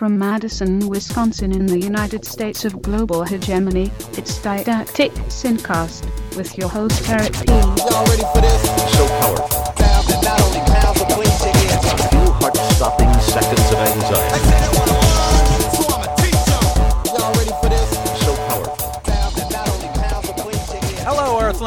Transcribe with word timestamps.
From 0.00 0.16
Madison, 0.18 0.88
Wisconsin, 0.88 1.52
in 1.52 1.66
the 1.66 1.78
United 1.78 2.24
States 2.24 2.64
of 2.64 2.80
global 2.80 3.22
hegemony, 3.22 3.92
it's 4.16 4.40
Didactic 4.40 5.12
Syncast 5.28 6.06
with 6.36 6.56
your 6.56 6.70
host 6.70 7.06
Eric 7.10 7.34
P. 7.34 7.52
Y'all 7.52 8.06
ready 8.06 8.22
for 8.32 8.40
this? 8.40 8.62
so 8.96 9.06
powerful. 9.20 9.46
Sound 9.76 10.08
that 10.08 10.24
not 10.24 10.40
only 10.40 10.60
pounds 10.72 11.02
but 11.02 11.12
cleans 11.12 11.44
your 11.44 11.52
ears. 11.52 12.08
Few 12.08 12.32
heart-stopping 12.32 13.12
seconds 13.20 13.72
of 13.72 13.76
anxiety. 13.76 14.29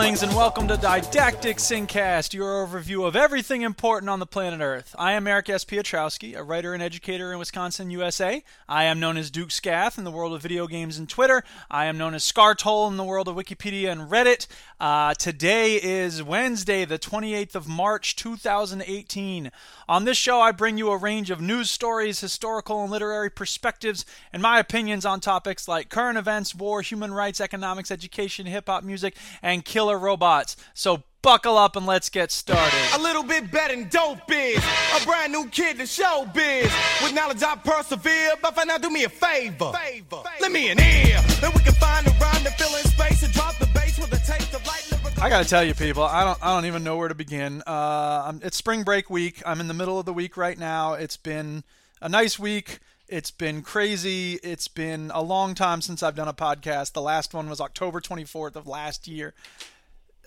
Earthlings, 0.04 0.22
and 0.22 0.36
welcome 0.36 0.68
to 0.68 0.76
Didactic 0.76 1.60
Syncast, 1.60 2.34
your 2.34 2.68
overview 2.68 3.08
of 3.08 3.16
everything 3.16 3.62
important 3.62 4.10
on 4.10 4.20
the 4.20 4.26
planet 4.26 4.60
Earth. 4.60 4.94
I 5.00 5.14
am 5.14 5.28
Eric 5.28 5.50
S. 5.50 5.64
Piotrowski, 5.64 6.36
a 6.36 6.44
writer 6.44 6.74
and 6.74 6.84
educator 6.84 7.32
in 7.32 7.40
Wisconsin, 7.40 7.90
USA. 7.90 8.44
I 8.68 8.84
am 8.84 9.00
known 9.00 9.16
as 9.16 9.32
Duke 9.32 9.50
Scath 9.50 9.98
in 9.98 10.04
the 10.04 10.12
world 10.12 10.34
of 10.34 10.42
video 10.42 10.68
games 10.68 10.98
and 10.98 11.08
Twitter. 11.08 11.42
I 11.72 11.86
am 11.86 11.98
known 11.98 12.16
as 12.16 12.30
Scartol 12.30 12.92
in 12.92 12.98
the 12.98 13.06
world 13.06 13.30
of 13.30 13.38
Wikipedia 13.38 13.94
and 13.94 14.12
Reddit. 14.12 14.48
Uh, 14.78 15.14
today 15.14 15.76
is 15.76 16.22
Wednesday, 16.22 16.84
the 16.84 17.00
28th 17.00 17.56
of 17.56 17.70
March, 17.70 18.18
2018. 18.18 19.52
On 19.88 20.04
this 20.04 20.18
show, 20.18 20.42
I 20.42 20.52
bring 20.52 20.78
you 20.78 20.92
a 20.92 20.98
range 20.98 21.30
of 21.30 21.40
news 21.40 21.70
stories, 21.70 22.20
historical 22.20 22.82
and 22.82 22.92
literary 22.92 23.30
perspectives, 23.30 24.06
and 24.34 24.42
my 24.42 24.60
opinions 24.60 25.06
on 25.06 25.22
topics 25.22 25.66
like 25.66 25.88
current 25.88 26.18
events, 26.18 26.54
war, 26.54 26.82
human 26.82 27.14
rights, 27.14 27.40
economics, 27.40 27.90
education, 27.90 28.48
hip 28.48 28.68
hop 28.68 28.84
music, 28.84 29.16
and 29.42 29.64
killer 29.64 29.93
robots. 29.98 30.56
So 30.74 31.04
buckle 31.22 31.58
up 31.58 31.76
and 31.76 31.86
let's 31.86 32.10
get 32.10 32.32
started. 32.32 32.78
A 32.96 33.02
little 33.02 33.24
bit 33.24 33.50
better 33.52 33.76
than 33.76 33.90
dope 33.90 34.32
is. 34.32 34.64
A 35.02 35.06
brand 35.06 35.32
new 35.32 35.48
kid 35.48 35.78
to 35.80 35.86
show 35.86 36.28
biz. 36.34 36.72
With 37.02 37.14
knowledge 37.14 37.42
I 37.42 37.56
persevere, 37.56 38.34
but 38.42 38.54
for 38.54 38.66
now 38.66 38.78
do 38.78 38.90
me 38.90 39.06
a 39.06 39.10
favor. 39.10 39.72
favor. 39.72 40.24
Let 40.42 40.52
me 40.52 40.70
an 40.70 40.80
ear. 40.80 41.22
Then 41.42 41.52
we 41.56 41.62
can 41.62 41.74
find 41.74 42.06
a 42.06 42.12
rhyme 42.12 42.44
to 42.44 42.52
fill 42.52 42.76
in 42.76 42.84
space 42.86 43.24
and 43.24 43.34
drop 43.34 43.58
the 43.58 43.68
bass 43.68 43.98
with 43.98 44.12
a 44.14 44.18
taste 44.18 44.54
of 44.54 44.66
light. 44.68 44.94
I 45.24 45.30
gotta 45.30 45.48
tell 45.48 45.64
you, 45.64 45.74
people, 45.74 46.04
I 46.04 46.26
don't, 46.26 46.38
I 46.44 46.54
don't 46.54 46.66
even 46.66 46.84
know 46.84 46.98
where 46.98 47.08
to 47.08 47.16
begin. 47.16 47.64
Uh, 47.66 48.24
I'm, 48.28 48.42
it's 48.44 48.58
spring 48.58 48.84
break 48.84 49.10
week. 49.10 49.42
I'm 49.46 49.62
in 49.62 49.70
the 49.70 49.74
middle 49.74 49.98
of 49.98 50.06
the 50.06 50.12
week 50.12 50.36
right 50.36 50.58
now. 50.58 50.94
It's 50.94 51.16
been 51.16 51.64
a 52.02 52.10
nice 52.10 52.38
week. 52.38 52.80
It's 53.08 53.32
been 53.32 53.62
crazy. 53.62 54.34
It's 54.44 54.68
been 54.68 55.12
a 55.14 55.22
long 55.22 55.56
time 55.56 55.82
since 55.82 56.04
I've 56.04 56.16
done 56.16 56.28
a 56.28 56.34
podcast. 56.34 56.92
The 56.92 57.02
last 57.02 57.34
one 57.34 57.50
was 57.50 57.62
October 57.62 58.02
24th 58.02 58.58
of 58.58 58.68
last 58.68 59.08
year. 59.08 59.34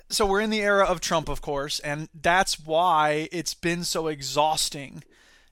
So 0.08 0.24
we're 0.24 0.40
in 0.40 0.50
the 0.50 0.62
era 0.62 0.84
of 0.84 1.00
Trump, 1.00 1.28
of 1.28 1.40
course, 1.42 1.80
and 1.80 2.08
that's 2.14 2.60
why 2.60 3.28
it's 3.32 3.54
been 3.54 3.82
so 3.82 4.06
exhausting. 4.06 5.02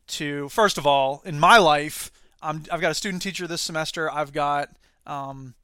To 0.06 0.48
first 0.50 0.78
of 0.78 0.86
all, 0.86 1.22
in 1.24 1.40
my 1.40 1.58
life, 1.58 2.12
I'm, 2.42 2.62
I've 2.70 2.80
got 2.80 2.90
a 2.90 2.94
student 2.94 3.22
teacher 3.22 3.46
this 3.46 3.62
semester. 3.62 4.10
I've 4.12 4.32
got 4.32 4.68
um, 5.06 5.54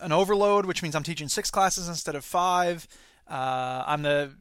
an 0.00 0.12
overload, 0.12 0.66
which 0.66 0.82
means 0.82 0.96
I'm 0.96 1.02
teaching 1.02 1.28
six 1.28 1.50
classes 1.50 1.88
instead 1.88 2.14
of 2.14 2.24
five. 2.24 2.88
Uh, 3.30 3.84
I'm 3.86 4.02
the 4.02 4.32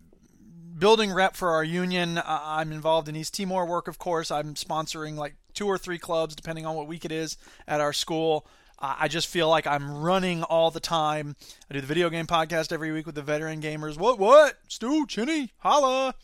building 0.79 1.11
rep 1.13 1.35
for 1.35 1.51
our 1.51 1.63
union. 1.63 2.17
I- 2.17 2.61
I'm 2.61 2.71
involved 2.71 3.07
in 3.07 3.15
East 3.15 3.35
Timor 3.35 3.65
work, 3.65 3.87
of 3.87 3.99
course. 3.99 4.31
I'm 4.31 4.55
sponsoring 4.55 5.15
like 5.15 5.35
two 5.53 5.67
or 5.67 5.77
three 5.77 5.99
clubs, 5.99 6.33
depending 6.35 6.65
on 6.65 6.75
what 6.75 6.87
week 6.87 7.05
it 7.05 7.11
is 7.11 7.37
at 7.67 7.81
our 7.81 7.93
school. 7.93 8.47
Uh, 8.79 8.95
I 8.99 9.07
just 9.07 9.27
feel 9.27 9.49
like 9.49 9.67
I'm 9.67 9.97
running 9.97 10.43
all 10.43 10.71
the 10.71 10.79
time. 10.79 11.35
I 11.69 11.73
do 11.73 11.81
the 11.81 11.87
video 11.87 12.09
game 12.09 12.27
podcast 12.27 12.71
every 12.71 12.91
week 12.91 13.05
with 13.05 13.15
the 13.15 13.21
veteran 13.21 13.61
gamers. 13.61 13.97
What, 13.97 14.19
what? 14.19 14.57
Stu, 14.67 15.05
Chinny, 15.07 15.51
holla. 15.59 16.15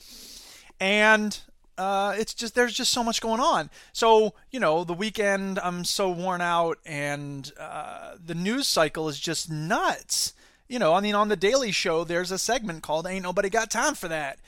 And 0.79 1.39
uh, 1.77 2.13
it's 2.17 2.33
just 2.33 2.53
there's 2.53 2.73
just 2.73 2.91
so 2.91 3.03
much 3.03 3.21
going 3.21 3.39
on. 3.39 3.69
So 3.93 4.33
you 4.51 4.59
know, 4.59 4.83
the 4.83 4.93
weekend 4.93 5.59
I'm 5.59 5.83
so 5.83 6.09
worn 6.09 6.41
out, 6.41 6.77
and 6.85 7.51
uh, 7.59 8.15
the 8.23 8.35
news 8.35 8.67
cycle 8.67 9.09
is 9.09 9.19
just 9.19 9.49
nuts. 9.49 10.33
You 10.67 10.79
know, 10.79 10.93
I 10.93 11.01
mean, 11.01 11.15
on 11.15 11.29
the 11.29 11.35
Daily 11.35 11.71
Show, 11.71 12.03
there's 12.03 12.31
a 12.31 12.37
segment 12.37 12.83
called 12.83 13.07
"Ain't 13.07 13.23
Nobody 13.23 13.49
Got 13.49 13.71
Time 13.71 13.95
for 13.95 14.07
That" 14.07 14.39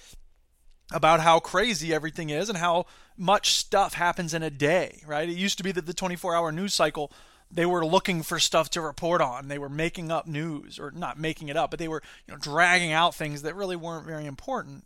about 0.92 1.22
how 1.22 1.40
crazy 1.40 1.92
everything 1.94 2.30
is 2.30 2.50
and 2.50 2.58
how 2.58 2.86
much 3.18 3.54
stuff 3.54 3.96
happens 3.96 4.34
in 4.34 4.44
a 4.44 4.50
day. 4.52 5.02
Right? 5.08 5.28
It 5.28 5.38
used 5.38 5.58
to 5.58 5.64
be 5.64 5.72
that 5.72 5.86
the 5.86 5.94
24-hour 5.94 6.52
news 6.52 6.74
cycle. 6.74 7.12
They 7.52 7.66
were 7.66 7.86
looking 7.86 8.24
for 8.24 8.40
stuff 8.40 8.70
to 8.72 8.82
report 8.82 9.22
on. 9.22 9.48
They 9.48 9.60
were 9.60 9.70
making 9.70 10.12
up 10.12 10.28
news, 10.28 10.80
or 10.80 10.92
not 10.92 11.20
making 11.20 11.50
it 11.50 11.58
up, 11.58 11.70
but 11.70 11.80
they 11.80 11.88
were, 11.88 12.02
you 12.28 12.34
know, 12.34 12.40
dragging 12.40 12.92
out 12.92 13.16
things 13.16 13.44
that 13.44 13.56
really 13.56 13.76
weren't 13.76 14.08
very 14.08 14.26
important. 14.26 14.86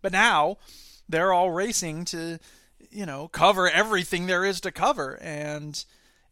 But 0.00 0.12
now 0.12 0.56
they're 1.08 1.32
all 1.32 1.50
racing 1.50 2.04
to, 2.06 2.38
you 2.90 3.06
know, 3.06 3.28
cover 3.28 3.68
everything 3.68 4.26
there 4.26 4.44
is 4.44 4.60
to 4.62 4.72
cover. 4.72 5.18
And 5.20 5.84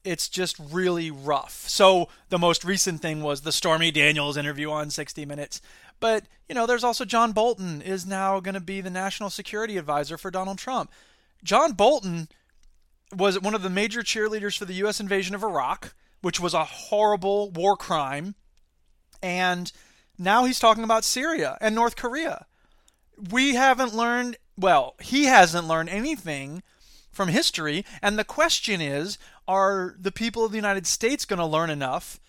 it's 0.05 0.29
just 0.29 0.57
really 0.59 1.11
rough. 1.11 1.69
So 1.69 2.09
the 2.31 2.39
most 2.39 2.65
recent 2.65 3.03
thing 3.03 3.23
was 3.23 3.43
the 3.43 3.53
Stormy 3.53 3.91
Daniels 3.91 4.37
interview 4.37 4.71
on 4.71 4.91
60 4.91 5.27
Minutes. 5.27 5.61
But, 6.01 6.25
you 6.49 6.55
know, 6.55 6.67
there's 6.67 6.85
also 6.85 7.05
John 7.05 7.33
Bolton 7.33 7.83
is 7.83 8.07
now 8.07 8.41
going 8.41 8.55
to 8.55 8.61
be 8.61 8.81
the 8.81 8.91
national 8.91 9.29
security 9.31 9.77
advisor 9.77 10.17
for 10.17 10.31
Donald 10.31 10.59
Trump. 10.59 10.91
John 11.45 11.73
Bolton 11.73 12.29
was 13.15 13.41
one 13.41 13.55
of 13.55 13.63
the 13.63 13.71
major 13.71 14.01
cheerleaders 14.01 14.57
for 14.57 14.65
the 14.65 14.75
U.S. 14.75 15.01
invasion 15.01 15.35
of 15.35 15.43
Iraq, 15.43 15.95
which 16.21 16.41
was 16.41 16.55
a 16.55 16.65
horrible 16.65 17.51
war 17.51 17.77
crime. 17.77 18.35
And 19.23 19.73
now 20.19 20.45
he's 20.45 20.59
talking 20.59 20.85
about 20.85 21.05
Syria 21.05 21.59
and 21.61 21.75
North 21.75 21.97
Korea 21.97 22.47
we 23.31 23.55
haven't 23.55 23.95
learned 23.95 24.37
well 24.57 24.95
he 25.01 25.25
hasn't 25.25 25.69
learned 25.69 25.89
anything 25.89 26.63
from 27.11 27.29
history 27.29 27.85
and 28.01 28.19
the 28.19 28.25
question 28.25 28.81
is 28.81 29.19
are 29.47 29.95
the 29.99 30.13
people 30.13 30.45
of 30.45 30.53
the 30.53 30.59
united 30.59 30.87
states 30.87 31.25
going 31.25 31.39
to 31.39 31.45
learn 31.45 31.71
enough 31.71 32.21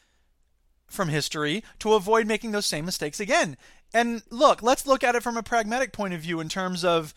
from 0.88 1.08
history 1.08 1.64
to 1.80 1.94
avoid 1.94 2.28
making 2.28 2.52
those 2.52 2.66
same 2.66 2.86
mistakes 2.86 3.20
again 3.20 3.56
and 3.94 4.24
look 4.30 4.62
let's 4.62 4.88
look 4.88 5.04
at 5.04 5.16
it 5.16 5.24
from 5.24 5.38
a 5.38 5.44
pragmatic 5.44 5.94
point 5.94 6.14
of 6.14 6.22
view 6.22 6.40
in 6.40 6.50
terms 6.50 6.84
of 6.84 7.14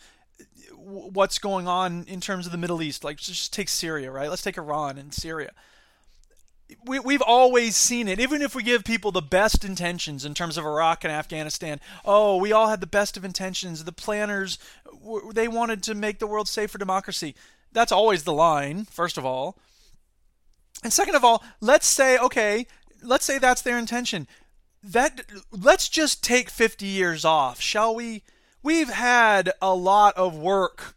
what's 0.85 1.39
going 1.39 1.67
on 1.67 2.05
in 2.07 2.21
terms 2.21 2.45
of 2.45 2.51
the 2.51 2.57
middle 2.57 2.81
east 2.81 3.03
like 3.03 3.17
just 3.17 3.51
take 3.51 3.69
syria 3.69 4.11
right 4.11 4.29
let's 4.29 4.43
take 4.43 4.57
iran 4.57 4.97
and 4.97 5.13
syria 5.13 5.51
we, 6.83 6.99
we've 6.99 7.21
always 7.21 7.75
seen 7.75 8.07
it, 8.07 8.19
even 8.19 8.41
if 8.41 8.55
we 8.55 8.63
give 8.63 8.83
people 8.83 9.11
the 9.11 9.21
best 9.21 9.63
intentions 9.63 10.25
in 10.25 10.33
terms 10.33 10.57
of 10.57 10.65
Iraq 10.65 11.03
and 11.03 11.13
Afghanistan. 11.13 11.79
Oh, 12.03 12.37
we 12.37 12.51
all 12.51 12.69
had 12.69 12.81
the 12.81 12.87
best 12.87 13.17
of 13.17 13.25
intentions. 13.25 13.83
The 13.83 13.91
planners, 13.91 14.57
they 15.33 15.47
wanted 15.47 15.83
to 15.83 15.95
make 15.95 16.19
the 16.19 16.27
world 16.27 16.47
safe 16.47 16.71
for 16.71 16.77
democracy. 16.77 17.35
That's 17.71 17.91
always 17.91 18.23
the 18.23 18.33
line, 18.33 18.85
first 18.85 19.17
of 19.17 19.25
all. 19.25 19.57
And 20.83 20.91
second 20.91 21.15
of 21.15 21.23
all, 21.23 21.43
let's 21.61 21.87
say, 21.87 22.17
okay, 22.17 22.67
let's 23.03 23.25
say 23.25 23.37
that's 23.37 23.61
their 23.61 23.77
intention. 23.77 24.27
That 24.83 25.25
let's 25.51 25.89
just 25.89 26.23
take 26.23 26.49
50 26.49 26.85
years 26.85 27.25
off, 27.25 27.59
shall 27.59 27.95
we? 27.95 28.23
We've 28.65 28.89
had 28.89 29.51
a 29.61 29.75
lot 29.75 30.17
of 30.17 30.39
work 30.39 30.95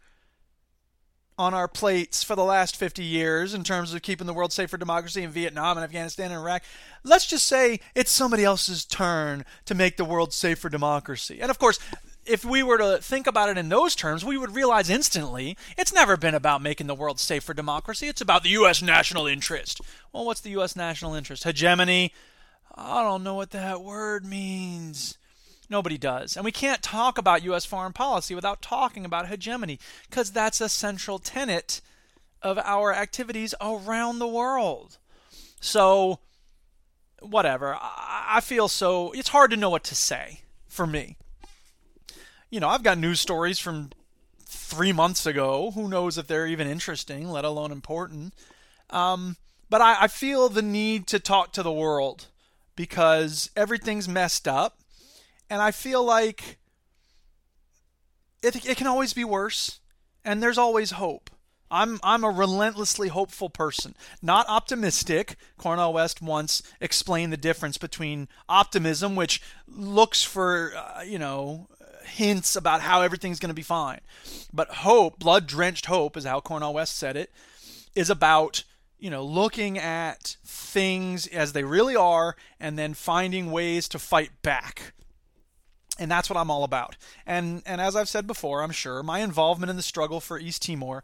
on 1.37 1.53
our 1.53 1.67
plates 1.67 2.23
for 2.23 2.35
the 2.35 2.43
last 2.43 2.75
50 2.75 3.03
years 3.03 3.53
in 3.53 3.63
terms 3.63 3.93
of 3.93 4.01
keeping 4.01 4.25
the 4.25 4.33
world 4.33 4.51
safe 4.51 4.71
for 4.71 4.77
democracy 4.77 5.21
in 5.21 5.29
Vietnam 5.29 5.77
and 5.77 5.83
Afghanistan 5.83 6.31
and 6.31 6.41
Iraq. 6.41 6.63
Let's 7.03 7.27
just 7.27 7.45
say 7.45 7.79
it's 7.93 8.09
somebody 8.09 8.43
else's 8.43 8.85
turn 8.85 9.45
to 9.65 9.75
make 9.75 9.97
the 9.97 10.03
world 10.03 10.33
safe 10.33 10.57
for 10.57 10.69
democracy. 10.69 11.41
And 11.41 11.51
of 11.51 11.59
course, 11.59 11.77
if 12.25 12.43
we 12.43 12.63
were 12.63 12.79
to 12.79 12.97
think 13.03 13.27
about 13.27 13.49
it 13.49 13.57
in 13.59 13.69
those 13.69 13.93
terms, 13.93 14.25
we 14.25 14.35
would 14.35 14.55
realize 14.55 14.89
instantly 14.89 15.55
it's 15.77 15.93
never 15.93 16.17
been 16.17 16.33
about 16.33 16.63
making 16.63 16.87
the 16.87 16.95
world 16.95 17.19
safe 17.19 17.43
for 17.43 17.53
democracy. 17.53 18.07
It's 18.07 18.19
about 18.19 18.41
the 18.41 18.49
U.S. 18.49 18.81
national 18.81 19.27
interest. 19.27 19.79
Well, 20.11 20.25
what's 20.25 20.41
the 20.41 20.49
U.S. 20.51 20.75
national 20.75 21.13
interest? 21.13 21.43
Hegemony? 21.43 22.15
I 22.73 23.03
don't 23.03 23.23
know 23.23 23.35
what 23.35 23.51
that 23.51 23.83
word 23.83 24.25
means. 24.25 25.19
Nobody 25.69 25.97
does. 25.97 26.35
And 26.35 26.43
we 26.43 26.51
can't 26.51 26.81
talk 26.81 27.17
about 27.17 27.43
U.S. 27.43 27.65
foreign 27.65 27.93
policy 27.93 28.33
without 28.33 28.61
talking 28.61 29.05
about 29.05 29.27
hegemony, 29.27 29.79
because 30.09 30.31
that's 30.31 30.61
a 30.61 30.69
central 30.69 31.19
tenet 31.19 31.81
of 32.41 32.57
our 32.59 32.93
activities 32.93 33.53
around 33.61 34.19
the 34.19 34.27
world. 34.27 34.97
So, 35.61 36.19
whatever. 37.21 37.77
I 37.79 38.39
feel 38.41 38.67
so. 38.67 39.11
It's 39.11 39.29
hard 39.29 39.51
to 39.51 39.57
know 39.57 39.69
what 39.69 39.83
to 39.85 39.95
say 39.95 40.41
for 40.67 40.87
me. 40.87 41.17
You 42.49 42.59
know, 42.59 42.69
I've 42.69 42.83
got 42.83 42.97
news 42.97 43.19
stories 43.19 43.59
from 43.59 43.91
three 44.39 44.91
months 44.91 45.27
ago. 45.27 45.71
Who 45.71 45.87
knows 45.87 46.17
if 46.17 46.25
they're 46.25 46.47
even 46.47 46.67
interesting, 46.67 47.29
let 47.29 47.45
alone 47.45 47.71
important. 47.71 48.33
Um, 48.89 49.37
but 49.69 49.81
I, 49.81 50.03
I 50.03 50.07
feel 50.07 50.49
the 50.49 50.63
need 50.63 51.05
to 51.07 51.19
talk 51.19 51.53
to 51.53 51.63
the 51.63 51.71
world 51.71 52.27
because 52.75 53.51
everything's 53.55 54.07
messed 54.07 54.47
up 54.47 54.79
and 55.49 55.61
I 55.61 55.71
feel 55.71 56.03
like 56.03 56.57
it, 58.41 58.65
it 58.65 58.77
can 58.77 58.87
always 58.87 59.13
be 59.13 59.23
worse, 59.23 59.79
and 60.23 60.41
there's 60.41 60.57
always 60.57 60.91
hope. 60.91 61.29
I'm 61.71 61.99
I'm 62.03 62.23
a 62.23 62.29
relentlessly 62.29 63.09
hopeful 63.09 63.49
person, 63.49 63.95
not 64.21 64.47
optimistic. 64.49 65.35
Cornel 65.57 65.93
West 65.93 66.21
once 66.21 66.63
explained 66.81 67.31
the 67.31 67.37
difference 67.37 67.77
between 67.77 68.27
optimism, 68.47 69.15
which 69.15 69.41
looks 69.67 70.23
for 70.23 70.73
uh, 70.75 71.01
you 71.01 71.19
know 71.19 71.67
hints 72.03 72.55
about 72.55 72.81
how 72.81 73.01
everything's 73.01 73.39
going 73.39 73.49
to 73.49 73.55
be 73.55 73.61
fine, 73.61 73.99
but 74.51 74.69
hope, 74.69 75.19
blood 75.19 75.45
drenched 75.45 75.85
hope, 75.85 76.17
is 76.17 76.25
how 76.25 76.39
Cornel 76.39 76.73
West 76.73 76.95
said 76.97 77.15
it, 77.15 77.31
is 77.93 78.09
about 78.09 78.63
you 78.99 79.09
know, 79.09 79.23
looking 79.23 79.77
at 79.77 80.35
things 80.43 81.25
as 81.27 81.53
they 81.53 81.63
really 81.63 81.95
are 81.95 82.35
and 82.59 82.77
then 82.77 82.93
finding 82.93 83.49
ways 83.49 83.87
to 83.89 83.97
fight 83.97 84.31
back. 84.41 84.93
And 85.99 86.09
that's 86.09 86.29
what 86.29 86.37
I'm 86.37 86.49
all 86.49 86.63
about. 86.63 86.97
And 87.25 87.61
and 87.65 87.79
as 87.79 87.95
I've 87.95 88.09
said 88.09 88.25
before, 88.25 88.63
I'm 88.63 88.71
sure 88.71 89.03
my 89.03 89.19
involvement 89.19 89.69
in 89.69 89.75
the 89.75 89.83
struggle 89.83 90.19
for 90.19 90.39
East 90.39 90.63
Timor 90.63 91.03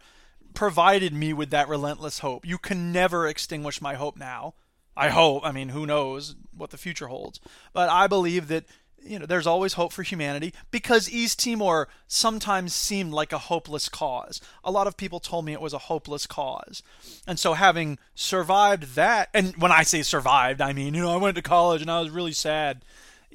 provided 0.53 1.13
me 1.13 1.33
with 1.33 1.49
that 1.51 1.67
relentless 1.67 2.19
hope. 2.19 2.45
You 2.45 2.57
can 2.57 2.91
never 2.91 3.27
extinguish 3.27 3.81
my 3.81 3.95
hope 3.95 4.17
now. 4.17 4.55
I 4.97 5.09
hope. 5.09 5.45
I 5.45 5.51
mean, 5.51 5.69
who 5.69 5.85
knows 5.85 6.35
what 6.55 6.69
the 6.69 6.77
future 6.77 7.07
holds. 7.07 7.39
But 7.73 7.89
I 7.89 8.07
believe 8.07 8.47
that 8.47 8.65
you 9.05 9.19
know, 9.19 9.25
there's 9.25 9.45
always 9.45 9.73
hope 9.73 9.93
for 9.93 10.03
humanity 10.03 10.53
because 10.71 11.09
East 11.09 11.39
Timor 11.39 11.87
sometimes 12.07 12.73
seemed 12.73 13.13
like 13.13 13.31
a 13.31 13.37
hopeless 13.37 13.87
cause. 13.87 14.41
A 14.63 14.71
lot 14.71 14.87
of 14.87 14.97
people 14.97 15.19
told 15.19 15.45
me 15.45 15.53
it 15.53 15.61
was 15.61 15.73
a 15.73 15.77
hopeless 15.77 16.25
cause. 16.25 16.81
And 17.27 17.37
so 17.37 17.53
having 17.53 17.99
survived 18.15 18.95
that, 18.95 19.29
and 19.33 19.55
when 19.57 19.71
I 19.71 19.83
say 19.83 20.01
survived, 20.01 20.59
I 20.59 20.73
mean, 20.73 20.95
you 20.95 21.01
know, 21.01 21.13
I 21.13 21.17
went 21.17 21.35
to 21.35 21.43
college 21.43 21.81
and 21.81 21.91
I 21.91 22.01
was 22.01 22.09
really 22.09 22.33
sad. 22.33 22.83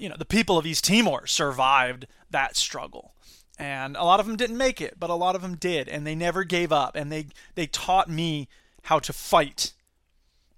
You 0.00 0.08
know, 0.08 0.16
the 0.18 0.24
people 0.24 0.56
of 0.58 0.66
East 0.66 0.84
Timor 0.84 1.26
survived 1.26 2.06
that 2.30 2.56
struggle. 2.56 3.14
And 3.58 3.96
a 3.96 4.04
lot 4.04 4.20
of 4.20 4.26
them 4.26 4.36
didn't 4.36 4.56
make 4.56 4.80
it, 4.80 4.98
but 4.98 5.10
a 5.10 5.14
lot 5.14 5.36
of 5.36 5.42
them 5.42 5.56
did, 5.56 5.86
and 5.88 6.06
they 6.06 6.14
never 6.14 6.44
gave 6.44 6.72
up, 6.72 6.96
and 6.96 7.12
they 7.12 7.26
they 7.54 7.66
taught 7.66 8.08
me 8.08 8.48
how 8.84 8.98
to 9.00 9.12
fight 9.12 9.74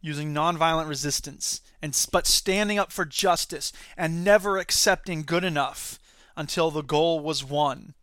using 0.01 0.33
nonviolent 0.35 0.89
resistance 0.89 1.61
and 1.81 2.07
but 2.13 2.27
standing 2.27 2.79
up 2.79 2.93
for 2.93 3.05
justice 3.05 3.73
and 3.97 4.25
never 4.25 4.59
accepting 4.59 5.23
good 5.23 5.45
enough 5.45 5.99
until 6.37 6.71
the 6.71 6.83
goal 6.83 7.21
was 7.21 7.45
won 7.45 7.95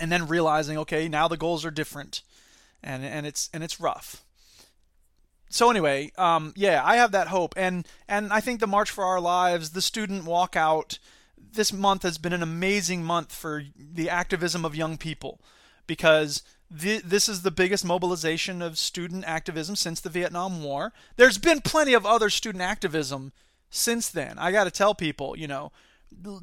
and 0.00 0.12
then 0.12 0.26
realizing 0.26 0.76
okay 0.76 1.08
now 1.08 1.26
the 1.26 1.36
goals 1.36 1.64
are 1.64 1.70
different 1.70 2.22
and 2.82 3.04
and 3.04 3.26
it's 3.26 3.48
and 3.52 3.64
it's 3.64 3.80
rough 3.80 4.24
so 5.50 5.68
anyway 5.70 6.10
um, 6.16 6.54
yeah 6.56 6.80
i 6.84 6.96
have 6.96 7.12
that 7.12 7.28
hope 7.28 7.52
and 7.56 7.86
and 8.08 8.32
i 8.32 8.40
think 8.40 8.58
the 8.60 8.66
march 8.66 8.90
for 8.90 9.04
our 9.04 9.20
lives 9.20 9.70
the 9.70 9.82
student 9.82 10.24
walkout 10.24 10.98
this 11.52 11.72
month 11.72 12.02
has 12.02 12.16
been 12.16 12.32
an 12.32 12.42
amazing 12.42 13.04
month 13.04 13.34
for 13.34 13.64
the 13.76 14.08
activism 14.08 14.64
of 14.64 14.74
young 14.76 14.96
people 14.96 15.40
because 15.86 16.42
this 16.70 17.28
is 17.28 17.42
the 17.42 17.50
biggest 17.50 17.84
mobilization 17.84 18.62
of 18.62 18.78
student 18.78 19.24
activism 19.26 19.74
since 19.74 20.00
the 20.00 20.08
Vietnam 20.08 20.62
War. 20.62 20.92
There's 21.16 21.38
been 21.38 21.60
plenty 21.60 21.94
of 21.94 22.06
other 22.06 22.30
student 22.30 22.62
activism 22.62 23.32
since 23.70 24.08
then. 24.08 24.38
I 24.38 24.52
got 24.52 24.64
to 24.64 24.70
tell 24.70 24.94
people, 24.94 25.36
you 25.36 25.48
know, 25.48 25.72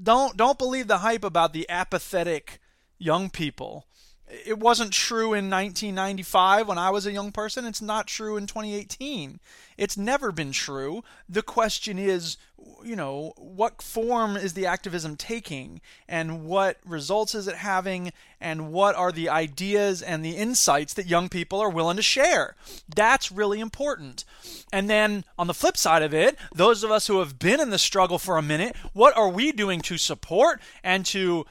don't 0.03 0.35
don't 0.35 0.57
believe 0.57 0.87
the 0.87 0.99
hype 0.99 1.23
about 1.23 1.53
the 1.53 1.69
apathetic 1.69 2.59
young 2.97 3.29
people 3.29 3.85
it 4.29 4.59
wasn't 4.59 4.91
true 4.91 5.33
in 5.33 5.49
1995 5.49 6.67
when 6.67 6.77
I 6.77 6.89
was 6.89 7.05
a 7.05 7.13
young 7.13 7.31
person. 7.31 7.65
It's 7.65 7.81
not 7.81 8.07
true 8.07 8.35
in 8.35 8.45
2018. 8.45 9.39
It's 9.77 9.95
never 9.95 10.31
been 10.31 10.51
true. 10.51 11.03
The 11.29 11.41
question 11.41 11.97
is, 11.97 12.35
you 12.83 12.95
know, 12.95 13.33
what 13.37 13.81
form 13.81 14.35
is 14.35 14.53
the 14.53 14.65
activism 14.65 15.15
taking 15.15 15.79
and 16.09 16.45
what 16.45 16.77
results 16.85 17.35
is 17.35 17.47
it 17.47 17.55
having 17.55 18.11
and 18.41 18.73
what 18.73 18.95
are 18.95 19.11
the 19.11 19.29
ideas 19.29 20.01
and 20.01 20.25
the 20.25 20.35
insights 20.35 20.93
that 20.95 21.07
young 21.07 21.29
people 21.29 21.59
are 21.59 21.69
willing 21.69 21.97
to 21.97 22.03
share? 22.03 22.55
That's 22.93 23.31
really 23.31 23.61
important. 23.61 24.25
And 24.73 24.89
then 24.89 25.23
on 25.37 25.47
the 25.47 25.53
flip 25.53 25.77
side 25.77 26.03
of 26.03 26.13
it, 26.13 26.37
those 26.53 26.83
of 26.83 26.91
us 26.91 27.07
who 27.07 27.19
have 27.19 27.39
been 27.39 27.61
in 27.61 27.69
the 27.69 27.79
struggle 27.79 28.19
for 28.19 28.37
a 28.37 28.41
minute, 28.41 28.75
what 28.91 29.15
are 29.15 29.29
we 29.29 29.53
doing 29.53 29.79
to 29.81 29.97
support 29.97 30.59
and 30.83 31.05
to 31.07 31.45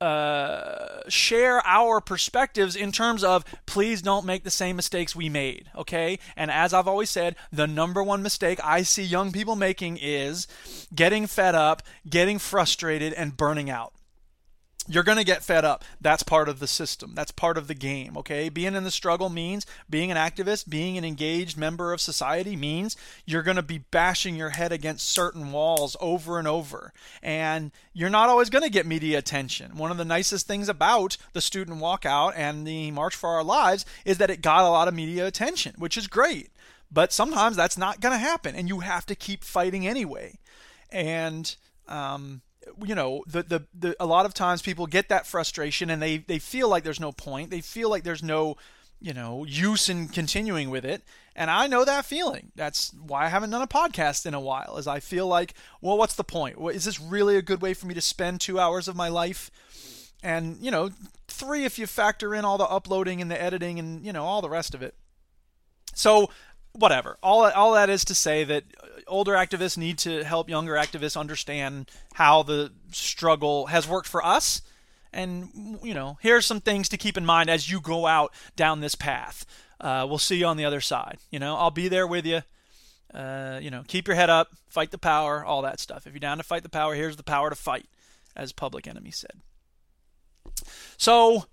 uh, 0.00 1.08
share 1.08 1.64
our 1.66 2.00
perspectives 2.00 2.74
in 2.74 2.92
terms 2.92 3.22
of 3.22 3.44
please 3.66 4.02
don't 4.02 4.24
make 4.24 4.44
the 4.44 4.50
same 4.50 4.76
mistakes 4.76 5.14
we 5.14 5.28
made, 5.28 5.70
okay? 5.76 6.18
And 6.36 6.50
as 6.50 6.72
I've 6.72 6.88
always 6.88 7.10
said, 7.10 7.36
the 7.52 7.66
number 7.66 8.02
one 8.02 8.22
mistake 8.22 8.58
I 8.64 8.82
see 8.82 9.02
young 9.02 9.32
people 9.32 9.56
making 9.56 9.98
is 10.00 10.46
getting 10.94 11.26
fed 11.26 11.54
up, 11.54 11.82
getting 12.08 12.38
frustrated, 12.38 13.12
and 13.12 13.36
burning 13.36 13.68
out 13.68 13.92
you're 14.88 15.04
going 15.04 15.18
to 15.18 15.24
get 15.24 15.42
fed 15.42 15.64
up. 15.64 15.84
That's 16.00 16.22
part 16.22 16.48
of 16.48 16.58
the 16.58 16.66
system. 16.66 17.12
That's 17.14 17.30
part 17.30 17.58
of 17.58 17.68
the 17.68 17.74
game, 17.74 18.16
okay? 18.16 18.48
Being 18.48 18.74
in 18.74 18.84
the 18.84 18.90
struggle 18.90 19.28
means 19.28 19.66
being 19.88 20.10
an 20.10 20.16
activist, 20.16 20.68
being 20.68 20.96
an 20.96 21.04
engaged 21.04 21.56
member 21.56 21.92
of 21.92 22.00
society 22.00 22.56
means 22.56 22.96
you're 23.26 23.42
going 23.42 23.56
to 23.56 23.62
be 23.62 23.78
bashing 23.78 24.36
your 24.36 24.50
head 24.50 24.72
against 24.72 25.08
certain 25.08 25.52
walls 25.52 25.96
over 26.00 26.38
and 26.38 26.48
over. 26.48 26.92
And 27.22 27.72
you're 27.92 28.10
not 28.10 28.28
always 28.28 28.50
going 28.50 28.64
to 28.64 28.70
get 28.70 28.86
media 28.86 29.18
attention. 29.18 29.76
One 29.76 29.90
of 29.90 29.96
the 29.96 30.04
nicest 30.04 30.46
things 30.46 30.68
about 30.68 31.16
the 31.32 31.40
student 31.40 31.80
walkout 31.80 32.32
and 32.36 32.66
the 32.66 32.90
March 32.90 33.14
for 33.14 33.30
Our 33.30 33.44
Lives 33.44 33.84
is 34.04 34.18
that 34.18 34.30
it 34.30 34.42
got 34.42 34.64
a 34.64 34.70
lot 34.70 34.88
of 34.88 34.94
media 34.94 35.26
attention, 35.26 35.74
which 35.78 35.96
is 35.96 36.06
great. 36.06 36.50
But 36.90 37.12
sometimes 37.12 37.56
that's 37.56 37.78
not 37.78 38.00
going 38.00 38.12
to 38.12 38.18
happen, 38.18 38.56
and 38.56 38.68
you 38.68 38.80
have 38.80 39.06
to 39.06 39.14
keep 39.14 39.44
fighting 39.44 39.86
anyway. 39.86 40.38
And, 40.90 41.54
um, 41.86 42.42
you 42.84 42.94
know 42.94 43.24
the, 43.26 43.42
the 43.42 43.66
the 43.74 43.96
a 44.00 44.06
lot 44.06 44.26
of 44.26 44.34
times 44.34 44.62
people 44.62 44.86
get 44.86 45.08
that 45.08 45.26
frustration 45.26 45.90
and 45.90 46.00
they 46.00 46.18
they 46.18 46.38
feel 46.38 46.68
like 46.68 46.84
there's 46.84 47.00
no 47.00 47.12
point. 47.12 47.50
They 47.50 47.60
feel 47.60 47.90
like 47.90 48.04
there's 48.04 48.22
no 48.22 48.56
you 49.00 49.14
know 49.14 49.44
use 49.44 49.88
in 49.88 50.08
continuing 50.08 50.70
with 50.70 50.84
it. 50.84 51.02
And 51.36 51.50
i 51.50 51.66
know 51.66 51.84
that 51.84 52.04
feeling. 52.04 52.52
That's 52.54 52.92
why 52.94 53.24
i 53.24 53.28
haven't 53.28 53.50
done 53.50 53.62
a 53.62 53.66
podcast 53.66 54.26
in 54.26 54.34
a 54.34 54.40
while 54.40 54.76
is 54.76 54.86
i 54.86 55.00
feel 55.00 55.26
like 55.26 55.54
well 55.80 55.96
what's 55.96 56.14
the 56.16 56.24
point? 56.24 56.56
Is 56.72 56.84
this 56.84 57.00
really 57.00 57.36
a 57.36 57.42
good 57.42 57.62
way 57.62 57.74
for 57.74 57.86
me 57.86 57.94
to 57.94 58.00
spend 58.00 58.40
two 58.40 58.58
hours 58.60 58.88
of 58.88 58.96
my 58.96 59.08
life? 59.08 59.50
And 60.22 60.58
you 60.60 60.70
know 60.70 60.90
three 61.28 61.64
if 61.64 61.78
you 61.78 61.86
factor 61.86 62.34
in 62.34 62.44
all 62.44 62.58
the 62.58 62.64
uploading 62.64 63.22
and 63.22 63.30
the 63.30 63.40
editing 63.40 63.78
and 63.78 64.04
you 64.04 64.12
know 64.12 64.24
all 64.24 64.42
the 64.42 64.50
rest 64.50 64.74
of 64.74 64.82
it. 64.82 64.94
So 65.94 66.30
whatever. 66.72 67.18
All 67.22 67.44
all 67.50 67.72
that 67.74 67.90
is 67.90 68.04
to 68.06 68.14
say 68.14 68.44
that 68.44 68.64
older 69.10 69.32
activists 69.34 69.76
need 69.76 69.98
to 69.98 70.24
help 70.24 70.48
younger 70.48 70.74
activists 70.74 71.16
understand 71.16 71.90
how 72.14 72.42
the 72.42 72.72
struggle 72.92 73.66
has 73.66 73.86
worked 73.86 74.08
for 74.08 74.24
us. 74.24 74.62
And, 75.12 75.78
you 75.82 75.92
know, 75.92 76.18
here's 76.20 76.46
some 76.46 76.60
things 76.60 76.88
to 76.88 76.96
keep 76.96 77.16
in 77.16 77.26
mind 77.26 77.50
as 77.50 77.70
you 77.70 77.80
go 77.80 78.06
out 78.06 78.32
down 78.56 78.80
this 78.80 78.94
path. 78.94 79.44
Uh, 79.80 80.06
we'll 80.08 80.18
see 80.18 80.36
you 80.36 80.46
on 80.46 80.56
the 80.56 80.64
other 80.64 80.80
side. 80.80 81.18
You 81.30 81.38
know, 81.38 81.56
I'll 81.56 81.70
be 81.70 81.88
there 81.88 82.06
with 82.06 82.24
you. 82.24 82.42
Uh, 83.12 83.58
you 83.60 83.70
know, 83.70 83.82
keep 83.88 84.06
your 84.06 84.14
head 84.14 84.30
up, 84.30 84.48
fight 84.68 84.92
the 84.92 84.98
power, 84.98 85.44
all 85.44 85.62
that 85.62 85.80
stuff. 85.80 86.06
If 86.06 86.12
you're 86.12 86.20
down 86.20 86.38
to 86.38 86.44
fight 86.44 86.62
the 86.62 86.68
power, 86.68 86.94
here's 86.94 87.16
the 87.16 87.24
power 87.24 87.50
to 87.50 87.56
fight, 87.56 87.86
as 88.36 88.52
Public 88.52 88.86
Enemy 88.86 89.10
said. 89.10 89.40
So, 90.96 91.46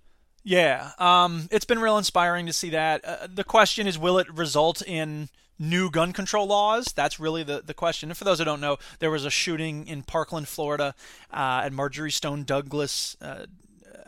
yeah, 0.43 0.91
um, 0.99 1.47
it's 1.51 1.65
been 1.65 1.79
real 1.79 1.97
inspiring 1.97 2.45
to 2.45 2.53
see 2.53 2.69
that. 2.69 3.03
Uh, 3.03 3.27
the 3.33 3.43
question 3.43 3.87
is, 3.87 3.97
will 3.97 4.19
it 4.19 4.31
result 4.31 4.83
in 4.83 5.29
new 5.59 5.89
gun 5.89 6.13
control 6.13 6.47
laws? 6.47 6.93
That's 6.95 7.19
really 7.19 7.43
the, 7.43 7.61
the 7.65 7.73
question. 7.73 8.09
And 8.09 8.17
for 8.17 8.23
those 8.23 8.39
who 8.39 8.45
don't 8.45 8.61
know, 8.61 8.77
there 8.99 9.11
was 9.11 9.25
a 9.25 9.29
shooting 9.29 9.87
in 9.87 10.03
Parkland, 10.03 10.47
Florida, 10.47 10.95
uh, 11.31 11.61
at 11.63 11.73
Marjory 11.73 12.11
Stone 12.11 12.43
Douglas. 12.43 13.17
Uh, 13.21 13.45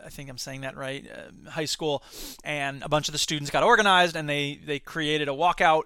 I 0.04 0.08
think 0.08 0.30
I'm 0.30 0.38
saying 0.38 0.62
that 0.62 0.76
right, 0.76 1.06
uh, 1.10 1.50
high 1.50 1.64
school, 1.64 2.02
and 2.44 2.82
a 2.82 2.88
bunch 2.88 3.08
of 3.08 3.12
the 3.12 3.18
students 3.18 3.50
got 3.50 3.62
organized 3.62 4.16
and 4.16 4.28
they 4.28 4.58
they 4.64 4.78
created 4.78 5.28
a 5.28 5.32
walkout 5.32 5.82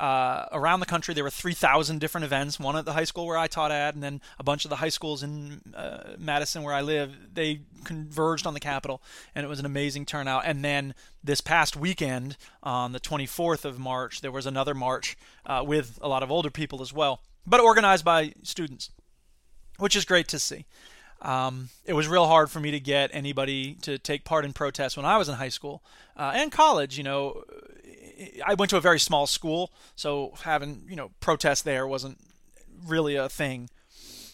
uh, 0.00 0.46
around 0.52 0.80
the 0.80 0.86
country. 0.86 1.14
There 1.14 1.24
were 1.24 1.30
3,000 1.30 1.98
different 1.98 2.24
events. 2.24 2.60
One 2.60 2.76
at 2.76 2.84
the 2.84 2.92
high 2.92 3.04
school 3.04 3.26
where 3.26 3.36
I 3.36 3.46
taught 3.46 3.72
at, 3.72 3.94
and 3.94 4.02
then 4.02 4.20
a 4.38 4.44
bunch 4.44 4.64
of 4.64 4.68
the 4.70 4.76
high 4.76 4.88
schools 4.88 5.22
in 5.22 5.60
uh, 5.74 6.14
Madison 6.18 6.62
where 6.62 6.74
I 6.74 6.82
live. 6.82 7.34
They 7.34 7.62
converged 7.84 8.46
on 8.46 8.54
the 8.54 8.60
Capitol, 8.60 9.02
and 9.34 9.44
it 9.44 9.48
was 9.48 9.58
an 9.58 9.66
amazing 9.66 10.06
turnout. 10.06 10.42
And 10.44 10.64
then 10.64 10.94
this 11.22 11.40
past 11.40 11.76
weekend, 11.76 12.36
on 12.62 12.92
the 12.92 13.00
24th 13.00 13.64
of 13.64 13.78
March, 13.78 14.20
there 14.20 14.32
was 14.32 14.46
another 14.46 14.74
march 14.74 15.16
uh, 15.46 15.64
with 15.66 15.98
a 16.00 16.08
lot 16.08 16.22
of 16.22 16.30
older 16.30 16.50
people 16.50 16.80
as 16.80 16.92
well, 16.92 17.22
but 17.46 17.60
organized 17.60 18.04
by 18.04 18.34
students, 18.42 18.90
which 19.78 19.96
is 19.96 20.04
great 20.04 20.28
to 20.28 20.38
see. 20.38 20.64
Um, 21.20 21.70
it 21.84 21.94
was 21.94 22.06
real 22.06 22.26
hard 22.26 22.50
for 22.50 22.60
me 22.60 22.70
to 22.70 22.80
get 22.80 23.10
anybody 23.12 23.74
to 23.82 23.98
take 23.98 24.24
part 24.24 24.44
in 24.44 24.52
protests 24.52 24.96
when 24.96 25.06
I 25.06 25.16
was 25.16 25.28
in 25.28 25.34
high 25.34 25.48
school 25.48 25.82
uh, 26.16 26.32
and 26.34 26.52
college. 26.52 26.96
You 26.96 27.04
know, 27.04 27.42
I 28.46 28.54
went 28.54 28.70
to 28.70 28.76
a 28.76 28.80
very 28.80 29.00
small 29.00 29.26
school, 29.26 29.72
so 29.96 30.34
having 30.42 30.84
you 30.88 30.96
know 30.96 31.10
protests 31.20 31.62
there 31.62 31.86
wasn't 31.86 32.18
really 32.86 33.16
a 33.16 33.28
thing 33.28 33.68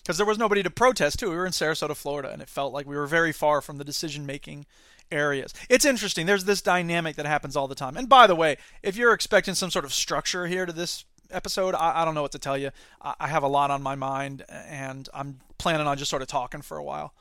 because 0.03 0.19
there 0.19 0.27
was 0.27 0.39
nobody 0.39 0.63
to 0.63 0.71
protest 0.71 1.19
to. 1.21 1.31
We 1.31 1.37
were 1.37 1.47
in 1.47 1.53
Sarasota, 1.53 1.97
Florida, 1.97 2.31
and 2.31 2.43
it 2.43 2.49
felt 2.49 2.75
like 2.75 2.87
we 2.87 2.97
were 2.97 3.07
very 3.07 3.33
far 3.33 3.61
from 3.63 3.79
the 3.79 3.85
decision 3.85 4.27
making 4.27 4.67
areas. 5.11 5.55
It's 5.71 5.85
interesting. 5.85 6.27
There's 6.27 6.45
this 6.45 6.61
dynamic 6.61 7.17
that 7.17 7.27
happens 7.27 7.57
all 7.57 7.69
the 7.69 7.75
time. 7.75 7.97
And 7.97 8.09
by 8.09 8.27
the 8.27 8.35
way, 8.35 8.57
if 8.83 8.97
you're 8.97 9.13
expecting 9.13 9.55
some 9.55 9.71
sort 9.71 9.85
of 9.85 9.95
structure 9.95 10.47
here 10.47 10.67
to 10.67 10.73
this 10.73 11.05
episode, 11.31 11.75
I, 11.75 12.03
I 12.03 12.05
don't 12.05 12.15
know 12.15 12.23
what 12.23 12.33
to 12.33 12.39
tell 12.39 12.59
you. 12.59 12.71
I, 13.01 13.15
I 13.21 13.29
have 13.29 13.43
a 13.43 13.49
lot 13.49 13.71
on 13.71 13.83
my 13.83 13.95
mind, 13.95 14.45
and 14.49 15.09
I'm 15.15 15.41
planning 15.59 15.87
on 15.87 15.97
just 15.97 16.11
sort 16.11 16.23
of 16.23 16.29
talking 16.29 16.63
for 16.63 16.77
a 16.77 16.85
while. 16.85 17.15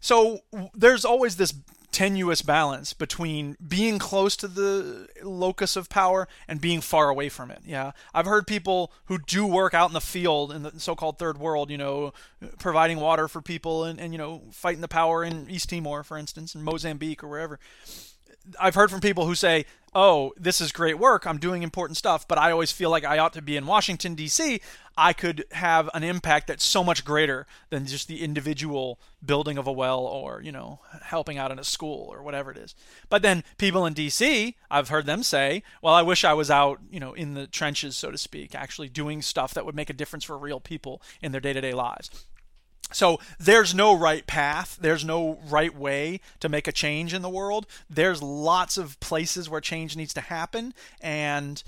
So 0.00 0.40
there's 0.74 1.04
always 1.04 1.36
this 1.36 1.52
tenuous 1.96 2.42
balance 2.42 2.92
between 2.92 3.56
being 3.66 3.98
close 3.98 4.36
to 4.36 4.46
the 4.46 5.08
locus 5.22 5.76
of 5.76 5.88
power 5.88 6.28
and 6.46 6.60
being 6.60 6.82
far 6.82 7.08
away 7.08 7.30
from 7.30 7.50
it. 7.50 7.60
Yeah, 7.64 7.92
I've 8.12 8.26
heard 8.26 8.46
people 8.46 8.92
who 9.06 9.18
do 9.18 9.46
work 9.46 9.72
out 9.72 9.88
in 9.88 9.94
the 9.94 10.00
field 10.02 10.52
in 10.52 10.62
the 10.62 10.72
so-called 10.78 11.18
third 11.18 11.38
world, 11.38 11.70
you 11.70 11.78
know, 11.78 12.12
providing 12.58 13.00
water 13.00 13.28
for 13.28 13.40
people 13.40 13.84
and, 13.84 13.98
and 13.98 14.12
you 14.12 14.18
know 14.18 14.42
fighting 14.52 14.82
the 14.82 14.88
power 14.88 15.24
in 15.24 15.48
East 15.48 15.70
Timor, 15.70 16.02
for 16.02 16.18
instance, 16.18 16.54
in 16.54 16.62
Mozambique 16.62 17.24
or 17.24 17.28
wherever. 17.28 17.58
I've 18.58 18.74
heard 18.74 18.90
from 18.90 19.00
people 19.00 19.26
who 19.26 19.34
say, 19.34 19.66
"Oh, 19.94 20.32
this 20.36 20.60
is 20.60 20.72
great 20.72 20.98
work. 20.98 21.26
I'm 21.26 21.38
doing 21.38 21.62
important 21.62 21.96
stuff, 21.96 22.28
but 22.28 22.38
I 22.38 22.50
always 22.50 22.72
feel 22.72 22.90
like 22.90 23.04
I 23.04 23.18
ought 23.18 23.32
to 23.34 23.42
be 23.42 23.56
in 23.56 23.66
Washington 23.66 24.14
D.C. 24.14 24.60
I 24.96 25.12
could 25.12 25.44
have 25.52 25.90
an 25.94 26.02
impact 26.04 26.46
that's 26.46 26.64
so 26.64 26.82
much 26.82 27.04
greater 27.04 27.46
than 27.70 27.86
just 27.86 28.08
the 28.08 28.22
individual 28.22 28.98
building 29.24 29.58
of 29.58 29.66
a 29.66 29.72
well 29.72 30.00
or, 30.00 30.40
you 30.42 30.52
know, 30.52 30.80
helping 31.02 31.38
out 31.38 31.50
in 31.50 31.58
a 31.58 31.64
school 31.64 32.08
or 32.10 32.22
whatever 32.22 32.50
it 32.50 32.58
is." 32.58 32.74
But 33.08 33.22
then 33.22 33.44
people 33.58 33.86
in 33.86 33.94
D.C., 33.94 34.56
I've 34.70 34.88
heard 34.88 35.06
them 35.06 35.22
say, 35.22 35.62
"Well, 35.82 35.94
I 35.94 36.02
wish 36.02 36.24
I 36.24 36.34
was 36.34 36.50
out, 36.50 36.80
you 36.90 37.00
know, 37.00 37.12
in 37.14 37.34
the 37.34 37.46
trenches, 37.46 37.96
so 37.96 38.10
to 38.10 38.18
speak, 38.18 38.54
actually 38.54 38.88
doing 38.88 39.22
stuff 39.22 39.54
that 39.54 39.64
would 39.66 39.74
make 39.74 39.90
a 39.90 39.94
difference 39.94 40.24
for 40.24 40.38
real 40.38 40.60
people 40.60 41.02
in 41.20 41.32
their 41.32 41.40
day-to-day 41.40 41.72
lives." 41.72 42.26
So 42.92 43.18
there's 43.38 43.74
no 43.74 43.96
right 43.96 44.26
path. 44.26 44.78
There's 44.80 45.04
no 45.04 45.38
right 45.48 45.76
way 45.76 46.20
to 46.40 46.48
make 46.48 46.68
a 46.68 46.72
change 46.72 47.12
in 47.12 47.22
the 47.22 47.28
world. 47.28 47.66
There's 47.90 48.22
lots 48.22 48.78
of 48.78 48.98
places 49.00 49.50
where 49.50 49.60
change 49.60 49.96
needs 49.96 50.14
to 50.14 50.20
happen, 50.20 50.72
and 51.00 51.62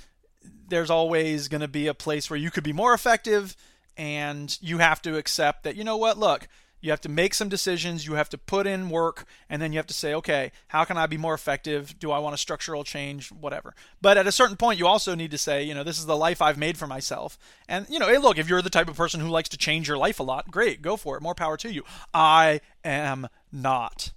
there's 0.69 0.91
always 0.91 1.49
going 1.49 1.61
to 1.61 1.69
be 1.69 1.87
a 1.87 1.95
place 1.95 2.31
where 2.31 2.39
you 2.39 2.51
could 2.51 2.65
be 2.65 2.73
more 2.73 2.95
effective, 2.95 3.57
and 3.97 4.57
you 4.63 4.79
have 4.79 5.03
to 5.03 5.17
accept 5.17 5.65
that, 5.65 5.77
you 5.77 5.85
know 5.85 5.97
what, 5.97 6.19
look, 6.19 6.47
you 6.81 6.91
have 6.91 7.01
to 7.03 7.09
make 7.09 7.35
some 7.35 7.49
decisions, 7.49 8.07
you 8.07 8.15
have 8.15 8.29
to 8.31 8.39
put 8.39 8.67
in 8.67 8.91
work, 8.91 9.27
and 9.49 9.61
then 9.61 9.73
you 9.73 9.79
have 9.79 9.87
to 9.89 9.95
say, 9.95 10.15
okay, 10.15 10.53
how 10.69 10.85
can 10.85 10.97
I 10.97 11.07
be 11.07 11.17
more 11.17 11.35
effective? 11.35 11.99
Do 11.99 12.11
I 12.13 12.19
want 12.19 12.35
a 12.35 12.39
structural 12.39 12.85
change? 12.85 13.31
Whatever. 13.31 13.75
But 14.01 14.17
at 14.17 14.27
a 14.27 14.33
certain 14.33 14.57
point, 14.57 14.79
you 14.79 14.87
also 14.87 15.15
need 15.15 15.31
to 15.33 15.39
say, 15.39 15.63
you 15.63 15.75
know, 15.75 15.85
this 15.85 15.99
is 15.99 16.07
the 16.07 16.17
life 16.17 16.41
I've 16.41 16.59
made 16.59 16.79
for 16.79 16.87
myself. 16.87 17.39
And, 17.69 17.87
you 17.89 17.99
know, 17.99 18.09
hey, 18.09 18.19
look, 18.19 18.39
if 18.39 18.49
you're 18.49 18.63
the 18.63 18.71
type 18.71 18.89
of 18.89 18.97
person 18.97 19.21
who 19.21 19.29
likes 19.29 19.49
to 19.51 19.59
change 19.59 19.89
your 19.89 19.99
life 19.99 20.21
a 20.21 20.23
lot, 20.23 20.51
great, 20.51 20.83
go 20.83 20.97
for 20.97 21.17
it. 21.17 21.23
More 21.23 21.35
power 21.35 21.57
to 21.59 21.73
you. 21.73 21.83
I 22.15 22.61
am 22.85 23.29
not. 23.51 24.13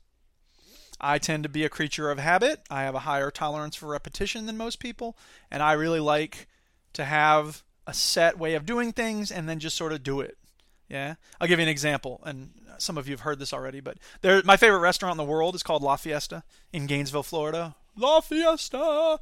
I 1.04 1.18
tend 1.18 1.44
to 1.44 1.50
be 1.50 1.64
a 1.64 1.70
creature 1.70 2.12
of 2.12 2.20
habit. 2.20 2.62
I 2.70 2.84
have 2.84 2.94
a 2.94 3.00
higher 3.00 3.32
tolerance 3.32 3.76
for 3.76 3.88
repetition 3.88 4.46
than 4.46 4.56
most 4.56 4.80
people, 4.80 5.18
and 5.50 5.64
I 5.64 5.74
really 5.74 6.00
like 6.00 6.48
to 6.94 7.06
have 7.06 7.64
a 7.88 7.94
set 7.94 8.38
way 8.38 8.54
of 8.54 8.68
doing 8.68 8.94
things 8.94 9.32
and 9.32 9.50
then 9.50 9.58
just 9.58 9.76
sort 9.76 9.94
of 9.94 10.04
do 10.04 10.22
it. 10.22 10.38
Yeah, 10.92 11.16
I'll 11.40 11.48
give 11.48 11.58
you 11.58 11.64
an 11.64 11.70
example, 11.70 12.20
and 12.26 12.50
some 12.78 12.98
of 12.98 13.08
you 13.08 13.14
have 13.14 13.22
heard 13.22 13.40
this 13.40 13.54
already, 13.54 13.80
but 13.80 13.98
there, 14.20 14.42
my 14.44 14.58
favorite 14.58 14.80
restaurant 14.80 15.14
in 15.14 15.18
the 15.18 15.32
world 15.32 15.56
is 15.56 15.64
called 15.64 15.82
La 15.82 15.96
Fiesta 15.96 16.44
in 16.74 16.86
Gainesville, 16.86 17.24
Florida. 17.24 17.76
La 17.96 18.20
Fiesta. 18.20 19.18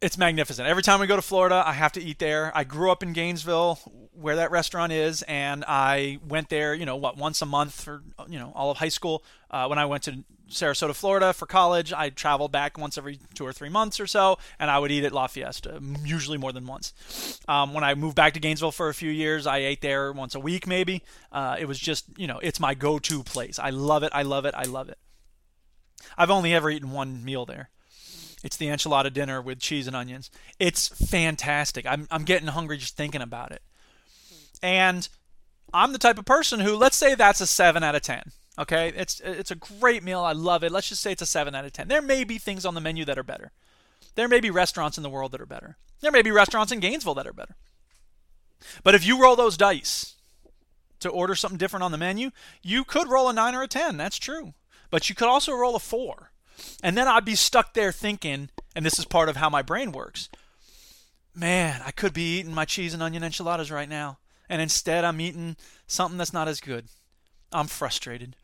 It's 0.00 0.16
magnificent. 0.16 0.66
Every 0.66 0.82
time 0.82 1.00
we 1.00 1.06
go 1.06 1.16
to 1.16 1.20
Florida, 1.20 1.62
I 1.66 1.74
have 1.74 1.92
to 1.92 2.02
eat 2.02 2.20
there. 2.20 2.50
I 2.54 2.64
grew 2.64 2.90
up 2.90 3.02
in 3.02 3.12
Gainesville, 3.12 3.80
where 4.12 4.36
that 4.36 4.50
restaurant 4.50 4.92
is, 4.92 5.20
and 5.22 5.62
I 5.68 6.20
went 6.26 6.48
there, 6.48 6.72
you 6.72 6.86
know, 6.86 6.96
what 6.96 7.18
once 7.18 7.42
a 7.42 7.46
month 7.46 7.82
for 7.82 8.02
you 8.30 8.38
know 8.38 8.50
all 8.54 8.70
of 8.70 8.78
high 8.78 8.88
school. 8.88 9.22
Uh, 9.50 9.66
when 9.66 9.78
I 9.78 9.84
went 9.84 10.04
to 10.04 10.24
Sarasota, 10.50 10.94
Florida 10.94 11.32
for 11.32 11.46
college, 11.46 11.92
I 11.92 12.10
traveled 12.10 12.52
back 12.52 12.78
once 12.78 12.96
every 12.96 13.18
two 13.34 13.46
or 13.46 13.52
three 13.52 13.68
months 13.68 14.00
or 14.00 14.06
so, 14.06 14.38
and 14.58 14.70
I 14.70 14.78
would 14.78 14.90
eat 14.90 15.04
at 15.04 15.12
La 15.12 15.26
Fiesta, 15.26 15.80
usually 16.04 16.38
more 16.38 16.52
than 16.52 16.66
once. 16.66 17.40
Um, 17.46 17.74
when 17.74 17.84
I 17.84 17.94
moved 17.94 18.16
back 18.16 18.34
to 18.34 18.40
Gainesville 18.40 18.72
for 18.72 18.88
a 18.88 18.94
few 18.94 19.10
years, 19.10 19.46
I 19.46 19.58
ate 19.58 19.82
there 19.82 20.12
once 20.12 20.34
a 20.34 20.40
week, 20.40 20.66
maybe. 20.66 21.02
Uh, 21.30 21.56
it 21.58 21.66
was 21.66 21.78
just, 21.78 22.06
you 22.16 22.26
know, 22.26 22.38
it's 22.38 22.60
my 22.60 22.74
go-to 22.74 23.22
place. 23.22 23.58
I 23.58 23.70
love 23.70 24.02
it. 24.02 24.12
I 24.14 24.22
love 24.22 24.44
it. 24.46 24.54
I 24.56 24.64
love 24.64 24.88
it. 24.88 24.98
I've 26.16 26.30
only 26.30 26.54
ever 26.54 26.70
eaten 26.70 26.92
one 26.92 27.24
meal 27.24 27.44
there. 27.44 27.70
It's 28.44 28.56
the 28.56 28.68
enchilada 28.68 29.12
dinner 29.12 29.42
with 29.42 29.58
cheese 29.58 29.86
and 29.86 29.96
onions. 29.96 30.30
It's 30.58 30.88
fantastic. 31.10 31.86
I'm 31.86 32.06
I'm 32.10 32.22
getting 32.22 32.48
hungry 32.48 32.78
just 32.78 32.96
thinking 32.96 33.20
about 33.20 33.50
it. 33.50 33.62
And 34.62 35.08
I'm 35.74 35.92
the 35.92 35.98
type 35.98 36.18
of 36.18 36.24
person 36.24 36.60
who, 36.60 36.76
let's 36.76 36.96
say 36.96 37.14
that's 37.14 37.40
a 37.40 37.46
seven 37.46 37.82
out 37.82 37.96
of 37.96 38.02
ten. 38.02 38.30
Okay, 38.58 38.92
it's 38.96 39.20
it's 39.20 39.52
a 39.52 39.56
great 39.56 40.02
meal. 40.02 40.20
I 40.20 40.32
love 40.32 40.64
it. 40.64 40.72
Let's 40.72 40.88
just 40.88 41.00
say 41.00 41.12
it's 41.12 41.22
a 41.22 41.26
seven 41.26 41.54
out 41.54 41.64
of 41.64 41.72
ten. 41.72 41.86
There 41.86 42.02
may 42.02 42.24
be 42.24 42.38
things 42.38 42.66
on 42.66 42.74
the 42.74 42.80
menu 42.80 43.04
that 43.04 43.18
are 43.18 43.22
better. 43.22 43.52
There 44.16 44.26
may 44.26 44.40
be 44.40 44.50
restaurants 44.50 44.96
in 44.96 45.04
the 45.04 45.10
world 45.10 45.30
that 45.32 45.40
are 45.40 45.46
better. 45.46 45.76
There 46.00 46.10
may 46.10 46.22
be 46.22 46.32
restaurants 46.32 46.72
in 46.72 46.80
Gainesville 46.80 47.14
that 47.14 47.26
are 47.26 47.32
better. 47.32 47.54
But 48.82 48.96
if 48.96 49.06
you 49.06 49.20
roll 49.22 49.36
those 49.36 49.56
dice 49.56 50.14
to 50.98 51.08
order 51.08 51.36
something 51.36 51.58
different 51.58 51.84
on 51.84 51.92
the 51.92 51.98
menu, 51.98 52.32
you 52.60 52.82
could 52.82 53.08
roll 53.08 53.28
a 53.28 53.32
nine 53.32 53.54
or 53.54 53.62
a 53.62 53.68
ten. 53.68 53.96
That's 53.96 54.18
true. 54.18 54.54
But 54.90 55.08
you 55.08 55.14
could 55.14 55.28
also 55.28 55.52
roll 55.52 55.76
a 55.76 55.80
four. 55.80 56.32
And 56.82 56.98
then 56.98 57.06
I'd 57.06 57.24
be 57.24 57.36
stuck 57.36 57.74
there 57.74 57.92
thinking, 57.92 58.50
and 58.74 58.84
this 58.84 58.98
is 58.98 59.04
part 59.04 59.28
of 59.28 59.36
how 59.36 59.48
my 59.48 59.62
brain 59.62 59.92
works. 59.92 60.28
Man, 61.32 61.80
I 61.86 61.92
could 61.92 62.12
be 62.12 62.40
eating 62.40 62.54
my 62.54 62.64
cheese 62.64 62.94
and 62.94 63.02
onion 63.02 63.22
enchiladas 63.22 63.70
right 63.70 63.88
now, 63.88 64.18
and 64.48 64.60
instead 64.60 65.04
I'm 65.04 65.20
eating 65.20 65.56
something 65.86 66.18
that's 66.18 66.32
not 66.32 66.48
as 66.48 66.60
good. 66.60 66.86
I'm 67.52 67.68
frustrated. 67.68 68.34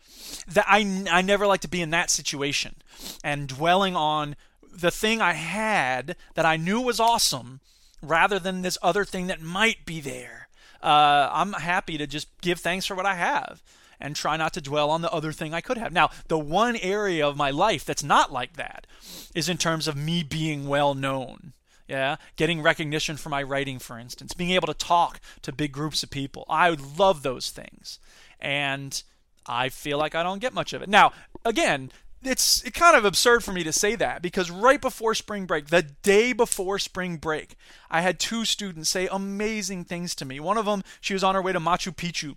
That 0.46 0.66
I, 0.68 1.06
I 1.10 1.22
never 1.22 1.46
like 1.46 1.60
to 1.60 1.68
be 1.68 1.80
in 1.80 1.90
that 1.90 2.10
situation 2.10 2.76
and 3.22 3.48
dwelling 3.48 3.96
on 3.96 4.36
the 4.72 4.90
thing 4.90 5.20
I 5.20 5.32
had 5.32 6.16
that 6.34 6.44
I 6.44 6.56
knew 6.56 6.80
was 6.80 7.00
awesome 7.00 7.60
rather 8.02 8.38
than 8.38 8.62
this 8.62 8.78
other 8.82 9.04
thing 9.04 9.26
that 9.28 9.40
might 9.40 9.86
be 9.86 10.00
there. 10.00 10.48
Uh, 10.82 11.30
I'm 11.32 11.54
happy 11.54 11.96
to 11.96 12.06
just 12.06 12.28
give 12.42 12.60
thanks 12.60 12.84
for 12.84 12.94
what 12.94 13.06
I 13.06 13.14
have 13.14 13.62
and 14.00 14.14
try 14.14 14.36
not 14.36 14.52
to 14.52 14.60
dwell 14.60 14.90
on 14.90 15.02
the 15.02 15.10
other 15.10 15.32
thing 15.32 15.54
I 15.54 15.60
could 15.60 15.78
have. 15.78 15.92
Now, 15.92 16.10
the 16.28 16.38
one 16.38 16.76
area 16.76 17.26
of 17.26 17.36
my 17.36 17.50
life 17.50 17.84
that's 17.84 18.02
not 18.02 18.32
like 18.32 18.56
that 18.56 18.86
is 19.34 19.48
in 19.48 19.56
terms 19.56 19.88
of 19.88 19.96
me 19.96 20.22
being 20.22 20.68
well 20.68 20.94
known. 20.94 21.52
Yeah, 21.86 22.16
getting 22.36 22.62
recognition 22.62 23.18
for 23.18 23.28
my 23.28 23.42
writing, 23.42 23.78
for 23.78 23.98
instance, 23.98 24.32
being 24.32 24.52
able 24.52 24.66
to 24.68 24.74
talk 24.74 25.20
to 25.42 25.52
big 25.52 25.72
groups 25.72 26.02
of 26.02 26.08
people. 26.08 26.46
I 26.48 26.70
love 26.70 27.22
those 27.22 27.50
things, 27.50 27.98
and 28.40 29.02
I 29.46 29.68
feel 29.68 29.98
like 29.98 30.14
I 30.14 30.22
don't 30.22 30.40
get 30.40 30.54
much 30.54 30.72
of 30.72 30.82
it. 30.82 30.88
Now, 30.88 31.12
again, 31.44 31.90
it's 32.24 32.62
it 32.64 32.74
kind 32.74 32.96
of 32.96 33.04
absurd 33.04 33.44
for 33.44 33.52
me 33.52 33.62
to 33.64 33.72
say 33.72 33.94
that 33.96 34.22
because 34.22 34.50
right 34.50 34.80
before 34.80 35.14
spring 35.14 35.46
break, 35.46 35.68
the 35.68 35.82
day 35.82 36.32
before 36.32 36.78
spring 36.78 37.16
break, 37.16 37.56
I 37.90 38.00
had 38.00 38.18
two 38.18 38.44
students 38.44 38.88
say 38.88 39.08
amazing 39.10 39.84
things 39.84 40.14
to 40.16 40.24
me. 40.24 40.40
One 40.40 40.58
of 40.58 40.64
them, 40.64 40.82
she 41.00 41.12
was 41.12 41.22
on 41.22 41.34
her 41.34 41.42
way 41.42 41.52
to 41.52 41.60
Machu 41.60 41.94
Picchu 41.94 42.36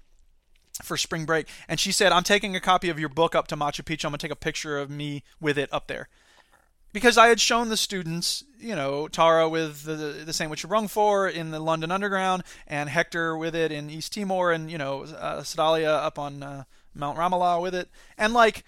for 0.84 0.98
spring 0.98 1.26
break, 1.26 1.48
and 1.68 1.80
she 1.80 1.92
said, 1.92 2.12
"I'm 2.12 2.24
taking 2.24 2.56
a 2.56 2.60
copy 2.60 2.90
of 2.90 3.00
your 3.00 3.10
book 3.10 3.34
up 3.34 3.48
to 3.48 3.58
Machu 3.58 3.84
Picchu. 3.84 4.06
I'm 4.06 4.12
gonna 4.12 4.20
take 4.20 4.32
a 4.32 4.36
picture 4.36 4.78
of 4.78 4.90
me 4.90 5.24
with 5.40 5.58
it 5.58 5.70
up 5.72 5.88
there." 5.88 6.10
Because 6.94 7.18
I 7.18 7.28
had 7.28 7.40
shown 7.40 7.70
the 7.70 7.78
students, 7.78 8.44
you 8.60 8.76
know, 8.76 9.08
Tara 9.08 9.48
with 9.48 9.84
the 9.84 9.96
the 10.26 10.34
sandwich 10.34 10.64
you 10.64 10.70
rung 10.70 10.88
for 10.88 11.28
in 11.28 11.52
the 11.52 11.60
London 11.60 11.92
Underground, 11.92 12.44
and 12.66 12.90
Hector 12.90 13.38
with 13.38 13.56
it 13.56 13.72
in 13.72 13.90
East 13.90 14.14
Timor, 14.14 14.52
and 14.52 14.70
you 14.70 14.78
know, 14.78 15.04
uh, 15.04 15.44
Sedalia 15.44 15.92
up 15.92 16.20
on 16.20 16.44
uh, 16.44 16.64
Mount 16.98 17.18
Ramelau 17.18 17.62
with 17.62 17.76
it, 17.76 17.90
and 18.18 18.34
like 18.34 18.64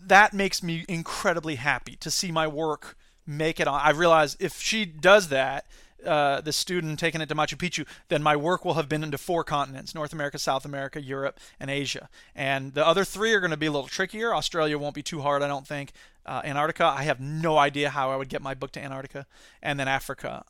that 0.00 0.32
makes 0.32 0.62
me 0.62 0.84
incredibly 0.88 1.56
happy 1.56 1.96
to 1.96 2.10
see 2.10 2.30
my 2.30 2.46
work 2.46 2.96
make 3.26 3.58
it 3.58 3.66
on. 3.66 3.80
I 3.82 3.90
realize 3.90 4.36
if 4.38 4.60
she 4.60 4.84
does 4.84 5.28
that, 5.28 5.66
uh, 6.04 6.40
the 6.40 6.52
student 6.52 6.98
taking 6.98 7.20
it 7.20 7.28
to 7.28 7.34
Machu 7.34 7.56
Picchu, 7.56 7.86
then 8.08 8.22
my 8.22 8.36
work 8.36 8.64
will 8.64 8.74
have 8.74 8.88
been 8.88 9.02
into 9.02 9.18
four 9.18 9.42
continents 9.42 9.94
North 9.94 10.12
America, 10.12 10.38
South 10.38 10.64
America, 10.64 11.02
Europe, 11.02 11.40
and 11.58 11.70
Asia. 11.70 12.08
And 12.34 12.74
the 12.74 12.86
other 12.86 13.04
three 13.04 13.32
are 13.32 13.40
going 13.40 13.50
to 13.50 13.56
be 13.56 13.66
a 13.66 13.72
little 13.72 13.88
trickier. 13.88 14.34
Australia 14.34 14.78
won't 14.78 14.94
be 14.94 15.02
too 15.02 15.22
hard, 15.22 15.42
I 15.42 15.48
don't 15.48 15.66
think. 15.66 15.92
Uh, 16.24 16.42
Antarctica, 16.44 16.84
I 16.84 17.04
have 17.04 17.20
no 17.20 17.56
idea 17.56 17.90
how 17.90 18.10
I 18.10 18.16
would 18.16 18.28
get 18.28 18.42
my 18.42 18.54
book 18.54 18.72
to 18.72 18.82
Antarctica. 18.82 19.26
And 19.62 19.80
then 19.80 19.88
Africa. 19.88 20.44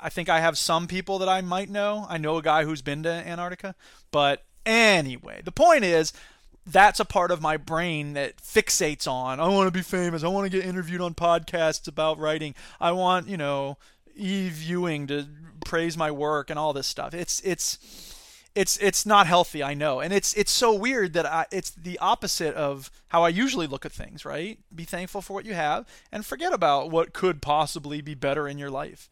I 0.00 0.08
think 0.08 0.28
I 0.28 0.40
have 0.40 0.58
some 0.58 0.86
people 0.86 1.18
that 1.20 1.28
I 1.28 1.40
might 1.40 1.70
know. 1.70 2.06
I 2.08 2.18
know 2.18 2.36
a 2.36 2.42
guy 2.42 2.64
who's 2.64 2.82
been 2.82 3.02
to 3.04 3.10
Antarctica. 3.10 3.74
But 4.10 4.44
anyway, 4.66 5.42
the 5.44 5.52
point 5.52 5.84
is 5.84 6.12
that's 6.70 7.00
a 7.00 7.04
part 7.04 7.30
of 7.30 7.40
my 7.40 7.56
brain 7.56 8.12
that 8.12 8.36
fixates 8.36 9.06
on 9.06 9.40
I 9.40 9.48
want 9.48 9.66
to 9.66 9.72
be 9.72 9.82
famous. 9.82 10.22
I 10.22 10.28
want 10.28 10.50
to 10.50 10.56
get 10.56 10.66
interviewed 10.66 11.00
on 11.00 11.14
podcasts 11.14 11.88
about 11.88 12.18
writing. 12.18 12.54
I 12.80 12.92
want, 12.92 13.28
you 13.28 13.36
know, 13.36 13.78
Eve 14.14 14.62
Ewing 14.62 15.06
to 15.06 15.26
praise 15.64 15.96
my 15.96 16.10
work 16.10 16.50
and 16.50 16.58
all 16.58 16.72
this 16.72 16.86
stuff. 16.86 17.14
It's 17.14 17.40
it's 17.44 17.78
it's 18.54 18.76
it's 18.78 19.06
not 19.06 19.26
healthy, 19.26 19.62
I 19.62 19.74
know, 19.74 20.00
and 20.00 20.12
it's 20.12 20.34
it's 20.34 20.50
so 20.50 20.74
weird 20.74 21.12
that 21.12 21.26
I, 21.26 21.46
it's 21.52 21.70
the 21.70 21.98
opposite 21.98 22.54
of 22.54 22.90
how 23.08 23.22
I 23.22 23.28
usually 23.28 23.66
look 23.66 23.86
at 23.86 23.92
things. 23.92 24.24
Right? 24.24 24.58
Be 24.74 24.84
thankful 24.84 25.22
for 25.22 25.34
what 25.34 25.46
you 25.46 25.54
have 25.54 25.86
and 26.10 26.26
forget 26.26 26.52
about 26.52 26.90
what 26.90 27.12
could 27.12 27.40
possibly 27.40 28.00
be 28.00 28.14
better 28.14 28.48
in 28.48 28.58
your 28.58 28.70
life, 28.70 29.10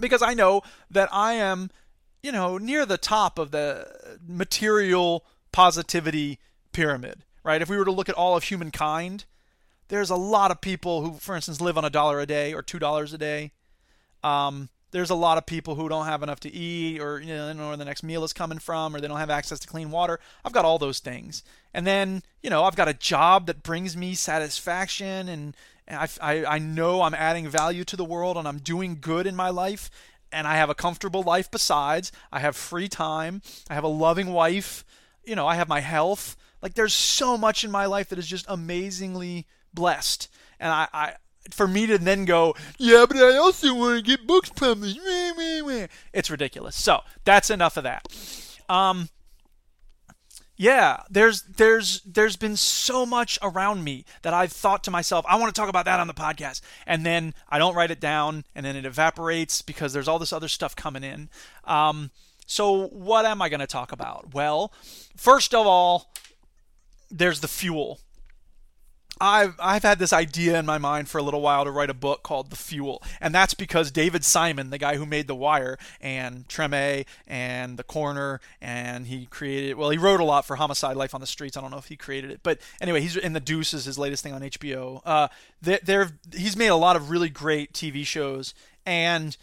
because 0.00 0.22
I 0.22 0.32
know 0.34 0.62
that 0.90 1.08
I 1.12 1.34
am, 1.34 1.70
you 2.22 2.32
know, 2.32 2.56
near 2.58 2.86
the 2.86 2.98
top 2.98 3.38
of 3.38 3.50
the 3.50 4.18
material 4.26 5.24
positivity 5.52 6.38
pyramid. 6.76 7.22
Right? 7.42 7.62
If 7.62 7.68
we 7.68 7.76
were 7.76 7.84
to 7.84 7.92
look 7.92 8.08
at 8.08 8.16
all 8.16 8.36
of 8.36 8.44
humankind, 8.44 9.24
there's 9.88 10.10
a 10.10 10.16
lot 10.16 10.50
of 10.50 10.60
people 10.60 11.02
who, 11.02 11.12
for 11.14 11.36
instance, 11.36 11.60
live 11.60 11.78
on 11.78 11.84
a 11.84 11.90
dollar 11.90 12.20
a 12.20 12.26
day 12.26 12.52
or 12.52 12.62
two 12.62 12.78
dollars 12.78 13.12
a 13.12 13.18
day 13.18 13.52
um, 14.26 14.68
there's 14.90 15.10
a 15.10 15.14
lot 15.14 15.38
of 15.38 15.46
people 15.46 15.74
who 15.74 15.88
don't 15.88 16.06
have 16.06 16.22
enough 16.22 16.40
to 16.40 16.52
eat 16.52 17.00
or 17.00 17.20
you 17.20 17.34
know, 17.34 17.52
know 17.52 17.68
where 17.68 17.76
the 17.76 17.84
next 17.84 18.02
meal 18.02 18.24
is 18.24 18.32
coming 18.32 18.58
from 18.58 18.94
or 18.94 19.00
they 19.00 19.08
don't 19.08 19.18
have 19.18 19.30
access 19.30 19.58
to 19.60 19.68
clean 19.68 19.90
water. 19.90 20.18
I've 20.44 20.52
got 20.52 20.64
all 20.64 20.78
those 20.78 21.00
things. 21.00 21.42
And 21.74 21.86
then, 21.86 22.22
you 22.42 22.50
know, 22.50 22.64
I've 22.64 22.76
got 22.76 22.88
a 22.88 22.94
job 22.94 23.46
that 23.46 23.62
brings 23.62 23.96
me 23.96 24.14
satisfaction 24.14 25.28
and 25.28 25.56
I, 25.88 26.08
I, 26.20 26.44
I 26.44 26.58
know 26.58 27.02
I'm 27.02 27.14
adding 27.14 27.48
value 27.48 27.84
to 27.84 27.96
the 27.96 28.04
world 28.04 28.36
and 28.36 28.48
I'm 28.48 28.58
doing 28.58 28.98
good 29.00 29.26
in 29.26 29.36
my 29.36 29.50
life 29.50 29.90
and 30.32 30.46
I 30.46 30.56
have 30.56 30.70
a 30.70 30.74
comfortable 30.74 31.22
life 31.22 31.50
besides. 31.50 32.10
I 32.32 32.40
have 32.40 32.56
free 32.56 32.88
time. 32.88 33.42
I 33.68 33.74
have 33.74 33.84
a 33.84 33.88
loving 33.88 34.32
wife. 34.32 34.84
You 35.24 35.36
know, 35.36 35.46
I 35.46 35.56
have 35.56 35.68
my 35.68 35.80
health. 35.80 36.36
Like 36.62 36.74
there's 36.74 36.94
so 36.94 37.36
much 37.36 37.64
in 37.64 37.70
my 37.70 37.86
life 37.86 38.08
that 38.08 38.18
is 38.18 38.26
just 38.26 38.46
amazingly 38.48 39.46
blessed. 39.72 40.28
and 40.58 40.72
I, 40.72 40.88
I 40.92 41.12
for 41.50 41.68
me 41.68 41.86
to 41.86 41.98
then 41.98 42.24
go, 42.24 42.56
yeah, 42.78 43.04
but 43.06 43.18
I 43.18 43.36
also 43.36 43.74
want 43.74 43.98
to 43.98 44.02
get 44.02 44.26
books 44.26 44.50
published. 44.50 44.98
It's 46.12 46.30
ridiculous. 46.30 46.76
So 46.76 47.00
that's 47.24 47.50
enough 47.50 47.76
of 47.76 47.84
that. 47.84 48.06
Um, 48.68 49.08
yeah, 50.56 51.02
there's 51.10 51.42
there's 51.42 52.00
there's 52.00 52.36
been 52.36 52.56
so 52.56 53.04
much 53.04 53.38
around 53.42 53.84
me 53.84 54.06
that 54.22 54.32
I've 54.32 54.52
thought 54.52 54.82
to 54.84 54.90
myself, 54.90 55.24
I 55.28 55.36
want 55.36 55.54
to 55.54 55.60
talk 55.60 55.68
about 55.68 55.84
that 55.84 56.00
on 56.00 56.06
the 56.06 56.14
podcast, 56.14 56.62
and 56.86 57.04
then 57.04 57.34
I 57.48 57.58
don't 57.58 57.74
write 57.74 57.90
it 57.90 58.00
down, 58.00 58.44
and 58.54 58.64
then 58.64 58.74
it 58.74 58.86
evaporates 58.86 59.60
because 59.60 59.92
there's 59.92 60.08
all 60.08 60.18
this 60.18 60.32
other 60.32 60.48
stuff 60.48 60.74
coming 60.74 61.04
in. 61.04 61.28
Um, 61.64 62.10
so 62.46 62.86
what 62.88 63.26
am 63.26 63.42
I 63.42 63.50
going 63.50 63.60
to 63.60 63.66
talk 63.66 63.92
about? 63.92 64.32
Well, 64.32 64.72
first 65.16 65.54
of 65.54 65.66
all, 65.66 66.10
there's 67.10 67.40
the 67.40 67.48
fuel. 67.48 68.00
I've 69.20 69.54
I've 69.58 69.82
had 69.82 69.98
this 69.98 70.12
idea 70.12 70.58
in 70.58 70.66
my 70.66 70.78
mind 70.78 71.08
for 71.08 71.18
a 71.18 71.22
little 71.22 71.40
while 71.40 71.64
to 71.64 71.70
write 71.70 71.88
a 71.88 71.94
book 71.94 72.22
called 72.22 72.50
The 72.50 72.56
Fuel, 72.56 73.02
and 73.20 73.34
that's 73.34 73.54
because 73.54 73.90
David 73.90 74.24
Simon, 74.24 74.70
the 74.70 74.78
guy 74.78 74.96
who 74.96 75.06
made 75.06 75.26
The 75.26 75.34
Wire 75.34 75.78
and 76.00 76.46
Treme 76.48 77.06
and 77.26 77.78
The 77.78 77.82
Corner, 77.82 78.40
and 78.60 79.06
he 79.06 79.26
created 79.26 79.76
well, 79.76 79.90
he 79.90 79.96
wrote 79.98 80.20
a 80.20 80.24
lot 80.24 80.44
for 80.44 80.56
Homicide: 80.56 80.96
Life 80.96 81.14
on 81.14 81.22
the 81.22 81.26
Streets. 81.26 81.56
I 81.56 81.62
don't 81.62 81.70
know 81.70 81.78
if 81.78 81.86
he 81.86 81.96
created 81.96 82.30
it, 82.30 82.40
but 82.42 82.60
anyway, 82.80 83.00
he's 83.00 83.16
in 83.16 83.32
The 83.32 83.40
Deuce 83.40 83.72
is 83.72 83.86
his 83.86 83.98
latest 83.98 84.22
thing 84.22 84.34
on 84.34 84.42
HBO. 84.42 85.00
Uh, 85.04 85.28
there, 85.62 86.10
he's 86.34 86.56
made 86.56 86.68
a 86.68 86.76
lot 86.76 86.96
of 86.96 87.10
really 87.10 87.30
great 87.30 87.72
TV 87.72 88.04
shows, 88.04 88.52
and 88.84 89.36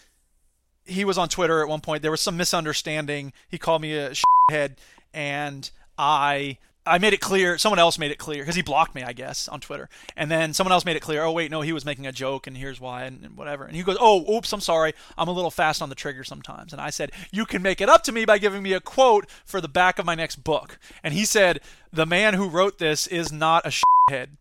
he 0.86 1.04
was 1.04 1.18
on 1.18 1.30
Twitter 1.30 1.64
at 1.64 1.68
one 1.68 1.82
point. 1.82 2.04
There 2.04 2.12
was 2.12 2.22
some 2.22 2.38
misunderstanding. 2.38 3.34
He 3.50 3.58
called 3.58 3.82
me 3.82 3.98
a 3.98 4.14
head, 4.52 4.80
and 5.16 5.72
I 5.98 6.60
I 6.86 6.98
made 6.98 7.14
it 7.14 7.22
clear. 7.22 7.58
Someone 7.58 7.80
else 7.80 7.98
made 7.98 8.12
it 8.12 8.18
clear 8.18 8.42
because 8.42 8.56
he 8.56 8.62
blocked 8.62 8.94
me, 8.94 9.04
I 9.04 9.14
guess, 9.14 9.48
on 9.48 9.60
Twitter. 9.60 9.90
And 10.18 10.30
then 10.30 10.54
someone 10.54 10.72
else 10.72 10.86
made 10.86 10.96
it 10.96 11.02
clear. 11.02 11.24
Oh 11.24 11.32
wait, 11.32 11.50
no, 11.50 11.62
he 11.62 11.72
was 11.72 11.86
making 11.86 12.06
a 12.06 12.12
joke, 12.12 12.46
and 12.46 12.58
here's 12.58 12.80
why, 12.80 13.04
and, 13.04 13.24
and, 13.24 13.38
whatever. 13.38 13.66
And 13.66 13.76
he 13.76 13.84
goes, 13.84 13.98
"Oh, 14.00 14.36
oops, 14.36 14.52
I'm 14.52 14.60
sorry. 14.60 14.94
I'm 15.18 15.28
a 15.28 15.32
little 15.34 15.52
fast 15.52 15.82
on 15.82 15.90
the 15.90 15.96
trigger 15.96 16.24
sometimes." 16.24 16.74
And 16.74 16.82
I 16.82 16.90
said, 16.90 17.12
"You 17.32 17.46
can 17.46 17.62
make 17.62 17.82
it 17.82 17.90
up 17.90 18.04
to 18.04 18.12
me 18.12 18.26
by 18.26 18.38
giving 18.38 18.64
me 18.64 18.74
a 18.74 18.82
quote 18.82 19.30
for 19.46 19.62
the 19.62 19.70
back 19.70 20.00
of 20.00 20.06
my 20.06 20.16
next 20.16 20.44
book." 20.44 20.78
And 21.04 21.14
he 21.14 21.26
said, 21.26 21.62
"The 21.92 22.06
man 22.06 22.34
who 22.34 22.50
wrote 22.50 22.80
this 22.80 23.08
is 23.08 23.32
not 23.32 23.66
a 23.66 23.72
shithead." 23.72 24.38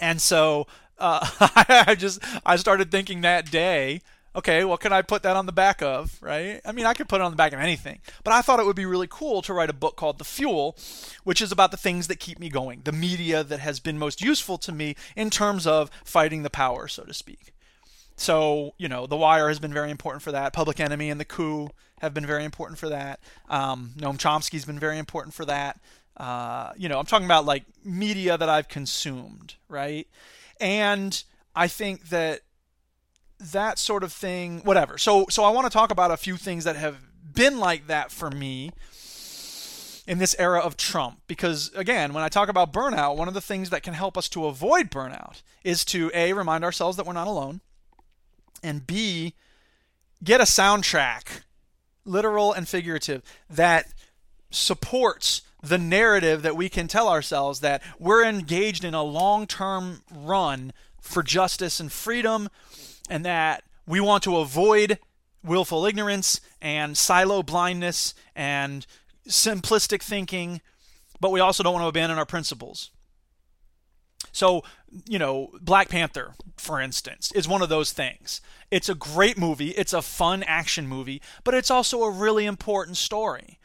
And 0.00 0.20
so 0.20 0.66
uh, 0.98 1.26
I 1.68 1.94
just 1.96 2.20
I 2.44 2.56
started 2.56 2.90
thinking 2.90 3.20
that 3.20 3.50
day 3.50 4.00
okay, 4.36 4.64
what 4.64 4.80
can 4.80 4.92
I 4.92 5.02
put 5.02 5.22
that 5.22 5.34
on 5.34 5.46
the 5.46 5.52
back 5.52 5.82
of, 5.82 6.18
right? 6.20 6.60
I 6.64 6.72
mean, 6.72 6.84
I 6.84 6.92
could 6.92 7.08
put 7.08 7.20
it 7.20 7.24
on 7.24 7.32
the 7.32 7.36
back 7.36 7.54
of 7.54 7.58
anything, 7.58 8.00
but 8.22 8.32
I 8.32 8.42
thought 8.42 8.60
it 8.60 8.66
would 8.66 8.76
be 8.76 8.86
really 8.86 9.08
cool 9.08 9.40
to 9.42 9.54
write 9.54 9.70
a 9.70 9.74
book 9.74 9.96
called 9.96 10.18
The 10.18 10.24
Fuel, 10.24 10.76
which 11.24 11.40
is 11.40 11.50
about 11.50 11.70
the 11.70 11.76
things 11.78 12.06
that 12.08 12.20
keep 12.20 12.38
me 12.38 12.50
going, 12.50 12.82
the 12.84 12.92
media 12.92 13.42
that 13.42 13.60
has 13.60 13.80
been 13.80 13.98
most 13.98 14.20
useful 14.20 14.58
to 14.58 14.72
me 14.72 14.94
in 15.16 15.30
terms 15.30 15.66
of 15.66 15.90
fighting 16.04 16.42
the 16.42 16.50
power, 16.50 16.86
so 16.86 17.04
to 17.04 17.14
speak. 17.14 17.54
So, 18.16 18.74
you 18.78 18.88
know, 18.88 19.06
The 19.06 19.16
Wire 19.16 19.48
has 19.48 19.58
been 19.58 19.72
very 19.72 19.90
important 19.90 20.22
for 20.22 20.32
that. 20.32 20.52
Public 20.52 20.80
Enemy 20.80 21.10
and 21.10 21.20
The 21.20 21.24
Coup 21.24 21.70
have 22.00 22.12
been 22.12 22.26
very 22.26 22.44
important 22.44 22.78
for 22.78 22.90
that. 22.90 23.20
Um, 23.48 23.92
Noam 23.96 24.18
Chomsky's 24.18 24.64
been 24.66 24.78
very 24.78 24.98
important 24.98 25.34
for 25.34 25.46
that. 25.46 25.80
Uh, 26.16 26.72
you 26.76 26.88
know, 26.88 26.98
I'm 26.98 27.06
talking 27.06 27.26
about 27.26 27.44
like 27.44 27.64
media 27.84 28.36
that 28.36 28.48
I've 28.48 28.68
consumed, 28.68 29.54
right? 29.68 30.06
And 30.60 31.22
I 31.54 31.68
think 31.68 32.08
that 32.08 32.40
that 33.38 33.78
sort 33.78 34.02
of 34.02 34.12
thing, 34.12 34.60
whatever. 34.60 34.98
So 34.98 35.26
so 35.30 35.44
I 35.44 35.50
want 35.50 35.66
to 35.66 35.72
talk 35.72 35.90
about 35.90 36.10
a 36.10 36.16
few 36.16 36.36
things 36.36 36.64
that 36.64 36.76
have 36.76 36.96
been 37.34 37.58
like 37.58 37.86
that 37.86 38.10
for 38.10 38.30
me 38.30 38.72
in 40.06 40.18
this 40.18 40.36
era 40.38 40.60
of 40.60 40.76
Trump 40.76 41.20
because 41.26 41.70
again, 41.74 42.12
when 42.12 42.22
I 42.22 42.28
talk 42.28 42.48
about 42.48 42.72
burnout, 42.72 43.16
one 43.16 43.28
of 43.28 43.34
the 43.34 43.40
things 43.40 43.70
that 43.70 43.82
can 43.82 43.94
help 43.94 44.16
us 44.16 44.28
to 44.30 44.46
avoid 44.46 44.90
burnout 44.90 45.42
is 45.64 45.84
to 45.86 46.10
a 46.14 46.32
remind 46.32 46.64
ourselves 46.64 46.96
that 46.96 47.06
we're 47.06 47.12
not 47.12 47.26
alone 47.26 47.60
and 48.62 48.86
b 48.86 49.34
get 50.24 50.40
a 50.40 50.44
soundtrack, 50.44 51.42
literal 52.04 52.52
and 52.52 52.66
figurative, 52.66 53.22
that 53.50 53.92
supports 54.50 55.42
the 55.62 55.78
narrative 55.78 56.42
that 56.42 56.56
we 56.56 56.68
can 56.68 56.86
tell 56.86 57.08
ourselves 57.08 57.60
that 57.60 57.82
we're 57.98 58.24
engaged 58.24 58.84
in 58.84 58.94
a 58.94 59.02
long-term 59.02 60.02
run 60.14 60.72
for 61.00 61.22
justice 61.22 61.80
and 61.80 61.90
freedom 61.90 62.48
and 63.08 63.24
that 63.24 63.64
we 63.86 64.00
want 64.00 64.22
to 64.24 64.38
avoid 64.38 64.98
willful 65.42 65.86
ignorance 65.86 66.40
and 66.60 66.96
silo 66.96 67.42
blindness 67.42 68.14
and 68.34 68.86
simplistic 69.28 70.02
thinking, 70.02 70.60
but 71.20 71.30
we 71.30 71.40
also 71.40 71.62
don't 71.62 71.74
want 71.74 71.84
to 71.84 71.88
abandon 71.88 72.18
our 72.18 72.26
principles. 72.26 72.90
So, 74.32 74.64
you 75.06 75.18
know, 75.18 75.50
Black 75.60 75.88
Panther, 75.88 76.34
for 76.56 76.80
instance, 76.80 77.32
is 77.32 77.48
one 77.48 77.62
of 77.62 77.68
those 77.68 77.92
things. 77.92 78.40
It's 78.70 78.88
a 78.88 78.94
great 78.94 79.38
movie, 79.38 79.70
it's 79.70 79.92
a 79.92 80.02
fun 80.02 80.42
action 80.42 80.86
movie, 80.86 81.22
but 81.44 81.54
it's 81.54 81.70
also 81.70 82.02
a 82.02 82.10
really 82.10 82.44
important 82.44 82.96
story 82.96 83.58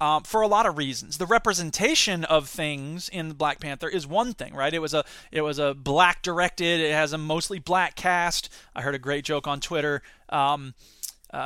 um, 0.00 0.22
for 0.22 0.42
a 0.42 0.48
lot 0.48 0.66
of 0.66 0.76
reasons. 0.76 1.18
The 1.18 1.26
representation 1.26 2.24
of 2.24 2.48
things 2.48 3.08
in 3.08 3.32
Black 3.32 3.60
Panther 3.60 3.88
is 3.88 4.06
one 4.06 4.32
thing, 4.34 4.54
right? 4.54 4.72
It 4.72 4.80
was 4.80 4.94
a 4.94 5.04
it 5.30 5.42
was 5.42 5.58
a 5.58 5.74
black 5.74 6.22
directed. 6.22 6.80
It 6.80 6.92
has 6.92 7.12
a 7.12 7.18
mostly 7.18 7.58
black 7.58 7.94
cast. 7.94 8.52
I 8.74 8.82
heard 8.82 8.94
a 8.94 8.98
great 8.98 9.24
joke 9.24 9.46
on 9.46 9.60
Twitter. 9.60 10.02
Um, 10.28 10.74
uh, 11.32 11.36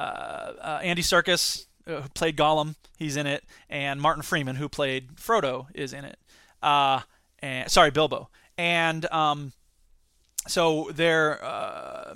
uh, 0.60 0.80
Andy 0.82 1.02
Serkis, 1.02 1.66
uh, 1.86 2.02
who 2.02 2.08
played 2.10 2.36
Gollum, 2.36 2.74
he's 2.96 3.16
in 3.16 3.26
it, 3.26 3.44
and 3.70 4.00
Martin 4.00 4.22
Freeman, 4.22 4.56
who 4.56 4.68
played 4.68 5.16
Frodo, 5.16 5.66
is 5.74 5.92
in 5.92 6.04
it. 6.04 6.18
Uh, 6.62 7.00
and 7.40 7.70
sorry, 7.70 7.90
Bilbo. 7.90 8.28
And 8.56 9.10
um, 9.12 9.52
so 10.46 10.90
they're 10.92 11.42
uh, 11.42 12.14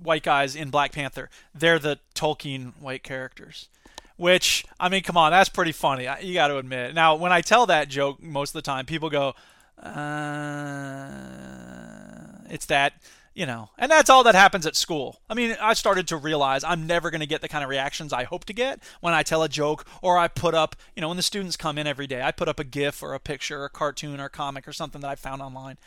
white 0.00 0.22
guys 0.22 0.54
in 0.54 0.70
Black 0.70 0.92
Panther. 0.92 1.28
They're 1.54 1.78
the 1.78 1.98
Tolkien 2.14 2.72
white 2.80 3.02
characters 3.02 3.68
which 4.16 4.64
I 4.78 4.88
mean, 4.88 5.02
come 5.02 5.16
on, 5.16 5.32
that's 5.32 5.48
pretty 5.48 5.72
funny. 5.72 6.08
You 6.20 6.34
got 6.34 6.48
to 6.48 6.58
admit. 6.58 6.94
Now, 6.94 7.14
when 7.16 7.32
I 7.32 7.40
tell 7.40 7.66
that 7.66 7.88
joke, 7.88 8.22
most 8.22 8.50
of 8.50 8.54
the 8.54 8.62
time 8.62 8.86
people 8.86 9.10
go, 9.10 9.34
uh, 9.82 11.08
"It's 12.50 12.66
that." 12.66 12.94
You 13.36 13.46
know, 13.46 13.70
and 13.76 13.90
that's 13.90 14.08
all 14.10 14.22
that 14.22 14.36
happens 14.36 14.64
at 14.64 14.76
school. 14.76 15.20
I 15.28 15.34
mean, 15.34 15.56
I 15.60 15.74
started 15.74 16.06
to 16.06 16.16
realize 16.16 16.62
I'm 16.62 16.86
never 16.86 17.10
going 17.10 17.20
to 17.20 17.26
get 17.26 17.40
the 17.40 17.48
kind 17.48 17.64
of 17.64 17.70
reactions 17.70 18.12
I 18.12 18.22
hope 18.22 18.44
to 18.44 18.52
get 18.52 18.80
when 19.00 19.12
I 19.12 19.24
tell 19.24 19.42
a 19.42 19.48
joke 19.48 19.84
or 20.02 20.16
I 20.16 20.28
put 20.28 20.54
up, 20.54 20.76
you 20.94 21.00
know, 21.00 21.08
when 21.08 21.16
the 21.16 21.22
students 21.24 21.56
come 21.56 21.76
in 21.76 21.88
every 21.88 22.06
day, 22.06 22.22
I 22.22 22.30
put 22.30 22.46
up 22.46 22.60
a 22.60 22.64
GIF 22.64 23.02
or 23.02 23.12
a 23.12 23.18
picture 23.18 23.62
or 23.62 23.64
a 23.64 23.70
cartoon 23.70 24.20
or 24.20 24.26
a 24.26 24.30
comic 24.30 24.68
or 24.68 24.72
something 24.72 25.00
that 25.00 25.10
I 25.10 25.16
found 25.16 25.42
online 25.42 25.78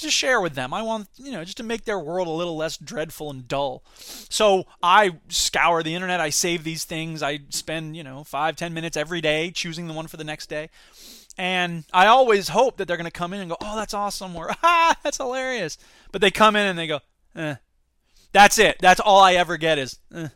to 0.00 0.10
share 0.10 0.40
with 0.40 0.54
them. 0.54 0.72
I 0.72 0.82
want, 0.82 1.08
you 1.16 1.32
know, 1.32 1.44
just 1.44 1.56
to 1.58 1.62
make 1.62 1.84
their 1.84 1.98
world 1.98 2.28
a 2.28 2.32
little 2.32 2.56
less 2.56 2.76
dreadful 2.76 3.30
and 3.30 3.48
dull. 3.48 3.82
So 3.96 4.66
I 4.82 5.18
scour 5.28 5.82
the 5.82 5.94
internet. 5.94 6.20
I 6.20 6.30
save 6.30 6.64
these 6.64 6.84
things. 6.84 7.22
I 7.22 7.40
spend, 7.50 7.96
you 7.96 8.04
know, 8.04 8.24
five, 8.24 8.56
ten 8.56 8.74
minutes 8.74 8.96
every 8.96 9.20
day 9.20 9.50
choosing 9.50 9.86
the 9.86 9.94
one 9.94 10.06
for 10.06 10.16
the 10.16 10.24
next 10.24 10.48
day. 10.48 10.70
And 11.36 11.84
I 11.92 12.06
always 12.06 12.48
hope 12.48 12.76
that 12.76 12.88
they're 12.88 12.96
going 12.96 13.04
to 13.04 13.12
come 13.12 13.32
in 13.32 13.40
and 13.40 13.48
go, 13.48 13.56
oh, 13.60 13.76
that's 13.76 13.94
awesome, 13.94 14.34
or 14.34 14.50
ah, 14.62 14.96
that's 15.04 15.18
hilarious. 15.18 15.78
But 16.10 16.20
they 16.20 16.32
come 16.32 16.56
in 16.56 16.66
and 16.66 16.78
they 16.78 16.88
go, 16.88 17.00
eh. 17.36 17.56
That's 18.32 18.58
it. 18.58 18.76
That's 18.80 19.00
all 19.00 19.20
I 19.20 19.34
ever 19.34 19.56
get 19.56 19.78
is, 19.78 19.98
eh. 20.12 20.28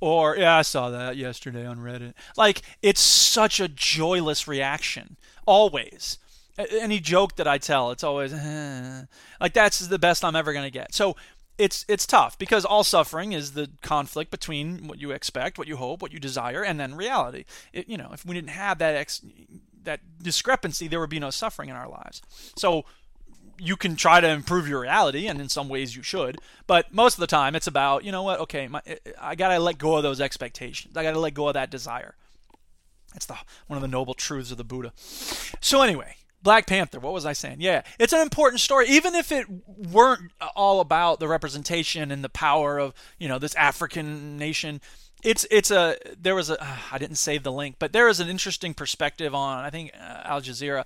Or, 0.00 0.36
yeah, 0.36 0.56
I 0.56 0.62
saw 0.62 0.90
that 0.90 1.16
yesterday 1.16 1.64
on 1.64 1.78
Reddit. 1.78 2.14
Like, 2.36 2.62
it's 2.82 3.00
such 3.00 3.60
a 3.60 3.68
joyless 3.68 4.46
reaction, 4.46 5.16
always 5.46 6.18
any 6.58 7.00
joke 7.00 7.36
that 7.36 7.46
I 7.46 7.58
tell, 7.58 7.90
it's 7.90 8.04
always 8.04 8.32
eh. 8.32 9.02
like 9.40 9.54
that's 9.54 9.78
the 9.78 9.98
best 9.98 10.24
I'm 10.24 10.36
ever 10.36 10.52
going 10.52 10.64
to 10.64 10.70
get. 10.70 10.94
So 10.94 11.16
it's 11.58 11.84
it's 11.88 12.06
tough 12.06 12.38
because 12.38 12.64
all 12.64 12.84
suffering 12.84 13.32
is 13.32 13.52
the 13.52 13.68
conflict 13.82 14.30
between 14.30 14.86
what 14.86 15.00
you 15.00 15.10
expect, 15.10 15.58
what 15.58 15.68
you 15.68 15.76
hope, 15.76 16.00
what 16.00 16.12
you 16.12 16.20
desire, 16.20 16.62
and 16.62 16.78
then 16.78 16.94
reality. 16.94 17.44
It, 17.72 17.88
you 17.88 17.96
know, 17.96 18.10
if 18.12 18.24
we 18.24 18.34
didn't 18.34 18.50
have 18.50 18.78
that 18.78 18.94
ex, 18.94 19.20
that 19.82 20.00
discrepancy, 20.22 20.88
there 20.88 21.00
would 21.00 21.10
be 21.10 21.18
no 21.18 21.30
suffering 21.30 21.68
in 21.68 21.76
our 21.76 21.88
lives. 21.88 22.22
So 22.56 22.84
you 23.60 23.76
can 23.76 23.96
try 23.96 24.20
to 24.20 24.28
improve 24.28 24.68
your 24.68 24.80
reality, 24.80 25.26
and 25.26 25.40
in 25.40 25.48
some 25.48 25.68
ways 25.68 25.96
you 25.96 26.02
should. 26.02 26.38
But 26.68 26.94
most 26.94 27.14
of 27.14 27.20
the 27.20 27.26
time, 27.26 27.56
it's 27.56 27.66
about 27.66 28.04
you 28.04 28.12
know 28.12 28.22
what? 28.22 28.38
Okay, 28.40 28.68
my, 28.68 28.80
I 29.20 29.34
gotta 29.34 29.58
let 29.58 29.78
go 29.78 29.96
of 29.96 30.04
those 30.04 30.20
expectations. 30.20 30.96
I 30.96 31.02
gotta 31.02 31.18
let 31.18 31.34
go 31.34 31.48
of 31.48 31.54
that 31.54 31.70
desire. 31.70 32.14
It's 33.16 33.26
the 33.26 33.36
one 33.66 33.76
of 33.76 33.82
the 33.82 33.88
noble 33.88 34.14
truths 34.14 34.52
of 34.52 34.58
the 34.58 34.64
Buddha. 34.64 34.92
So 34.96 35.82
anyway, 35.82 36.17
Black 36.42 36.66
Panther, 36.66 37.00
what 37.00 37.12
was 37.12 37.26
I 37.26 37.32
saying? 37.32 37.56
Yeah, 37.60 37.82
it's 37.98 38.12
an 38.12 38.20
important 38.20 38.60
story, 38.60 38.88
even 38.88 39.14
if 39.14 39.32
it 39.32 39.46
weren't 39.66 40.32
all 40.54 40.80
about 40.80 41.20
the 41.20 41.28
representation 41.28 42.10
and 42.10 42.22
the 42.22 42.28
power 42.28 42.78
of 42.78 42.94
you 43.18 43.28
know 43.28 43.38
this 43.38 43.54
African 43.54 44.36
nation. 44.36 44.80
It's 45.24 45.46
it's 45.50 45.70
a 45.72 45.96
there 46.16 46.36
was 46.36 46.48
a 46.48 46.62
uh, 46.62 46.76
I 46.92 46.98
didn't 46.98 47.16
save 47.16 47.42
the 47.42 47.52
link, 47.52 47.76
but 47.78 47.92
there 47.92 48.08
is 48.08 48.20
an 48.20 48.28
interesting 48.28 48.72
perspective 48.72 49.34
on 49.34 49.64
I 49.64 49.70
think 49.70 49.90
uh, 49.94 50.22
Al 50.24 50.40
Jazeera 50.40 50.84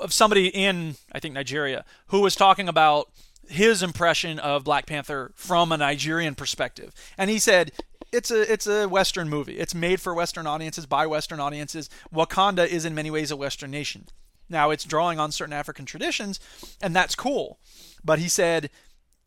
of 0.00 0.12
somebody 0.12 0.48
in 0.48 0.96
I 1.12 1.20
think 1.20 1.34
Nigeria 1.34 1.84
who 2.06 2.20
was 2.20 2.34
talking 2.34 2.68
about 2.68 3.10
his 3.46 3.82
impression 3.82 4.38
of 4.38 4.64
Black 4.64 4.86
Panther 4.86 5.32
from 5.34 5.70
a 5.70 5.76
Nigerian 5.76 6.34
perspective, 6.34 6.94
and 7.18 7.28
he 7.28 7.38
said 7.38 7.72
it's 8.10 8.30
a 8.30 8.50
it's 8.50 8.66
a 8.66 8.86
Western 8.88 9.28
movie. 9.28 9.58
It's 9.58 9.74
made 9.74 10.00
for 10.00 10.14
Western 10.14 10.46
audiences 10.46 10.86
by 10.86 11.06
Western 11.06 11.40
audiences. 11.40 11.90
Wakanda 12.12 12.66
is 12.66 12.86
in 12.86 12.94
many 12.94 13.10
ways 13.10 13.30
a 13.30 13.36
Western 13.36 13.70
nation. 13.70 14.06
Now 14.48 14.70
it's 14.70 14.84
drawing 14.84 15.18
on 15.18 15.32
certain 15.32 15.52
African 15.52 15.84
traditions, 15.84 16.40
and 16.80 16.94
that's 16.94 17.14
cool. 17.14 17.58
But 18.04 18.18
he 18.18 18.28
said, 18.28 18.70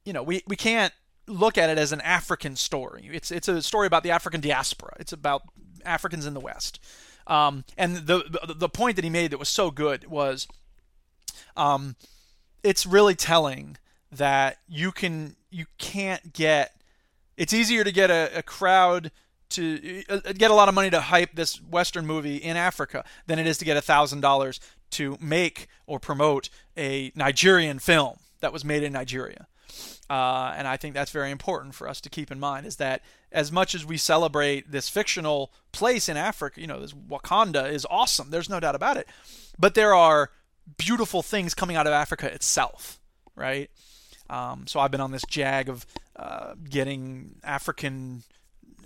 you 0.06 0.14
know, 0.14 0.24
we, 0.24 0.42
we 0.48 0.56
can't 0.56 0.94
look 1.28 1.58
at 1.58 1.70
it 1.70 1.78
as 1.78 1.92
an 1.92 2.02
African 2.02 2.56
story. 2.56 3.10
It's 3.12 3.32
it's 3.32 3.48
a 3.48 3.62
story 3.62 3.88
about 3.88 4.04
the 4.04 4.12
African 4.12 4.42
diaspora. 4.42 4.94
It's 5.00 5.14
about 5.14 5.44
Africans 5.86 6.26
in 6.26 6.34
the 6.34 6.40
West. 6.40 6.80
Um, 7.28 7.64
and 7.78 7.98
the 7.98 8.54
the 8.56 8.70
point 8.70 8.96
that 8.96 9.04
he 9.04 9.10
made 9.10 9.32
that 9.32 9.38
was 9.38 9.50
so 9.50 9.72
good 9.72 10.08
was, 10.08 10.48
um, 11.56 11.96
it's 12.64 12.86
really 12.86 13.16
telling 13.16 13.78
that 14.12 14.58
you 14.68 14.92
can 14.92 15.36
you 15.50 15.66
can't 15.78 16.34
get. 16.34 16.76
It's 17.38 17.54
easier 17.54 17.84
to 17.84 17.92
get 17.92 18.12
a, 18.12 18.30
a 18.38 18.44
crowd 18.44 19.12
to 19.52 20.04
uh, 20.10 20.20
get 20.34 20.52
a 20.52 20.54
lot 20.54 20.70
of 20.70 20.76
money 20.76 20.90
to 20.90 21.02
hype 21.02 21.36
this 21.36 21.62
Western 21.62 22.06
movie 22.06 22.38
in 22.38 22.58
Africa 22.58 23.04
than 23.28 23.40
it 23.40 23.48
is 23.48 23.58
to 23.60 23.66
get 23.66 23.78
a 23.78 23.82
thousand 23.82 24.22
dollars 24.22 24.60
to 24.92 25.18
make 25.20 25.68
or 25.86 26.00
promote 26.00 26.50
a 26.78 27.12
Nigerian 27.16 27.80
film 27.80 28.18
that 28.42 28.54
was 28.54 28.66
made 28.66 28.84
in 28.84 28.94
Nigeria. 28.94 29.48
Uh, 30.10 30.54
and 30.58 30.68
I 30.68 30.76
think 30.76 30.94
that's 30.94 31.12
very 31.12 31.32
important 31.32 31.74
for 31.74 31.88
us 31.88 32.02
to 32.02 32.10
keep 32.10 32.32
in 32.32 32.40
mind 32.40 32.66
is 32.66 32.76
that 32.76 33.02
as 33.32 33.50
much 33.50 33.74
as 33.74 33.86
we 33.86 33.96
celebrate 33.96 34.70
this 34.70 34.90
fictional 34.90 35.54
place 35.72 36.10
in 36.10 36.18
Africa, 36.18 36.60
you 36.60 36.68
know, 36.68 36.82
this 36.82 36.92
Wakanda 36.92 37.72
is 37.72 37.88
awesome. 37.90 38.30
There's 38.30 38.50
no 38.50 38.60
doubt 38.60 38.76
about 38.76 38.98
it. 38.98 39.08
But 39.58 39.74
there 39.74 39.96
are 39.96 40.32
beautiful 40.78 41.22
things 41.22 41.54
coming 41.54 41.78
out 41.78 41.88
of 41.88 41.94
Africa 41.94 42.32
itself, 42.34 43.00
right? 43.36 43.70
Um, 44.30 44.68
so 44.68 44.82
I've 44.82 44.92
been 44.92 45.02
on 45.02 45.12
this 45.12 45.24
jag 45.30 45.70
of 45.70 45.86
uh, 46.18 46.56
getting 46.70 47.36
African 47.44 48.24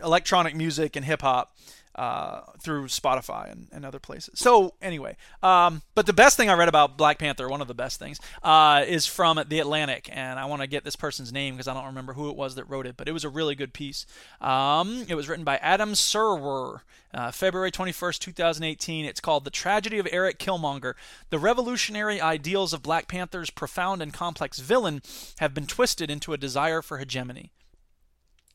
electronic 0.04 0.56
music 0.56 0.96
and 0.96 1.06
hip 1.06 1.22
hop 1.22 1.56
uh, 1.96 2.42
through 2.60 2.86
Spotify 2.86 3.52
and, 3.52 3.68
and, 3.72 3.86
other 3.86 4.00
places. 4.00 4.38
So 4.38 4.74
anyway, 4.82 5.16
um, 5.42 5.82
but 5.94 6.06
the 6.06 6.14
best 6.14 6.36
thing 6.36 6.50
I 6.50 6.54
read 6.54 6.68
about 6.68 6.98
Black 6.98 7.20
Panther, 7.20 7.48
one 7.48 7.62
of 7.62 7.70
the 7.70 7.74
best 7.74 8.00
things, 8.00 8.20
uh, 8.44 8.84
is 8.86 9.06
from 9.06 9.42
the 9.48 9.60
Atlantic, 9.60 10.10
and 10.12 10.38
I 10.38 10.46
want 10.46 10.62
to 10.62 10.68
get 10.68 10.84
this 10.84 10.98
person's 10.98 11.32
name 11.32 11.54
because 11.54 11.70
I 11.70 11.74
don't 11.74 11.86
remember 11.86 12.14
who 12.14 12.30
it 12.30 12.36
was 12.36 12.56
that 12.56 12.66
wrote 12.66 12.86
it, 12.86 12.98
but 12.98 13.08
it 13.08 13.14
was 13.14 13.24
a 13.24 13.30
really 13.30 13.56
good 13.56 13.74
piece. 13.74 14.06
Um, 14.42 15.06
it 15.08 15.16
was 15.16 15.30
written 15.30 15.46
by 15.46 15.56
Adam 15.58 15.94
Serwer, 15.94 16.82
uh, 17.14 17.32
February 17.32 17.72
21st, 17.72 18.20
2018. 18.20 19.06
It's 19.06 19.22
called 19.22 19.46
"The 19.46 19.50
Tragedy 19.50 19.98
of 19.98 20.08
Eric 20.12 20.38
Killmonger." 20.38 20.96
The 21.30 21.40
revolutionary 21.40 22.20
ideals 22.20 22.74
of 22.74 22.84
Black 22.84 23.08
Panther's 23.08 23.50
profound 23.50 24.02
and 24.02 24.14
complex 24.14 24.60
villain 24.60 25.02
have 25.40 25.54
been 25.54 25.66
twisted 25.66 26.12
into 26.12 26.34
a 26.34 26.38
desire 26.38 26.82
for 26.82 26.98
hegemony. 26.98 27.52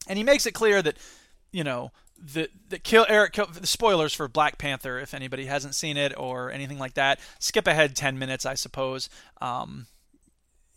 And 0.07 0.19
he 0.19 0.25
makes 0.25 0.45
it 0.45 0.53
clear 0.53 0.83
that, 0.83 0.99
you 1.53 1.65
know, 1.65 1.93
the 2.21 2.49
the 2.69 2.79
kill 2.79 3.07
Eric 3.09 3.33
kill, 3.33 3.47
the 3.47 3.67
spoilers 3.67 4.13
for 4.13 4.29
Black 4.29 4.59
Panther 4.59 4.99
if 4.99 5.15
anybody 5.15 5.47
hasn't 5.47 5.75
seen 5.75 5.97
it 5.97 6.13
or 6.17 6.51
anything 6.51 6.79
like 6.79 6.95
that. 6.95 7.19
Skip 7.39 7.67
ahead 7.67 7.97
ten 7.97 8.19
minutes, 8.19 8.45
I 8.45 8.55
suppose. 8.55 9.09
Um, 9.41 9.87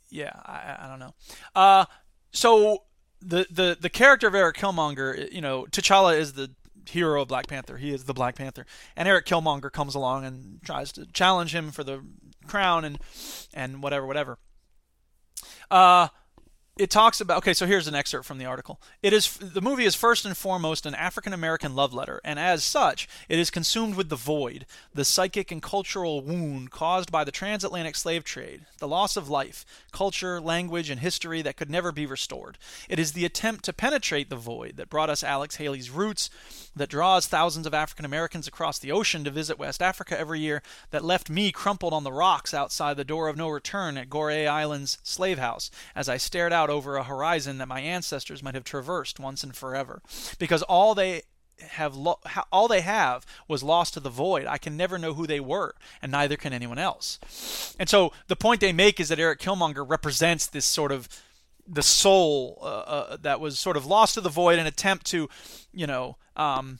yeah, 0.09 0.31
I, 0.45 0.77
I 0.79 0.87
don't 0.87 0.99
know. 0.99 1.13
Uh, 1.55 1.85
so 2.31 2.83
the 3.21 3.45
the 3.51 3.77
the 3.79 3.89
character 3.89 4.27
of 4.27 4.35
Eric 4.35 4.57
Killmonger, 4.57 5.31
you 5.31 5.41
know, 5.41 5.65
T'Challa 5.65 6.17
is 6.17 6.33
the 6.33 6.51
hero 6.87 7.21
of 7.21 7.27
Black 7.27 7.47
Panther. 7.47 7.77
He 7.77 7.93
is 7.93 8.05
the 8.05 8.13
Black 8.13 8.35
Panther, 8.35 8.65
and 8.95 9.07
Eric 9.07 9.25
Killmonger 9.25 9.71
comes 9.71 9.95
along 9.95 10.25
and 10.25 10.61
tries 10.63 10.91
to 10.93 11.05
challenge 11.07 11.53
him 11.53 11.71
for 11.71 11.83
the 11.83 12.03
crown 12.47 12.85
and 12.85 12.99
and 13.53 13.83
whatever, 13.83 14.05
whatever. 14.05 14.37
Uh, 15.69 16.07
it 16.75 16.89
talks 16.89 17.21
about 17.21 17.37
okay 17.37 17.53
so 17.53 17.67
here's 17.67 17.87
an 17.87 17.93
excerpt 17.93 18.25
from 18.25 18.39
the 18.39 18.45
article. 18.45 18.79
It 19.03 19.13
is 19.13 19.37
the 19.37 19.61
movie 19.61 19.85
is 19.85 19.93
first 19.93 20.25
and 20.25 20.35
foremost 20.35 20.87
an 20.87 20.95
african 20.95 21.31
american 21.31 21.75
love 21.75 21.93
letter 21.93 22.19
and 22.23 22.39
as 22.39 22.63
such 22.63 23.07
it 23.29 23.37
is 23.37 23.51
consumed 23.51 23.95
with 23.95 24.09
the 24.09 24.15
void 24.15 24.65
the 24.93 25.05
psychic 25.05 25.51
and 25.51 25.61
cultural 25.61 26.21
wound 26.21 26.71
caused 26.71 27.11
by 27.11 27.23
the 27.23 27.31
transatlantic 27.31 27.95
slave 27.95 28.23
trade 28.23 28.61
the 28.79 28.87
loss 28.87 29.15
of 29.15 29.29
life 29.29 29.65
culture 29.91 30.41
language 30.41 30.89
and 30.89 30.99
history 30.99 31.43
that 31.43 31.57
could 31.57 31.69
never 31.69 31.91
be 31.91 32.07
restored. 32.07 32.57
It 32.89 32.97
is 32.97 33.11
the 33.11 33.25
attempt 33.25 33.65
to 33.65 33.73
penetrate 33.73 34.29
the 34.29 34.35
void 34.35 34.77
that 34.77 34.89
brought 34.89 35.11
us 35.11 35.23
alex 35.23 35.57
haley's 35.57 35.91
roots 35.91 36.31
that 36.75 36.89
draws 36.89 37.27
thousands 37.27 37.67
of 37.67 37.75
african 37.75 38.05
americans 38.05 38.47
across 38.47 38.79
the 38.79 38.91
ocean 38.91 39.23
to 39.23 39.29
visit 39.29 39.59
west 39.59 39.81
africa 39.83 40.19
every 40.19 40.39
year 40.39 40.63
that 40.89 41.05
left 41.05 41.29
me 41.29 41.51
crumpled 41.51 41.93
on 41.93 42.03
the 42.03 42.11
rocks 42.11 42.51
outside 42.51 42.97
the 42.97 43.03
door 43.03 43.27
of 43.27 43.37
no 43.37 43.47
return 43.47 43.95
at 43.95 44.09
goree 44.09 44.47
island's 44.47 44.97
slave 45.03 45.37
house 45.37 45.69
as 45.95 46.09
i 46.09 46.17
stared 46.17 46.51
out 46.51 46.62
out 46.63 46.69
over 46.69 46.95
a 46.95 47.03
horizon 47.03 47.57
that 47.57 47.67
my 47.67 47.81
ancestors 47.81 48.41
might 48.41 48.55
have 48.55 48.63
traversed 48.63 49.19
once 49.19 49.43
and 49.43 49.55
forever. 49.55 50.01
Because 50.39 50.63
all 50.63 50.95
they 50.95 51.23
have 51.59 51.95
lo- 51.95 52.19
all 52.51 52.67
they 52.67 52.81
have 52.81 53.25
was 53.47 53.63
lost 53.63 53.93
to 53.93 53.99
the 53.99 54.09
void. 54.09 54.47
I 54.47 54.57
can 54.57 54.75
never 54.75 54.97
know 54.97 55.13
who 55.13 55.27
they 55.27 55.39
were, 55.39 55.75
and 56.01 56.11
neither 56.11 56.35
can 56.35 56.53
anyone 56.53 56.79
else. 56.79 57.75
And 57.79 57.87
so 57.89 58.11
the 58.27 58.35
point 58.35 58.59
they 58.59 58.73
make 58.73 58.99
is 58.99 59.09
that 59.09 59.19
Eric 59.19 59.39
Killmonger 59.39 59.87
represents 59.87 60.47
this 60.47 60.65
sort 60.65 60.91
of 60.91 61.07
the 61.67 61.83
soul 61.83 62.57
uh, 62.61 62.65
uh, 62.65 63.17
that 63.21 63.39
was 63.39 63.59
sort 63.59 63.77
of 63.77 63.85
lost 63.85 64.15
to 64.15 64.21
the 64.21 64.29
void, 64.29 64.59
an 64.59 64.67
attempt 64.67 65.05
to, 65.07 65.29
you 65.71 65.87
know, 65.87 66.17
um, 66.35 66.79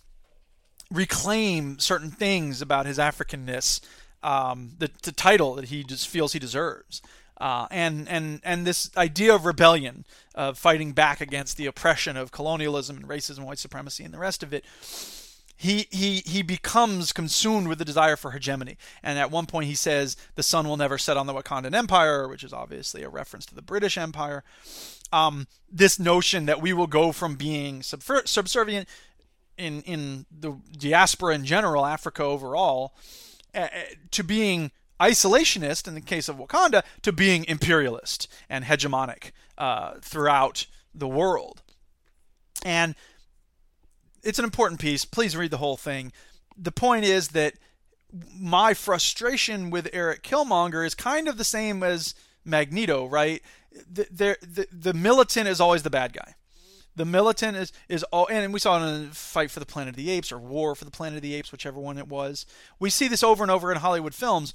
reclaim 0.91 1.79
certain 1.79 2.11
things 2.11 2.61
about 2.61 2.85
his 2.85 2.97
Africanness, 2.97 3.79
um, 4.21 4.71
the, 4.77 4.89
the 5.03 5.11
title 5.11 5.55
that 5.55 5.65
he 5.65 5.83
just 5.83 6.07
feels 6.07 6.33
he 6.33 6.39
deserves. 6.39 7.01
Uh, 7.39 7.67
and 7.71 8.07
and 8.07 8.39
and 8.43 8.65
this 8.65 8.89
idea 8.95 9.33
of 9.33 9.45
rebellion, 9.45 10.05
of 10.35 10.57
fighting 10.57 10.93
back 10.93 11.19
against 11.19 11.57
the 11.57 11.65
oppression 11.65 12.15
of 12.15 12.31
colonialism 12.31 12.97
and 12.97 13.07
racism, 13.07 13.45
white 13.45 13.59
supremacy, 13.59 14.03
and 14.03 14.13
the 14.13 14.19
rest 14.19 14.43
of 14.43 14.53
it, 14.53 14.63
he 15.57 15.87
he 15.89 16.21
he 16.25 16.41
becomes 16.41 17.11
consumed 17.11 17.67
with 17.67 17.79
the 17.79 17.85
desire 17.85 18.15
for 18.15 18.31
hegemony. 18.31 18.77
And 19.01 19.17
at 19.17 19.31
one 19.31 19.45
point, 19.45 19.67
he 19.67 19.75
says, 19.75 20.15
"The 20.35 20.43
sun 20.43 20.67
will 20.67 20.77
never 20.77 20.97
set 20.97 21.17
on 21.17 21.25
the 21.25 21.33
Wakandan 21.33 21.73
Empire," 21.73 22.27
which 22.27 22.43
is 22.43 22.53
obviously 22.53 23.01
a 23.03 23.09
reference 23.09 23.45
to 23.47 23.55
the 23.55 23.61
British 23.61 23.97
Empire. 23.97 24.43
Um, 25.11 25.47
this 25.71 25.99
notion 25.99 26.45
that 26.45 26.61
we 26.61 26.73
will 26.73 26.87
go 26.87 27.11
from 27.11 27.35
being 27.35 27.81
subservient 27.81 28.87
in 29.57 29.81
in 29.83 30.25
the 30.31 30.59
diaspora 30.77 31.35
in 31.35 31.45
general, 31.45 31.85
Africa 31.85 32.23
overall, 32.23 32.95
uh, 33.55 33.67
to 34.11 34.23
being 34.23 34.71
isolationist 35.09 35.87
in 35.87 35.95
the 35.95 36.01
case 36.01 36.29
of 36.29 36.37
Wakanda 36.37 36.83
to 37.01 37.11
being 37.11 37.45
imperialist 37.45 38.27
and 38.49 38.65
hegemonic 38.65 39.31
uh, 39.57 39.95
throughout 40.01 40.65
the 40.95 41.07
world. 41.07 41.61
And 42.65 42.95
it's 44.23 44.39
an 44.39 44.45
important 44.45 44.79
piece. 44.79 45.03
Please 45.05 45.35
read 45.35 45.51
the 45.51 45.57
whole 45.57 45.77
thing. 45.77 46.11
The 46.57 46.71
point 46.71 47.05
is 47.05 47.29
that 47.29 47.53
my 48.39 48.73
frustration 48.73 49.69
with 49.69 49.89
Eric 49.91 50.23
Killmonger 50.23 50.85
is 50.85 50.95
kind 50.95 51.27
of 51.27 51.37
the 51.37 51.43
same 51.43 51.83
as 51.83 52.15
Magneto, 52.45 53.05
right? 53.07 53.41
The, 53.71 54.07
the, 54.11 54.37
the, 54.41 54.67
the 54.71 54.93
militant 54.93 55.47
is 55.47 55.59
always 55.59 55.83
the 55.83 55.89
bad 55.89 56.13
guy. 56.13 56.35
The 56.95 57.05
militant 57.05 57.57
is 57.57 57.73
is 57.89 58.03
all, 58.11 58.27
and 58.29 58.53
we 58.53 58.59
saw 58.59 58.77
it 58.77 58.87
in 58.87 59.09
Fight 59.09 59.49
for 59.49 59.59
the 59.59 59.65
Planet 59.65 59.93
of 59.93 59.95
the 59.95 60.11
Apes 60.11 60.31
or 60.31 60.37
War 60.37 60.75
for 60.75 60.85
the 60.85 60.91
Planet 60.91 61.17
of 61.17 61.23
the 61.23 61.33
Apes, 61.33 61.51
whichever 61.51 61.79
one 61.79 61.97
it 61.97 62.07
was. 62.07 62.45
We 62.79 62.91
see 62.91 63.07
this 63.07 63.23
over 63.23 63.43
and 63.43 63.49
over 63.49 63.71
in 63.71 63.79
Hollywood 63.79 64.13
films. 64.13 64.53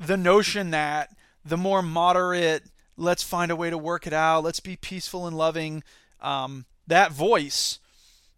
The 0.00 0.16
notion 0.16 0.70
that 0.70 1.14
the 1.44 1.56
more 1.56 1.82
moderate, 1.82 2.64
let's 2.96 3.22
find 3.22 3.50
a 3.50 3.56
way 3.56 3.70
to 3.70 3.78
work 3.78 4.06
it 4.06 4.12
out, 4.12 4.42
let's 4.42 4.60
be 4.60 4.76
peaceful 4.76 5.26
and 5.26 5.36
loving, 5.36 5.82
um, 6.20 6.64
that 6.86 7.12
voice 7.12 7.78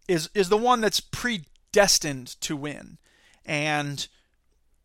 is 0.07 0.29
is 0.35 0.49
the 0.49 0.57
one 0.57 0.81
that's 0.81 0.99
predestined 0.99 2.39
to 2.41 2.55
win, 2.55 2.97
and 3.45 4.07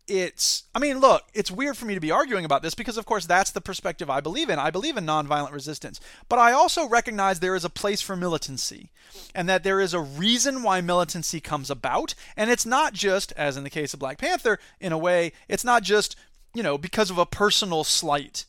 it's 0.09 0.65
I 0.75 0.79
mean, 0.79 0.99
look, 1.01 1.25
it's 1.35 1.51
weird 1.51 1.77
for 1.77 1.85
me 1.85 1.95
to 1.95 2.01
be 2.01 2.11
arguing 2.11 2.45
about 2.45 2.63
this 2.63 2.75
because 2.75 2.97
of 2.97 3.05
course 3.05 3.27
that's 3.27 3.51
the 3.51 3.61
perspective 3.61 4.09
I 4.09 4.21
believe 4.21 4.49
in. 4.49 4.59
I 4.59 4.71
believe 4.71 4.97
in 4.97 5.05
nonviolent 5.05 5.53
resistance. 5.53 6.01
But 6.29 6.39
I 6.39 6.53
also 6.53 6.89
recognize 6.89 7.41
there 7.41 7.55
is 7.55 7.65
a 7.65 7.71
place 7.71 8.01
for 8.01 8.17
militancy 8.17 8.91
and 9.35 9.49
that 9.49 9.65
there 9.65 9.81
is 9.81 9.93
a 9.95 10.01
reason 10.01 10.63
why 10.63 10.81
militancy 10.81 11.41
comes 11.41 11.71
about 11.71 12.15
and 12.37 12.51
it's 12.51 12.67
not 12.67 12.95
just 12.95 13.33
as 13.33 13.57
in 13.57 13.65
the 13.65 13.71
case 13.71 13.93
of 13.93 14.01
Black 14.01 14.19
Panther 14.19 14.59
in 14.81 14.93
a 14.93 14.99
way, 14.99 15.33
it's 15.47 15.65
not 15.65 15.83
just, 15.83 16.17
you 16.59 16.65
know, 16.65 16.77
because 16.77 17.09
of 17.09 17.19
a 17.19 17.25
personal 17.25 17.85
slight. 17.85 18.45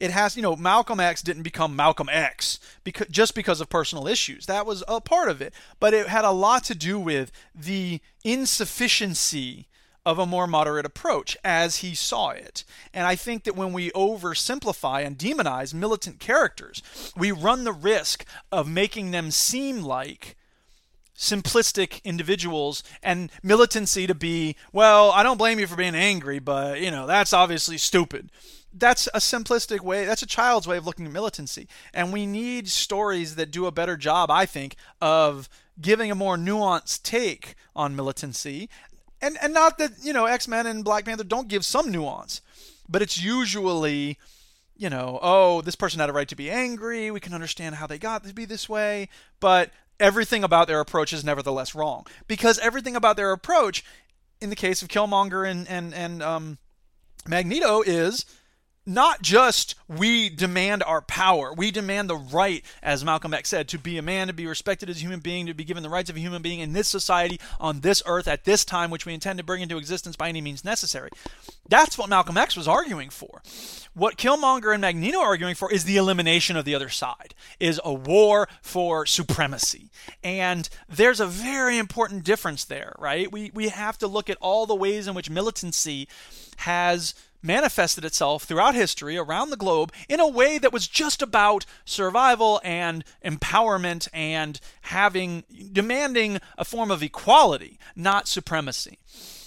It 0.00 0.10
has, 0.10 0.34
you 0.34 0.42
know, 0.42 0.56
Malcolm 0.56 0.98
X 0.98 1.22
didn't 1.22 1.44
become 1.44 1.76
Malcolm 1.76 2.08
X 2.10 2.58
because 2.82 3.06
just 3.06 3.36
because 3.36 3.60
of 3.60 3.68
personal 3.68 4.08
issues. 4.08 4.46
That 4.46 4.66
was 4.66 4.82
a 4.88 5.00
part 5.00 5.28
of 5.28 5.40
it, 5.40 5.54
but 5.78 5.94
it 5.94 6.08
had 6.08 6.24
a 6.24 6.32
lot 6.32 6.64
to 6.64 6.74
do 6.74 6.98
with 6.98 7.30
the 7.54 8.00
insufficiency 8.24 9.68
of 10.04 10.18
a 10.18 10.26
more 10.26 10.48
moderate 10.48 10.84
approach 10.84 11.36
as 11.44 11.76
he 11.76 11.94
saw 11.94 12.30
it. 12.30 12.64
And 12.92 13.06
I 13.06 13.14
think 13.14 13.44
that 13.44 13.54
when 13.54 13.72
we 13.72 13.92
oversimplify 13.92 15.06
and 15.06 15.16
demonize 15.16 15.74
militant 15.74 16.18
characters, 16.18 16.82
we 17.16 17.30
run 17.30 17.62
the 17.62 17.72
risk 17.72 18.24
of 18.50 18.68
making 18.68 19.12
them 19.12 19.30
seem 19.30 19.80
like 19.80 20.34
simplistic 21.16 22.02
individuals 22.04 22.82
and 23.02 23.30
militancy 23.42 24.06
to 24.06 24.14
be, 24.14 24.56
well, 24.72 25.10
I 25.12 25.22
don't 25.22 25.38
blame 25.38 25.58
you 25.58 25.66
for 25.66 25.76
being 25.76 25.94
angry, 25.94 26.38
but, 26.38 26.80
you 26.80 26.90
know, 26.90 27.06
that's 27.06 27.32
obviously 27.32 27.78
stupid. 27.78 28.30
That's 28.72 29.06
a 29.14 29.18
simplistic 29.18 29.80
way, 29.80 30.04
that's 30.04 30.22
a 30.22 30.26
child's 30.26 30.66
way 30.66 30.76
of 30.76 30.86
looking 30.86 31.06
at 31.06 31.12
militancy. 31.12 31.68
And 31.92 32.12
we 32.12 32.26
need 32.26 32.68
stories 32.68 33.36
that 33.36 33.52
do 33.52 33.66
a 33.66 33.72
better 33.72 33.96
job, 33.96 34.30
I 34.30 34.46
think, 34.46 34.74
of 35.00 35.48
giving 35.80 36.10
a 36.10 36.16
more 36.16 36.36
nuanced 36.36 37.02
take 37.02 37.54
on 37.76 37.94
militancy 37.94 38.68
and 39.24 39.38
and 39.40 39.54
not 39.54 39.78
that 39.78 39.92
you 40.02 40.12
know 40.12 40.26
X 40.26 40.46
Men 40.46 40.66
and 40.66 40.84
Black 40.84 41.04
Panther 41.04 41.24
don't 41.24 41.48
give 41.48 41.64
some 41.64 41.90
nuance, 41.90 42.42
but 42.88 43.02
it's 43.02 43.22
usually 43.22 44.18
you 44.76 44.90
know, 44.90 45.20
oh, 45.22 45.60
this 45.60 45.76
person 45.76 46.00
had 46.00 46.10
a 46.10 46.12
right 46.12 46.26
to 46.26 46.34
be 46.34 46.50
angry. 46.50 47.08
We 47.12 47.20
can 47.20 47.32
understand 47.32 47.76
how 47.76 47.86
they 47.86 47.96
got 47.96 48.24
to 48.24 48.34
be 48.34 48.44
this 48.44 48.68
way, 48.68 49.08
but 49.38 49.70
everything 50.00 50.44
about 50.44 50.68
their 50.68 50.80
approach 50.80 51.12
is 51.12 51.24
nevertheless 51.24 51.74
wrong. 51.74 52.06
Because 52.28 52.58
everything 52.58 52.96
about 52.96 53.16
their 53.16 53.32
approach, 53.32 53.84
in 54.40 54.50
the 54.50 54.56
case 54.56 54.82
of 54.82 54.88
Killmonger 54.88 55.48
and 55.48 55.68
and 55.68 55.94
and 55.94 56.22
um, 56.22 56.58
Magneto, 57.26 57.82
is 57.82 58.24
not 58.86 59.22
just 59.22 59.74
we 59.88 60.28
demand 60.28 60.82
our 60.82 61.00
power, 61.00 61.52
we 61.52 61.70
demand 61.70 62.10
the 62.10 62.16
right, 62.16 62.64
as 62.82 63.04
Malcolm 63.04 63.32
X 63.32 63.48
said, 63.48 63.68
to 63.68 63.78
be 63.78 63.96
a 63.96 64.02
man, 64.02 64.26
to 64.26 64.32
be 64.32 64.46
respected 64.46 64.90
as 64.90 64.96
a 64.96 65.00
human 65.00 65.20
being, 65.20 65.46
to 65.46 65.54
be 65.54 65.64
given 65.64 65.82
the 65.82 65.88
rights 65.88 66.10
of 66.10 66.16
a 66.16 66.20
human 66.20 66.42
being 66.42 66.60
in 66.60 66.72
this 66.72 66.88
society, 66.88 67.40
on 67.58 67.80
this 67.80 68.02
earth, 68.06 68.28
at 68.28 68.44
this 68.44 68.64
time, 68.64 68.90
which 68.90 69.06
we 69.06 69.14
intend 69.14 69.38
to 69.38 69.44
bring 69.44 69.62
into 69.62 69.78
existence 69.78 70.16
by 70.16 70.28
any 70.28 70.40
means 70.40 70.64
necessary. 70.64 71.10
That's 71.68 71.96
what 71.96 72.10
Malcolm 72.10 72.36
X 72.36 72.56
was 72.56 72.68
arguing 72.68 73.10
for. 73.10 73.42
What 73.94 74.18
Killmonger 74.18 74.72
and 74.72 74.82
Magneto 74.82 75.18
are 75.18 75.28
arguing 75.28 75.54
for 75.54 75.72
is 75.72 75.84
the 75.84 75.96
elimination 75.96 76.56
of 76.56 76.64
the 76.64 76.74
other 76.74 76.88
side, 76.90 77.34
is 77.58 77.80
a 77.84 77.92
war 77.92 78.48
for 78.60 79.06
supremacy. 79.06 79.90
And 80.22 80.68
there's 80.88 81.20
a 81.20 81.26
very 81.26 81.78
important 81.78 82.24
difference 82.24 82.64
there, 82.64 82.94
right? 82.98 83.30
We, 83.32 83.50
we 83.54 83.68
have 83.68 83.96
to 83.98 84.08
look 84.08 84.28
at 84.28 84.36
all 84.40 84.66
the 84.66 84.74
ways 84.74 85.06
in 85.06 85.14
which 85.14 85.30
militancy 85.30 86.08
has 86.58 87.14
manifested 87.44 88.04
itself 88.04 88.44
throughout 88.44 88.74
history 88.74 89.16
around 89.16 89.50
the 89.50 89.56
globe 89.56 89.92
in 90.08 90.18
a 90.18 90.28
way 90.28 90.58
that 90.58 90.72
was 90.72 90.88
just 90.88 91.22
about 91.22 91.66
survival 91.84 92.60
and 92.64 93.04
empowerment 93.24 94.08
and 94.12 94.58
having 94.82 95.44
demanding 95.72 96.40
a 96.56 96.64
form 96.64 96.90
of 96.90 97.02
equality, 97.02 97.78
not 97.94 98.26
supremacy. 98.26 98.98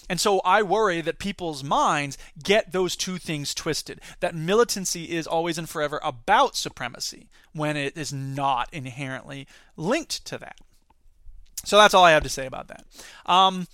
And 0.09 0.21
so 0.21 0.39
I 0.45 0.61
worry 0.61 1.01
that 1.01 1.19
people's 1.19 1.63
minds 1.63 2.17
get 2.41 2.71
those 2.71 2.95
two 2.95 3.17
things 3.17 3.53
twisted. 3.53 3.99
That 4.21 4.35
militancy 4.35 5.11
is 5.11 5.27
always 5.27 5.57
and 5.57 5.67
forever 5.67 5.99
about 6.03 6.55
supremacy 6.55 7.27
when 7.51 7.75
it 7.75 7.97
is 7.97 8.13
not 8.13 8.69
inherently 8.71 9.47
linked 9.75 10.23
to 10.25 10.37
that. 10.37 10.57
So 11.65 11.77
that's 11.77 11.93
all 11.93 12.05
I 12.05 12.11
have 12.11 12.23
to 12.23 12.29
say 12.29 12.45
about 12.45 12.69
that. 12.69 12.85
Um, 13.25 13.67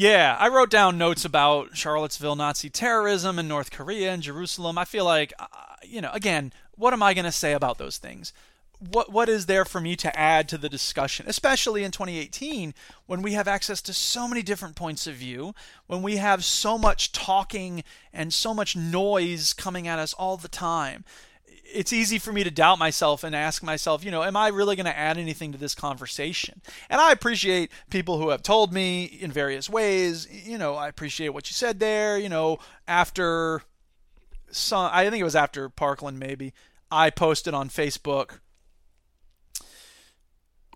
yeah, 0.00 0.34
I 0.40 0.48
wrote 0.48 0.70
down 0.70 0.96
notes 0.96 1.26
about 1.26 1.76
Charlottesville 1.76 2.34
Nazi 2.34 2.70
terrorism 2.70 3.38
and 3.38 3.46
North 3.46 3.70
Korea 3.70 4.14
and 4.14 4.22
Jerusalem. 4.22 4.78
I 4.78 4.86
feel 4.86 5.04
like, 5.04 5.34
uh, 5.38 5.44
you 5.82 6.00
know, 6.00 6.10
again, 6.14 6.54
what 6.74 6.94
am 6.94 7.02
I 7.02 7.12
going 7.12 7.26
to 7.26 7.30
say 7.30 7.52
about 7.52 7.76
those 7.76 7.98
things? 7.98 8.32
What 8.78 9.12
what 9.12 9.28
is 9.28 9.44
there 9.44 9.66
for 9.66 9.78
me 9.78 9.96
to 9.96 10.18
add 10.18 10.48
to 10.48 10.56
the 10.56 10.70
discussion, 10.70 11.26
especially 11.28 11.84
in 11.84 11.90
2018 11.90 12.72
when 13.04 13.20
we 13.20 13.34
have 13.34 13.46
access 13.46 13.82
to 13.82 13.92
so 13.92 14.26
many 14.26 14.40
different 14.40 14.74
points 14.74 15.06
of 15.06 15.16
view, 15.16 15.54
when 15.86 16.00
we 16.00 16.16
have 16.16 16.46
so 16.46 16.78
much 16.78 17.12
talking 17.12 17.84
and 18.10 18.32
so 18.32 18.54
much 18.54 18.74
noise 18.74 19.52
coming 19.52 19.86
at 19.86 19.98
us 19.98 20.14
all 20.14 20.38
the 20.38 20.48
time 20.48 21.04
it's 21.72 21.92
easy 21.92 22.18
for 22.18 22.32
me 22.32 22.44
to 22.44 22.50
doubt 22.50 22.78
myself 22.78 23.24
and 23.24 23.34
ask 23.34 23.62
myself, 23.62 24.04
you 24.04 24.10
know, 24.10 24.22
am 24.22 24.36
I 24.36 24.48
really 24.48 24.76
going 24.76 24.86
to 24.86 24.96
add 24.96 25.18
anything 25.18 25.52
to 25.52 25.58
this 25.58 25.74
conversation? 25.74 26.60
And 26.88 27.00
I 27.00 27.12
appreciate 27.12 27.70
people 27.90 28.18
who 28.18 28.30
have 28.30 28.42
told 28.42 28.72
me 28.72 29.04
in 29.04 29.30
various 29.32 29.68
ways, 29.68 30.28
you 30.30 30.58
know, 30.58 30.74
I 30.74 30.88
appreciate 30.88 31.30
what 31.30 31.50
you 31.50 31.54
said 31.54 31.80
there, 31.80 32.18
you 32.18 32.28
know, 32.28 32.58
after 32.86 33.62
some, 34.50 34.90
I 34.92 35.08
think 35.08 35.20
it 35.20 35.24
was 35.24 35.36
after 35.36 35.68
Parkland 35.68 36.18
maybe, 36.18 36.52
I 36.90 37.10
posted 37.10 37.54
on 37.54 37.68
Facebook 37.68 38.40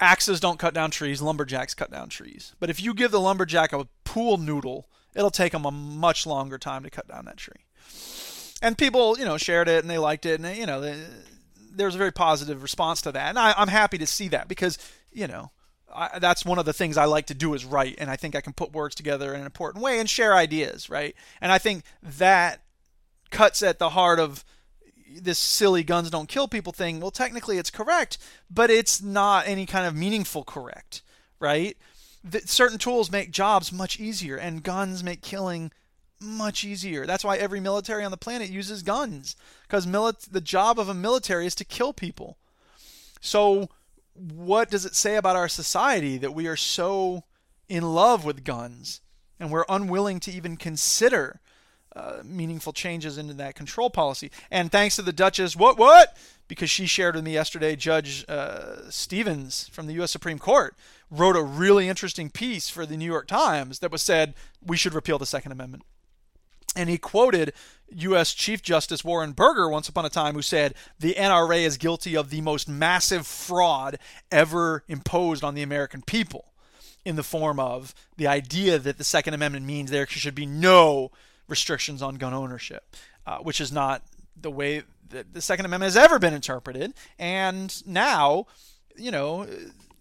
axes 0.01 0.41
don't 0.41 0.59
cut 0.59 0.75
down 0.75 0.91
trees, 0.91 1.23
lumberjacks 1.23 1.75
cut 1.75 1.91
down 1.91 2.09
trees. 2.09 2.55
But 2.59 2.71
if 2.71 2.83
you 2.83 2.95
give 2.95 3.11
the 3.11 3.21
lumberjack 3.21 3.73
a 3.73 3.89
pool 4.05 4.39
noodle, 4.39 4.89
it'll 5.15 5.31
take 5.31 5.55
him 5.55 5.65
a 5.65 5.71
much 5.71 6.27
longer 6.27 6.59
time 6.59 6.83
to 6.83 6.91
cut 6.91 7.09
down 7.09 7.25
that 7.27 7.37
tree 7.37 7.65
and 8.65 8.79
people 8.79 9.19
you 9.19 9.25
know 9.25 9.37
shared 9.37 9.69
it 9.69 9.85
and 9.85 9.91
they 9.91 9.99
liked 9.99 10.27
it 10.27 10.35
and 10.37 10.45
they, 10.45 10.59
you 10.59 10.67
know 10.67 10.81
they, 10.81 10.99
there 11.71 11.87
was 11.87 11.95
a 11.95 11.99
very 11.99 12.13
positive 12.13 12.63
response 12.63 13.03
to 13.03 13.13
that. 13.13 13.29
And 13.29 13.39
I, 13.39 13.55
am 13.57 13.69
happy 13.69 13.99
to 13.99 14.07
see 14.07 14.29
that 14.29 14.49
because 14.49 14.79
you 15.13 15.27
know 15.27 15.51
I, 15.95 16.19
that's 16.19 16.45
one 16.45 16.59
of 16.59 16.65
the 16.65 16.73
things 16.73 16.97
I 16.97 17.05
like 17.05 17.27
to 17.27 17.35
do 17.35 17.55
is 17.55 17.65
write 17.65 17.97
and 17.99 18.11
I 18.11 18.17
think 18.17 18.35
I 18.35 18.41
can 18.41 18.53
put 18.53 18.73
words 18.73 18.95
together 18.95 19.35
in 19.35 19.41
an 19.41 19.47
important 19.47 19.85
way 19.85 20.01
and 20.01 20.09
share 20.09 20.35
ideas 20.35 20.89
right? 20.89 21.15
And 21.41 21.53
I 21.53 21.59
think 21.59 21.85
that 22.03 22.63
cuts 23.31 23.63
at 23.63 23.79
the 23.79 23.91
heart 23.91 24.19
of 24.19 24.45
this 25.17 25.39
silly 25.39 25.85
guns 25.85 26.11
don't 26.11 26.29
kill 26.29 26.49
people 26.49 26.73
thing. 26.73 27.01
Well 27.01 27.11
technically 27.11 27.59
it's 27.59 27.71
correct 27.71 28.19
but 28.51 28.71
it's 28.71 29.03
not 29.03 29.47
any 29.47 29.67
kind 29.67 29.87
of 29.87 29.95
meaningful 29.95 30.45
correct 30.45 31.03
right? 31.39 31.77
Certain 32.47 32.79
tools 32.79 33.13
make 33.13 33.31
jobs 33.31 33.71
much 33.71 34.01
easier 34.01 34.37
and 34.37 34.63
guns 34.63 35.05
make 35.05 35.21
killing 35.21 35.71
much 36.25 36.65
easier. 36.65 37.07
That's 37.07 37.25
why 37.25 37.37
every 37.37 37.61
military 37.61 38.05
on 38.05 38.11
the 38.11 38.17
planet 38.17 38.51
uses 38.51 38.83
guns 38.83 39.37
because 39.63 39.87
mili- 39.87 40.29
the 40.31 40.41
job 40.41 40.79
of 40.79 40.89
a 40.89 40.95
military 40.95 41.47
is 41.47 41.55
to 41.57 41.65
kill 41.65 41.93
people. 41.93 42.39
So, 43.21 43.69
what 44.15 44.71
does 44.71 44.85
it 44.85 44.95
say 44.95 45.17
about 45.17 45.37
our 45.37 45.49
society 45.49 46.19
that 46.19 46.35
we 46.35 46.47
are 46.47 46.57
so 46.57 47.25
in 47.69 47.95
love 47.95 48.25
with 48.25 48.45
guns 48.45 49.01
and 49.41 49.51
we're 49.51 49.65
unwilling 49.69 50.21
to 50.21 50.31
even 50.31 50.57
consider 50.57 51.41
uh, 51.97 52.19
meaningful 52.25 52.73
changes 52.73 53.19
into 53.19 53.35
that 53.35 53.55
control 53.55 53.91
policy? 53.91 54.31
And 54.51 54.71
thanks 54.71 54.97
to 54.97 55.03
the 55.03 55.13
Duchess, 55.13 55.57
what, 55.57 55.79
what? 55.79 56.17
Because 56.47 56.71
she 56.71 56.87
shared 56.87 57.15
with 57.15 57.25
me 57.25 57.33
yesterday, 57.33 57.75
Judge 57.75 58.25
uh, 58.29 58.91
Stevens 58.91 59.69
from 59.69 59.87
the 59.87 59.95
U.S. 59.95 60.11
Supreme 60.11 60.39
Court 60.39 60.77
wrote 61.11 61.37
a 61.37 61.43
really 61.43 61.89
interesting 61.89 62.31
piece 62.31 62.69
for 62.69 62.87
the 62.87 62.97
New 62.97 63.11
York 63.11 63.27
Times 63.27 63.79
that 63.79 63.91
was 63.91 64.03
said 64.03 64.35
we 64.65 64.77
should 64.77 64.95
repeal 64.95 65.19
the 65.19 65.27
Second 65.27 65.53
Amendment. 65.53 65.85
And 66.77 66.89
he 66.89 66.99
quoted 66.99 67.53
U.S. 67.91 68.35
Chief 68.35 68.63
Justice 68.63 69.05
Warren 69.05 69.33
Burger 69.33 69.69
once 69.69 69.89
upon 69.89 70.05
a 70.05 70.11
time, 70.11 70.35
who 70.35 70.43
said, 70.43 70.75
The 70.99 71.15
NRA 71.15 71.61
is 71.61 71.77
guilty 71.77 72.17
of 72.17 72.31
the 72.31 72.41
most 72.41 72.69
massive 72.69 73.27
fraud 73.27 73.99
ever 74.31 74.85
imposed 74.89 75.45
on 75.45 75.55
the 75.55 75.63
American 75.63 76.03
people 76.03 76.47
in 77.05 77.17
the 77.17 77.23
form 77.23 77.61
of 77.61 77.95
the 78.17 78.27
idea 78.27 78.79
that 78.79 78.99
the 78.99 79.05
Second 79.05 79.35
Amendment 79.35 79.67
means 79.67 79.91
there 79.91 80.07
should 80.07 80.35
be 80.35 80.47
no 80.47 81.11
restrictions 81.49 82.03
on 82.03 82.17
gun 82.17 82.33
ownership, 82.33 82.97
uh, 83.27 83.39
which 83.39 83.61
is 83.61 83.71
not 83.71 84.03
the 84.41 84.51
way 84.51 84.83
that 85.11 85.33
the 85.33 85.43
Second 85.43 85.67
Amendment 85.67 85.93
has 85.93 85.97
ever 85.97 86.19
been 86.19 86.35
interpreted. 86.35 86.95
And 87.19 87.87
now, 87.87 88.47
you 88.97 89.11
know, 89.11 89.47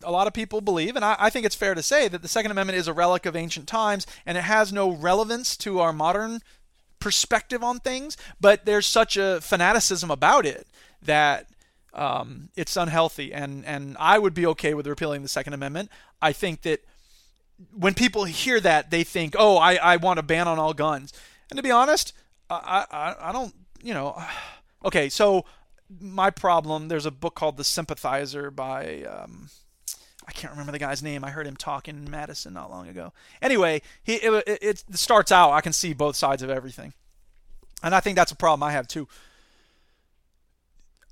a 0.02 0.12
lot 0.12 0.28
of 0.28 0.34
people 0.34 0.62
believe, 0.62 0.96
and 0.96 1.04
I, 1.04 1.16
I, 1.20 1.30
think 1.30 1.46
it's 1.46 1.56
fair 1.56 1.76
to 1.76 1.84
say, 1.84 2.08
that 2.08 2.22
the 2.22 2.28
Second 2.28 2.52
Amendment 2.52 2.78
is 2.78 2.88
a 2.88 2.94
relic 2.94 3.26
of 3.26 3.36
ancient 3.36 3.68
times 3.68 4.08
and 4.26 4.38
it 4.38 4.44
has 4.44 4.74
no 4.74 4.90
relevance 4.90 5.56
to 5.58 5.80
our 5.80 5.94
modern 5.94 6.42
perspective 7.04 7.62
on 7.62 7.80
things, 7.80 8.16
but 8.40 8.66
there's 8.66 8.86
such 8.86 9.18
a 9.18 9.42
fanaticism 9.42 10.10
about 10.10 10.46
it 10.46 10.66
that 11.02 11.48
um, 11.94 12.48
it's 12.56 12.78
unhealthy. 12.78 13.34
And, 13.34 13.66
and 13.66 13.98
I 14.00 14.18
would 14.18 14.34
be 14.34 14.46
okay 14.48 14.74
with 14.74 14.88
repealing 14.88 15.22
the 15.22 15.28
Second 15.28 15.52
Amendment. 15.52 15.90
I 16.22 16.32
think 16.32 16.62
that 16.62 16.80
when 17.76 17.94
people 17.94 18.24
hear 18.24 18.62
that, 18.62 18.90
they 18.90 19.04
think, 19.04 19.36
oh, 19.38 19.58
I, 19.58 19.76
I 19.76 19.98
want 19.98 20.18
a 20.18 20.24
ban 20.24 20.48
on 20.48 20.60
all 20.60 20.74
guns. 20.74 21.12
And 21.50 21.58
to 21.58 21.64
be 21.64 21.72
honest, 21.72 22.14
I, 22.50 22.86
I, 22.90 23.30
I 23.30 23.32
don't, 23.34 23.54
you 23.82 23.94
know, 23.94 24.18
okay, 24.86 25.10
so 25.10 25.44
my 26.00 26.30
problem, 26.30 26.88
there's 26.88 27.06
a 27.06 27.12
book 27.12 27.36
called 27.36 27.58
The 27.58 27.66
Sympathizer 27.66 28.50
by. 28.50 29.04
Um, 29.04 29.50
I 30.28 30.32
can't 30.32 30.52
remember 30.52 30.72
the 30.72 30.80
guy's 30.80 31.04
name. 31.04 31.24
I 31.24 31.32
heard 31.32 31.48
him 31.48 31.56
talking 31.56 31.96
in 31.96 32.10
Madison 32.10 32.54
not 32.54 32.70
long 32.70 32.88
ago. 32.88 33.14
Anyway, 33.42 33.82
he 34.04 34.16
it, 34.16 34.44
it, 34.48 34.84
it 34.90 34.98
starts 34.98 35.32
out. 35.32 35.52
I 35.52 35.62
can 35.62 35.74
see 35.74 35.94
both 35.94 36.16
sides 36.16 36.42
of 36.42 36.50
everything, 36.50 36.94
and 37.82 37.94
I 37.94 38.00
think 38.00 38.16
that's 38.16 38.32
a 38.32 38.36
problem 38.36 38.64
I 38.64 38.72
have 38.72 38.88
too. 38.88 39.08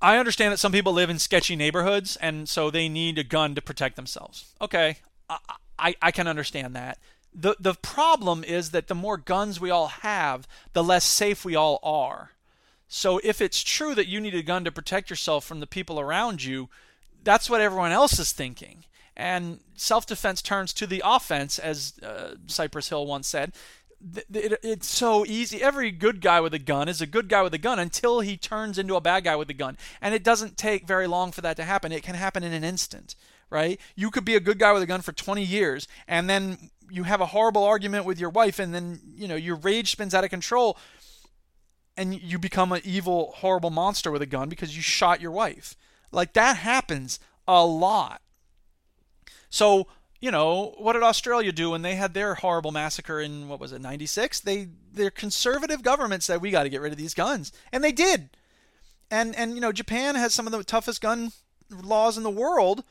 I 0.00 0.18
understand 0.18 0.52
that 0.52 0.58
some 0.58 0.72
people 0.72 0.92
live 0.92 1.10
in 1.10 1.18
sketchy 1.18 1.54
neighborhoods, 1.54 2.16
and 2.16 2.48
so 2.48 2.70
they 2.70 2.88
need 2.88 3.18
a 3.18 3.24
gun 3.24 3.54
to 3.54 3.62
protect 3.62 3.96
themselves. 3.96 4.52
Okay, 4.60 4.98
I, 5.30 5.38
I, 5.78 5.94
I 6.02 6.10
can 6.10 6.26
understand 6.26 6.74
that. 6.74 6.98
the 7.32 7.54
The 7.60 7.74
problem 7.74 8.42
is 8.42 8.70
that 8.70 8.88
the 8.88 8.94
more 8.94 9.16
guns 9.16 9.60
we 9.60 9.70
all 9.70 9.88
have, 9.88 10.48
the 10.72 10.82
less 10.82 11.04
safe 11.04 11.44
we 11.44 11.54
all 11.54 11.78
are. 11.82 12.30
So 12.88 13.20
if 13.22 13.40
it's 13.40 13.62
true 13.62 13.94
that 13.94 14.08
you 14.08 14.20
need 14.20 14.34
a 14.34 14.42
gun 14.42 14.64
to 14.64 14.72
protect 14.72 15.08
yourself 15.08 15.44
from 15.44 15.60
the 15.60 15.66
people 15.66 16.00
around 16.00 16.42
you, 16.42 16.68
that's 17.22 17.48
what 17.48 17.60
everyone 17.60 17.92
else 17.92 18.18
is 18.18 18.32
thinking 18.32 18.84
and 19.22 19.60
self-defense 19.76 20.42
turns 20.42 20.72
to 20.72 20.84
the 20.84 21.00
offense, 21.04 21.60
as 21.60 21.94
uh, 22.02 22.34
Cypress 22.48 22.88
Hill 22.88 23.06
once 23.06 23.28
said. 23.28 23.52
It, 24.34 24.58
it's 24.64 24.88
so 24.88 25.24
easy. 25.24 25.62
Every 25.62 25.92
good 25.92 26.20
guy 26.20 26.40
with 26.40 26.52
a 26.54 26.58
gun 26.58 26.88
is 26.88 27.00
a 27.00 27.06
good 27.06 27.28
guy 27.28 27.40
with 27.42 27.54
a 27.54 27.58
gun 27.58 27.78
until 27.78 28.18
he 28.18 28.36
turns 28.36 28.78
into 28.78 28.96
a 28.96 29.00
bad 29.00 29.22
guy 29.22 29.36
with 29.36 29.48
a 29.48 29.54
gun, 29.54 29.78
and 30.00 30.12
it 30.12 30.24
doesn't 30.24 30.56
take 30.56 30.88
very 30.88 31.06
long 31.06 31.30
for 31.30 31.40
that 31.40 31.56
to 31.58 31.64
happen. 31.64 31.92
It 31.92 32.02
can 32.02 32.16
happen 32.16 32.42
in 32.42 32.52
an 32.52 32.64
instant, 32.64 33.14
right? 33.48 33.80
You 33.94 34.10
could 34.10 34.24
be 34.24 34.34
a 34.34 34.40
good 34.40 34.58
guy 34.58 34.72
with 34.72 34.82
a 34.82 34.86
gun 34.86 35.02
for 35.02 35.12
20 35.12 35.44
years, 35.44 35.86
and 36.08 36.28
then 36.28 36.70
you 36.90 37.04
have 37.04 37.20
a 37.20 37.26
horrible 37.26 37.62
argument 37.62 38.04
with 38.04 38.18
your 38.18 38.30
wife, 38.30 38.58
and 38.58 38.74
then 38.74 38.98
you 39.14 39.28
know 39.28 39.36
your 39.36 39.54
rage 39.54 39.92
spins 39.92 40.16
out 40.16 40.24
of 40.24 40.30
control, 40.30 40.76
and 41.96 42.20
you 42.20 42.40
become 42.40 42.72
an 42.72 42.80
evil, 42.84 43.34
horrible 43.36 43.70
monster 43.70 44.10
with 44.10 44.22
a 44.22 44.26
gun 44.26 44.48
because 44.48 44.74
you 44.74 44.82
shot 44.82 45.20
your 45.20 45.30
wife. 45.30 45.76
Like 46.10 46.32
that 46.32 46.56
happens 46.56 47.20
a 47.46 47.64
lot 47.64 48.20
so 49.52 49.86
you 50.22 50.30
know, 50.30 50.72
what 50.78 50.92
did 50.92 51.02
Australia 51.02 51.50
do 51.50 51.70
when 51.70 51.82
they 51.82 51.96
had 51.96 52.14
their 52.14 52.36
horrible 52.36 52.70
massacre 52.70 53.20
in 53.20 53.48
what 53.48 53.58
was 53.58 53.72
it, 53.72 53.80
96? 53.80 54.38
They 54.40 54.68
their 54.92 55.10
conservative 55.10 55.82
government 55.82 56.22
said 56.22 56.40
we 56.40 56.52
got 56.52 56.62
to 56.62 56.68
get 56.68 56.80
rid 56.80 56.92
of 56.92 56.98
these 56.98 57.12
guns, 57.12 57.52
and 57.72 57.82
they 57.82 57.90
did. 57.90 58.30
And 59.10 59.34
and 59.34 59.56
you 59.56 59.60
know, 59.60 59.72
Japan 59.72 60.14
has 60.14 60.32
some 60.32 60.46
of 60.46 60.52
the 60.52 60.62
toughest 60.62 61.02
gun 61.02 61.32
laws 61.70 62.16
in 62.16 62.22
the 62.22 62.30
world, 62.30 62.84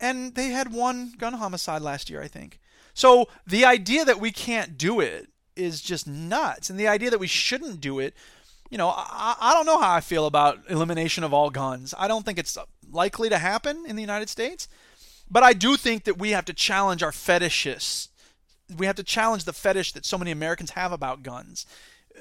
and 0.00 0.34
they 0.34 0.48
had 0.48 0.72
one 0.72 1.12
gun 1.16 1.34
homicide 1.34 1.82
last 1.82 2.10
year, 2.10 2.20
I 2.20 2.26
think. 2.26 2.58
So 2.94 3.28
the 3.46 3.64
idea 3.64 4.04
that 4.04 4.20
we 4.20 4.32
can't 4.32 4.76
do 4.76 4.98
it 4.98 5.28
is 5.54 5.80
just 5.80 6.08
nuts, 6.08 6.68
and 6.68 6.80
the 6.80 6.88
idea 6.88 7.10
that 7.10 7.20
we 7.20 7.28
shouldn't 7.28 7.80
do 7.80 8.00
it, 8.00 8.12
you 8.70 8.76
know, 8.76 8.88
I, 8.88 9.36
I 9.40 9.54
don't 9.54 9.66
know 9.66 9.80
how 9.80 9.92
I 9.92 10.00
feel 10.00 10.26
about 10.26 10.58
elimination 10.68 11.22
of 11.22 11.32
all 11.32 11.48
guns. 11.48 11.94
I 11.96 12.08
don't 12.08 12.24
think 12.24 12.40
it's 12.40 12.58
likely 12.90 13.28
to 13.28 13.38
happen 13.38 13.84
in 13.86 13.94
the 13.94 14.02
United 14.02 14.28
States. 14.28 14.66
But 15.32 15.42
I 15.42 15.54
do 15.54 15.78
think 15.78 16.04
that 16.04 16.18
we 16.18 16.30
have 16.30 16.44
to 16.44 16.52
challenge 16.52 17.02
our 17.02 17.10
fetishes. 17.10 18.10
We 18.76 18.84
have 18.84 18.96
to 18.96 19.02
challenge 19.02 19.44
the 19.44 19.54
fetish 19.54 19.92
that 19.92 20.04
so 20.04 20.18
many 20.18 20.30
Americans 20.30 20.72
have 20.72 20.92
about 20.92 21.22
guns. 21.22 21.64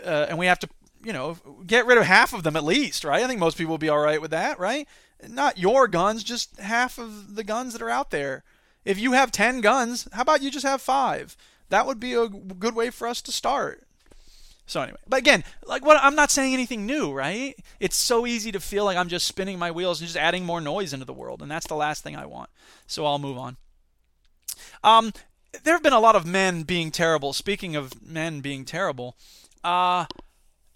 Uh, 0.06 0.28
and 0.30 0.38
we 0.38 0.46
have 0.46 0.60
to, 0.60 0.70
you 1.04 1.12
know, 1.12 1.38
get 1.68 1.86
rid 1.86 1.98
of 1.98 2.06
half 2.06 2.34
of 2.34 2.44
them 2.44 2.56
at 2.56 2.64
least, 2.64 3.04
right? 3.04 3.22
I 3.22 3.28
think 3.28 3.40
most 3.40 3.58
people 3.58 3.72
will 3.72 3.78
be 3.78 3.90
all 3.90 4.00
right 4.00 4.22
with 4.22 4.32
that, 4.32 4.60
right? 4.60 4.88
Not 5.28 5.58
your 5.58 5.90
guns, 5.90 6.24
just 6.24 6.58
half 6.58 6.98
of 6.98 7.36
the 7.36 7.44
guns 7.44 7.74
that 7.74 7.82
are 7.82 7.90
out 7.90 8.12
there. 8.12 8.44
If 8.86 8.98
you 8.98 9.12
have 9.12 9.30
10 9.30 9.60
guns, 9.60 10.08
how 10.14 10.22
about 10.22 10.42
you 10.42 10.50
just 10.50 10.66
have 10.66 10.82
five? 10.82 11.36
That 11.68 11.86
would 11.86 12.00
be 12.00 12.14
a 12.14 12.30
good 12.30 12.76
way 12.76 12.90
for 12.92 13.08
us 13.10 13.22
to 13.24 13.32
start. 13.34 13.84
So 14.72 14.82
anyway, 14.82 15.00
but 15.06 15.20
again, 15.20 15.44
like 15.66 15.84
what 15.84 16.00
I'm 16.02 16.16
not 16.16 16.32
saying 16.32 16.54
anything 16.54 16.86
new, 16.86 17.12
right? 17.12 17.58
It's 17.82 17.98
so 17.98 18.26
easy 18.26 18.54
to 18.54 18.60
feel 18.62 18.86
like 18.86 18.96
I'm 18.96 19.10
just 19.10 19.28
spinning 19.28 19.60
my 19.60 19.70
wheels 19.70 20.00
and 20.00 20.08
just 20.08 20.18
adding 20.18 20.46
more 20.46 20.62
noise 20.62 20.94
into 20.94 21.06
the 21.06 21.12
world, 21.12 21.42
and 21.42 21.52
that's 21.52 21.68
the 21.68 21.76
last 21.76 22.06
thing 22.06 22.16
I 22.16 22.26
want. 22.26 22.50
So 22.88 23.06
I'll 23.06 23.20
move 23.20 23.38
on. 23.38 23.58
Um, 24.82 25.12
there 25.64 25.74
have 25.74 25.84
been 25.84 25.92
a 25.92 26.00
lot 26.00 26.16
of 26.16 26.26
men 26.26 26.64
being 26.64 26.90
terrible. 26.90 27.34
Speaking 27.34 27.76
of 27.76 28.02
men 28.02 28.40
being 28.40 28.64
terrible, 28.64 29.18
uh, 29.62 30.06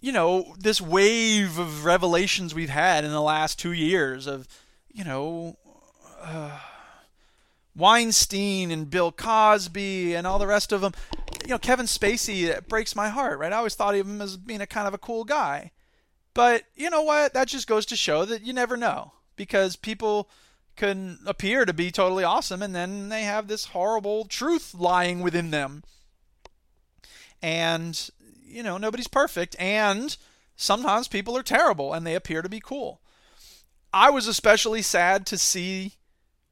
you 0.02 0.12
know, 0.12 0.54
this 0.58 0.78
wave 0.78 1.58
of 1.58 1.86
revelations 1.86 2.54
we've 2.54 2.68
had 2.68 3.02
in 3.02 3.12
the 3.12 3.22
last 3.22 3.58
two 3.58 3.72
years 3.72 4.26
of, 4.26 4.46
you 4.92 5.04
know, 5.04 5.56
uh, 6.20 6.58
Weinstein 7.74 8.70
and 8.70 8.90
Bill 8.90 9.10
Cosby 9.10 10.14
and 10.14 10.26
all 10.26 10.38
the 10.38 10.46
rest 10.46 10.70
of 10.70 10.82
them 10.82 10.92
you 11.46 11.52
know, 11.52 11.58
Kevin 11.58 11.86
Spacey 11.86 12.66
breaks 12.66 12.96
my 12.96 13.08
heart, 13.08 13.38
right? 13.38 13.52
I 13.52 13.56
always 13.56 13.76
thought 13.76 13.94
of 13.94 14.04
him 14.04 14.20
as 14.20 14.36
being 14.36 14.60
a 14.60 14.66
kind 14.66 14.88
of 14.88 14.94
a 14.94 14.98
cool 14.98 15.22
guy. 15.22 15.70
But 16.34 16.64
you 16.74 16.90
know 16.90 17.02
what? 17.02 17.34
That 17.34 17.46
just 17.46 17.68
goes 17.68 17.86
to 17.86 17.96
show 17.96 18.24
that 18.24 18.42
you 18.42 18.52
never 18.52 18.76
know 18.76 19.12
because 19.36 19.76
people 19.76 20.28
can 20.74 21.20
appear 21.24 21.64
to 21.64 21.72
be 21.72 21.92
totally 21.92 22.24
awesome 22.24 22.62
and 22.62 22.74
then 22.74 23.10
they 23.10 23.22
have 23.22 23.46
this 23.46 23.66
horrible 23.66 24.24
truth 24.24 24.74
lying 24.74 25.20
within 25.20 25.52
them. 25.52 25.84
And, 27.40 28.10
you 28.44 28.64
know, 28.64 28.76
nobody's 28.76 29.08
perfect. 29.08 29.54
And 29.58 30.16
sometimes 30.56 31.06
people 31.06 31.36
are 31.36 31.44
terrible 31.44 31.94
and 31.94 32.04
they 32.04 32.16
appear 32.16 32.42
to 32.42 32.48
be 32.48 32.60
cool. 32.60 33.00
I 33.92 34.10
was 34.10 34.26
especially 34.26 34.82
sad 34.82 35.26
to 35.26 35.38
see 35.38 35.94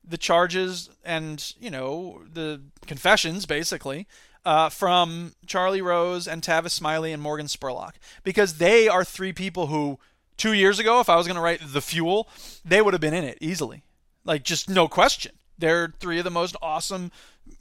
the 0.06 0.18
charges 0.18 0.88
and, 1.04 1.52
you 1.58 1.70
know, 1.70 2.22
the 2.32 2.62
confessions 2.86 3.44
basically 3.44 4.06
uh, 4.44 4.68
from 4.68 5.34
Charlie 5.46 5.82
Rose 5.82 6.28
and 6.28 6.42
Tavis 6.42 6.70
Smiley 6.70 7.12
and 7.12 7.22
Morgan 7.22 7.46
Spurlock 7.46 7.94
because 8.22 8.58
they 8.58 8.88
are 8.88 9.04
three 9.04 9.32
people 9.32 9.68
who 9.68 9.98
two 10.36 10.52
years 10.52 10.78
ago, 10.78 11.00
if 11.00 11.08
I 11.08 11.16
was 11.16 11.26
going 11.26 11.36
to 11.36 11.42
write 11.42 11.60
The 11.62 11.80
Fuel, 11.80 12.28
they 12.64 12.82
would 12.82 12.94
have 12.94 13.00
been 13.00 13.14
in 13.14 13.24
it 13.24 13.38
easily, 13.40 13.82
like 14.24 14.42
just 14.42 14.68
no 14.68 14.88
question. 14.88 15.32
They're 15.58 15.94
three 16.00 16.18
of 16.18 16.24
the 16.24 16.30
most 16.30 16.56
awesome 16.60 17.12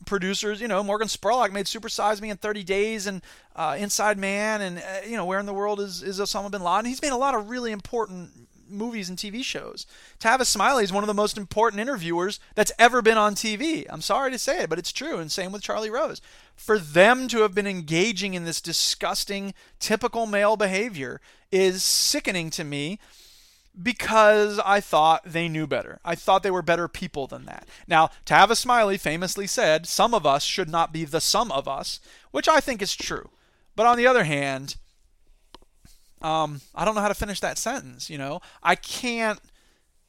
producers. 0.05 0.59
You 0.59 0.67
know, 0.67 0.83
Morgan 0.83 1.07
Spurlock 1.07 1.51
made 1.51 1.67
Super 1.67 1.89
Size 1.89 2.21
Me 2.21 2.29
in 2.29 2.37
30 2.37 2.63
Days 2.63 3.07
and 3.07 3.21
uh, 3.55 3.75
Inside 3.77 4.17
Man, 4.17 4.61
and 4.61 4.79
uh, 4.79 5.07
you 5.07 5.15
know, 5.15 5.25
Where 5.25 5.39
in 5.39 5.45
the 5.45 5.53
World 5.53 5.79
is 5.79 6.01
is 6.01 6.19
Osama 6.19 6.49
bin 6.49 6.63
Laden. 6.63 6.85
He's 6.85 7.01
made 7.01 7.11
a 7.11 7.17
lot 7.17 7.35
of 7.35 7.49
really 7.49 7.71
important 7.71 8.47
movies 8.73 9.09
and 9.09 9.17
TV 9.17 9.43
shows. 9.43 9.85
Tavis 10.19 10.47
Smiley 10.47 10.83
is 10.83 10.93
one 10.93 11.03
of 11.03 11.07
the 11.07 11.13
most 11.13 11.37
important 11.37 11.79
interviewers 11.81 12.39
that's 12.55 12.71
ever 12.77 13.01
been 13.01 13.17
on 13.17 13.35
TV. 13.35 13.85
I'm 13.89 14.01
sorry 14.01 14.31
to 14.31 14.39
say 14.39 14.63
it, 14.63 14.69
but 14.69 14.79
it's 14.79 14.91
true. 14.91 15.17
And 15.17 15.31
same 15.31 15.51
with 15.51 15.61
Charlie 15.61 15.89
Rose. 15.89 16.21
For 16.55 16.77
them 16.77 17.27
to 17.29 17.41
have 17.41 17.55
been 17.55 17.67
engaging 17.67 18.33
in 18.33 18.45
this 18.45 18.61
disgusting, 18.61 19.53
typical 19.79 20.25
male 20.25 20.57
behavior 20.57 21.21
is 21.51 21.83
sickening 21.83 22.49
to 22.51 22.63
me 22.63 22.99
because 23.81 24.59
I 24.59 24.79
thought 24.79 25.23
they 25.25 25.47
knew 25.47 25.65
better. 25.65 25.99
I 26.05 26.15
thought 26.15 26.43
they 26.43 26.51
were 26.51 26.61
better 26.61 26.87
people 26.87 27.27
than 27.27 27.45
that. 27.45 27.67
Now, 27.87 28.09
Tavis 28.25 28.57
Smiley 28.57 28.97
famously 28.97 29.47
said, 29.47 29.87
Some 29.87 30.13
of 30.13 30.25
us 30.25 30.43
should 30.43 30.69
not 30.69 30.93
be 30.93 31.05
the 31.05 31.21
sum 31.21 31.51
of 31.51 31.67
us, 31.67 31.99
which 32.31 32.47
I 32.47 32.59
think 32.59 32.81
is 32.81 32.95
true. 32.95 33.29
But 33.75 33.87
on 33.87 33.97
the 33.97 34.07
other 34.07 34.25
hand, 34.25 34.75
um, 36.23 36.61
I 36.73 36.85
don't 36.85 36.95
know 36.95 37.01
how 37.01 37.09
to 37.09 37.13
finish 37.13 37.39
that 37.41 37.57
sentence. 37.57 38.09
You 38.09 38.17
know, 38.17 38.41
I 38.63 38.75
can't 38.75 39.39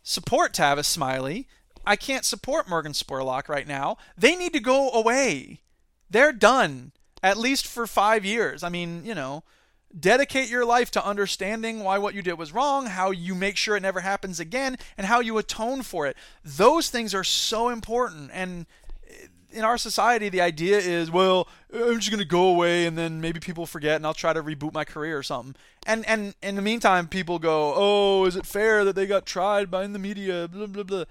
support 0.03 0.53
Tavis 0.53 0.87
Smiley. 0.87 1.48
I 1.87 1.96
can't 1.96 2.24
support 2.24 2.68
Morgan 2.68 2.92
Spurlock 2.92 3.48
right 3.48 3.66
now. 3.66 3.98
They 4.16 4.37
need 4.37 4.53
to 4.55 4.61
go 4.61 4.90
away. 4.90 5.61
They're 6.09 6.33
done, 6.33 6.92
at 7.22 7.37
least 7.37 7.66
for 7.66 7.87
five 7.87 8.24
years. 8.24 8.62
I 8.62 8.68
mean, 8.68 9.05
you 9.05 9.14
know, 9.14 9.42
dedicate 9.98 10.48
your 10.48 10.64
life 10.64 10.90
to 10.92 11.07
understanding 11.07 11.81
why 11.81 11.98
what 11.98 12.14
you 12.14 12.22
did 12.22 12.38
was 12.38 12.53
wrong, 12.53 12.87
how 12.87 13.11
you 13.11 13.35
make 13.35 13.57
sure 13.57 13.77
it 13.77 13.83
never 13.83 14.00
happens 14.00 14.40
again, 14.40 14.77
and 14.96 15.07
how 15.07 15.20
you 15.20 15.37
atone 15.38 15.83
for 15.83 16.07
it. 16.07 16.16
Those 16.44 16.90
things 16.90 17.14
are 17.14 17.24
so 17.24 17.68
important. 17.68 18.31
And 18.33 18.66
in 19.54 19.64
our 19.64 19.78
society, 19.78 20.28
the 20.28 20.40
idea 20.40 20.78
is, 20.78 21.10
well, 21.10 21.48
I'm 21.72 21.98
just 21.98 22.10
gonna 22.10 22.24
go 22.24 22.48
away 22.48 22.86
and 22.86 22.98
then 22.98 23.20
maybe 23.20 23.40
people 23.40 23.66
forget 23.66 23.96
and 23.96 24.06
I'll 24.06 24.14
try 24.14 24.32
to 24.32 24.42
reboot 24.42 24.74
my 24.74 24.84
career 24.84 25.16
or 25.16 25.22
something. 25.22 25.54
And 25.86 26.06
and 26.06 26.34
in 26.42 26.56
the 26.56 26.62
meantime, 26.62 27.08
people 27.08 27.38
go, 27.38 27.72
oh, 27.74 28.24
is 28.26 28.36
it 28.36 28.46
fair 28.46 28.84
that 28.84 28.94
they 28.96 29.06
got 29.06 29.26
tried 29.26 29.70
by 29.70 29.84
in 29.84 29.92
the 29.92 29.98
media? 29.98 30.48
Blah 30.48 30.66
blah 30.66 30.82
blah. 30.82 31.04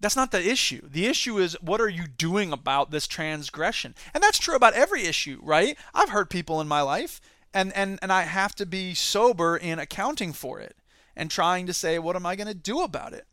That's 0.00 0.16
not 0.16 0.32
the 0.32 0.44
issue. 0.44 0.82
The 0.88 1.06
issue 1.06 1.38
is 1.38 1.56
what 1.60 1.80
are 1.80 1.88
you 1.88 2.06
doing 2.06 2.52
about 2.52 2.90
this 2.90 3.06
transgression? 3.06 3.94
And 4.12 4.22
that's 4.22 4.38
true 4.38 4.56
about 4.56 4.74
every 4.74 5.04
issue, 5.04 5.38
right? 5.42 5.78
I've 5.94 6.08
hurt 6.08 6.28
people 6.28 6.60
in 6.60 6.68
my 6.68 6.82
life, 6.82 7.20
and 7.54 7.72
and 7.74 7.98
and 8.02 8.12
I 8.12 8.22
have 8.22 8.54
to 8.56 8.66
be 8.66 8.94
sober 8.94 9.56
in 9.56 9.78
accounting 9.78 10.32
for 10.32 10.60
it 10.60 10.76
and 11.16 11.30
trying 11.30 11.66
to 11.66 11.72
say, 11.72 11.98
what 11.98 12.16
am 12.16 12.26
I 12.26 12.36
to 12.36 12.54
do 12.54 12.82
about 12.82 13.12
it? 13.12 13.26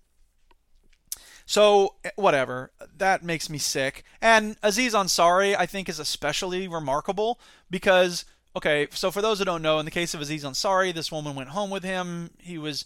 So 1.49 1.95
eh, 2.03 2.11
whatever, 2.15 2.69
that 2.97 3.23
makes 3.23 3.49
me 3.49 3.57
sick. 3.57 4.03
And 4.21 4.55
Aziz 4.61 4.93
Ansari, 4.93 5.55
I 5.57 5.65
think, 5.65 5.89
is 5.89 5.97
especially 5.97 6.67
remarkable 6.67 7.39
because 7.71 8.23
okay, 8.55 8.87
so 8.91 9.09
for 9.09 9.23
those 9.23 9.39
who 9.39 9.45
don't 9.45 9.63
know, 9.63 9.79
in 9.79 9.85
the 9.85 9.89
case 9.89 10.13
of 10.13 10.21
Aziz 10.21 10.43
Ansari, 10.43 10.93
this 10.93 11.11
woman 11.11 11.33
went 11.33 11.49
home 11.49 11.71
with 11.71 11.83
him. 11.83 12.29
He 12.37 12.59
was 12.59 12.85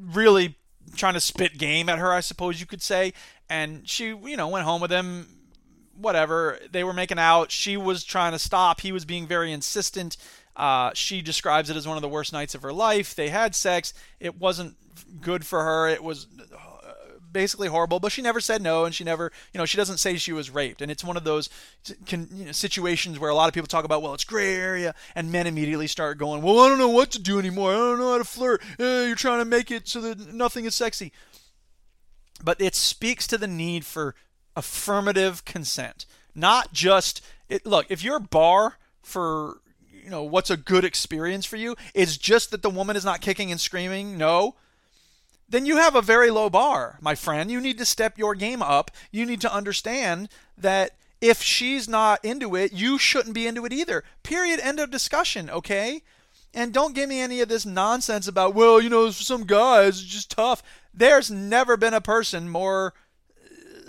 really 0.00 0.54
trying 0.96 1.12
to 1.12 1.20
spit 1.20 1.58
game 1.58 1.90
at 1.90 1.98
her, 1.98 2.10
I 2.10 2.20
suppose 2.20 2.58
you 2.58 2.64
could 2.64 2.80
say, 2.80 3.12
and 3.50 3.86
she, 3.86 4.06
you 4.06 4.36
know, 4.38 4.48
went 4.48 4.64
home 4.64 4.80
with 4.80 4.90
him. 4.90 5.28
Whatever, 5.94 6.58
they 6.70 6.84
were 6.84 6.94
making 6.94 7.18
out. 7.18 7.50
She 7.50 7.76
was 7.76 8.02
trying 8.02 8.32
to 8.32 8.38
stop. 8.38 8.80
He 8.80 8.92
was 8.92 9.04
being 9.04 9.26
very 9.26 9.52
insistent. 9.52 10.16
Uh, 10.56 10.92
she 10.94 11.20
describes 11.20 11.68
it 11.68 11.76
as 11.76 11.86
one 11.86 11.98
of 11.98 12.02
the 12.02 12.08
worst 12.08 12.32
nights 12.32 12.54
of 12.54 12.62
her 12.62 12.72
life. 12.72 13.14
They 13.14 13.28
had 13.28 13.54
sex. 13.54 13.92
It 14.20 14.40
wasn't 14.40 14.74
good 15.20 15.44
for 15.44 15.62
her. 15.62 15.86
It 15.86 16.02
was 16.02 16.28
basically 17.34 17.68
horrible, 17.68 18.00
but 18.00 18.12
she 18.12 18.22
never 18.22 18.40
said 18.40 18.62
no, 18.62 18.86
and 18.86 18.94
she 18.94 19.04
never, 19.04 19.30
you 19.52 19.58
know, 19.58 19.66
she 19.66 19.76
doesn't 19.76 19.98
say 19.98 20.16
she 20.16 20.32
was 20.32 20.48
raped. 20.48 20.80
And 20.80 20.90
it's 20.90 21.04
one 21.04 21.18
of 21.18 21.24
those 21.24 21.50
can, 22.06 22.28
you 22.32 22.46
know, 22.46 22.52
situations 22.52 23.18
where 23.18 23.28
a 23.28 23.34
lot 23.34 23.48
of 23.48 23.52
people 23.52 23.66
talk 23.66 23.84
about, 23.84 24.00
well, 24.00 24.14
it's 24.14 24.24
gray 24.24 24.54
area, 24.54 24.94
and 25.14 25.30
men 25.30 25.46
immediately 25.46 25.86
start 25.86 26.16
going, 26.16 26.40
well, 26.40 26.60
I 26.60 26.68
don't 26.70 26.78
know 26.78 26.88
what 26.88 27.10
to 27.10 27.20
do 27.20 27.38
anymore. 27.38 27.72
I 27.72 27.76
don't 27.76 27.98
know 27.98 28.12
how 28.12 28.18
to 28.18 28.24
flirt. 28.24 28.62
Eh, 28.78 29.06
you're 29.06 29.16
trying 29.16 29.40
to 29.40 29.44
make 29.44 29.70
it 29.70 29.86
so 29.86 30.00
that 30.00 30.32
nothing 30.32 30.64
is 30.64 30.74
sexy. 30.74 31.12
But 32.42 32.60
it 32.60 32.74
speaks 32.74 33.26
to 33.26 33.36
the 33.36 33.46
need 33.46 33.84
for 33.84 34.14
affirmative 34.56 35.44
consent, 35.44 36.06
not 36.34 36.72
just 36.72 37.20
it. 37.48 37.66
Look, 37.66 37.86
if 37.90 38.02
your 38.02 38.20
bar 38.20 38.78
for 39.02 39.58
you 39.92 40.10
know 40.10 40.22
what's 40.22 40.50
a 40.50 40.56
good 40.56 40.84
experience 40.84 41.46
for 41.46 41.56
you 41.56 41.76
is 41.94 42.18
just 42.18 42.50
that 42.50 42.62
the 42.62 42.70
woman 42.70 42.96
is 42.96 43.04
not 43.04 43.20
kicking 43.20 43.50
and 43.50 43.60
screaming, 43.60 44.18
no 44.18 44.56
then 45.54 45.66
you 45.66 45.76
have 45.76 45.94
a 45.94 46.02
very 46.02 46.30
low 46.30 46.50
bar, 46.50 46.98
my 47.00 47.14
friend. 47.14 47.50
You 47.50 47.60
need 47.60 47.78
to 47.78 47.84
step 47.84 48.18
your 48.18 48.34
game 48.34 48.62
up. 48.62 48.90
You 49.10 49.24
need 49.24 49.40
to 49.42 49.54
understand 49.54 50.28
that 50.58 50.92
if 51.20 51.42
she's 51.42 51.88
not 51.88 52.24
into 52.24 52.54
it, 52.56 52.72
you 52.72 52.98
shouldn't 52.98 53.34
be 53.34 53.46
into 53.46 53.64
it 53.64 53.72
either. 53.72 54.04
Period. 54.22 54.60
End 54.60 54.80
of 54.80 54.90
discussion, 54.90 55.48
okay? 55.48 56.02
And 56.52 56.72
don't 56.72 56.94
give 56.94 57.08
me 57.08 57.20
any 57.20 57.40
of 57.40 57.48
this 57.48 57.66
nonsense 57.66 58.28
about, 58.28 58.54
well, 58.54 58.80
you 58.80 58.88
know, 58.88 59.10
some 59.10 59.44
guys, 59.44 60.00
it's 60.00 60.08
just 60.08 60.30
tough. 60.30 60.62
There's 60.92 61.30
never 61.30 61.76
been 61.76 61.94
a 61.94 62.00
person 62.00 62.48
more 62.48 62.94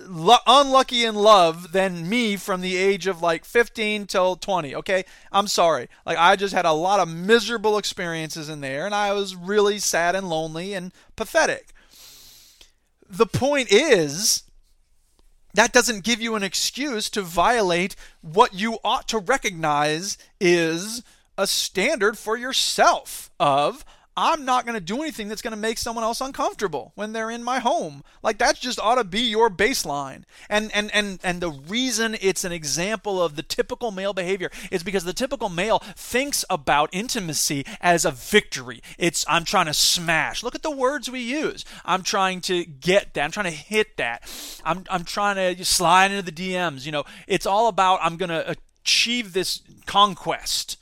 unlucky 0.06 1.04
in 1.04 1.16
love 1.16 1.72
than 1.72 2.08
me 2.08 2.36
from 2.36 2.62
the 2.62 2.78
age 2.78 3.08
of 3.08 3.22
like 3.22 3.46
15 3.46 4.08
till 4.08 4.36
20 4.36 4.76
okay? 4.76 5.06
I'm 5.32 5.48
sorry. 5.48 5.90
Like 6.06 6.18
i 6.18 6.36
just 6.36 6.54
had 6.54 6.66
a 6.66 6.72
lot 6.72 7.00
of 7.00 7.10
miserable 7.10 7.78
experiences 7.78 8.50
in 8.50 8.62
there 8.62 8.86
and 8.86 8.96
i 8.96 9.12
was 9.12 9.36
really 9.36 9.80
sad 9.80 10.16
and 10.16 10.30
lonely 10.30 10.74
and 10.74 10.92
pathetic. 11.16 11.74
The 13.10 13.28
point 13.28 13.72
is 13.72 14.44
that 15.54 15.72
doesn't 15.72 16.04
give 16.04 16.22
you 16.22 16.36
an 16.36 16.44
excuse 16.44 17.10
to 17.12 17.22
violate 17.22 17.96
what 18.22 18.54
you 18.54 18.78
ought 18.84 19.08
to 19.08 19.20
recognize 19.20 20.18
is 20.40 21.02
a 21.38 21.48
standard 21.48 22.18
for 22.18 22.38
yourself 22.38 23.30
of 23.40 23.86
I'm 24.18 24.46
not 24.46 24.66
going 24.66 24.76
to 24.76 24.82
do 24.82 25.02
anything 25.02 25.28
that's 25.28 25.42
going 25.42 25.52
to 25.52 25.58
make 25.58 25.78
someone 25.78 26.04
else 26.04 26.22
uncomfortable 26.22 26.94
when 26.96 27.12
they're 27.12 27.30
in 27.30 27.44
my 27.44 27.60
home. 27.60 28.04
Like 28.24 28.38
that 28.38 28.56
just 28.56 28.80
ought 28.80 28.96
to 28.96 29.04
be 29.04 29.22
your 29.22 29.50
baseline. 29.50 30.24
And 30.50 30.72
and 30.74 30.94
and 30.94 31.20
and 31.24 31.42
the 31.42 31.52
reason 31.52 32.16
it's 32.22 32.46
an 32.46 32.54
example 32.54 33.22
of 33.22 33.36
the 33.36 33.44
typical 33.44 33.92
male 33.92 34.14
behavior 34.14 34.50
is 34.72 34.84
because 34.84 35.04
the 35.04 35.14
typical 35.14 35.50
male 35.50 35.80
thinks 35.96 36.46
about 36.50 36.90
intimacy 36.94 37.66
as 37.82 38.06
a 38.06 38.12
victory. 38.12 38.82
It's 38.98 39.26
I'm 39.28 39.44
trying 39.44 39.66
to 39.66 39.74
smash. 39.74 40.44
Look 40.44 40.56
at 40.56 40.64
the 40.64 40.72
words 40.72 41.10
we 41.10 41.20
use. 41.20 41.66
I'm 41.84 42.04
trying 42.04 42.40
to 42.42 42.64
get 42.64 43.14
that. 43.16 43.24
I'm 43.24 43.32
trying 43.32 43.46
to 43.46 43.52
hit 43.52 43.98
that. 43.98 44.24
I'm 44.64 44.86
I'm 44.90 45.04
trying 45.04 45.56
to 45.56 45.66
slide 45.66 46.12
into 46.12 46.32
the 46.32 46.32
DMs, 46.32 46.86
you 46.86 46.92
know. 46.92 47.04
It's 47.28 47.46
all 47.46 47.68
about 47.68 48.00
I'm 48.02 48.16
going 48.16 48.30
to 48.30 48.56
achieve 48.84 49.34
this 49.34 49.62
conquest 49.86 50.78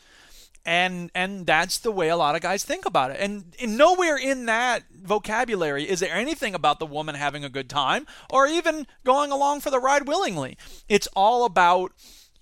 and 0.65 1.11
and 1.13 1.45
that's 1.45 1.77
the 1.77 1.91
way 1.91 2.09
a 2.09 2.15
lot 2.15 2.35
of 2.35 2.41
guys 2.41 2.63
think 2.63 2.85
about 2.85 3.11
it. 3.11 3.17
And, 3.19 3.55
and, 3.61 3.77
nowhere 3.77 4.17
in 4.17 4.45
that 4.45 4.83
vocabulary 4.91 5.89
is 5.89 5.99
there 5.99 6.13
anything 6.13 6.55
about 6.55 6.79
the 6.79 6.85
woman 6.85 7.15
having 7.15 7.43
a 7.43 7.49
good 7.49 7.69
time 7.69 8.07
or 8.29 8.47
even 8.47 8.87
going 9.03 9.31
along 9.31 9.61
for 9.61 9.69
the 9.69 9.79
ride 9.79 10.07
willingly. 10.07 10.57
It's 10.87 11.07
all 11.15 11.45
about 11.45 11.91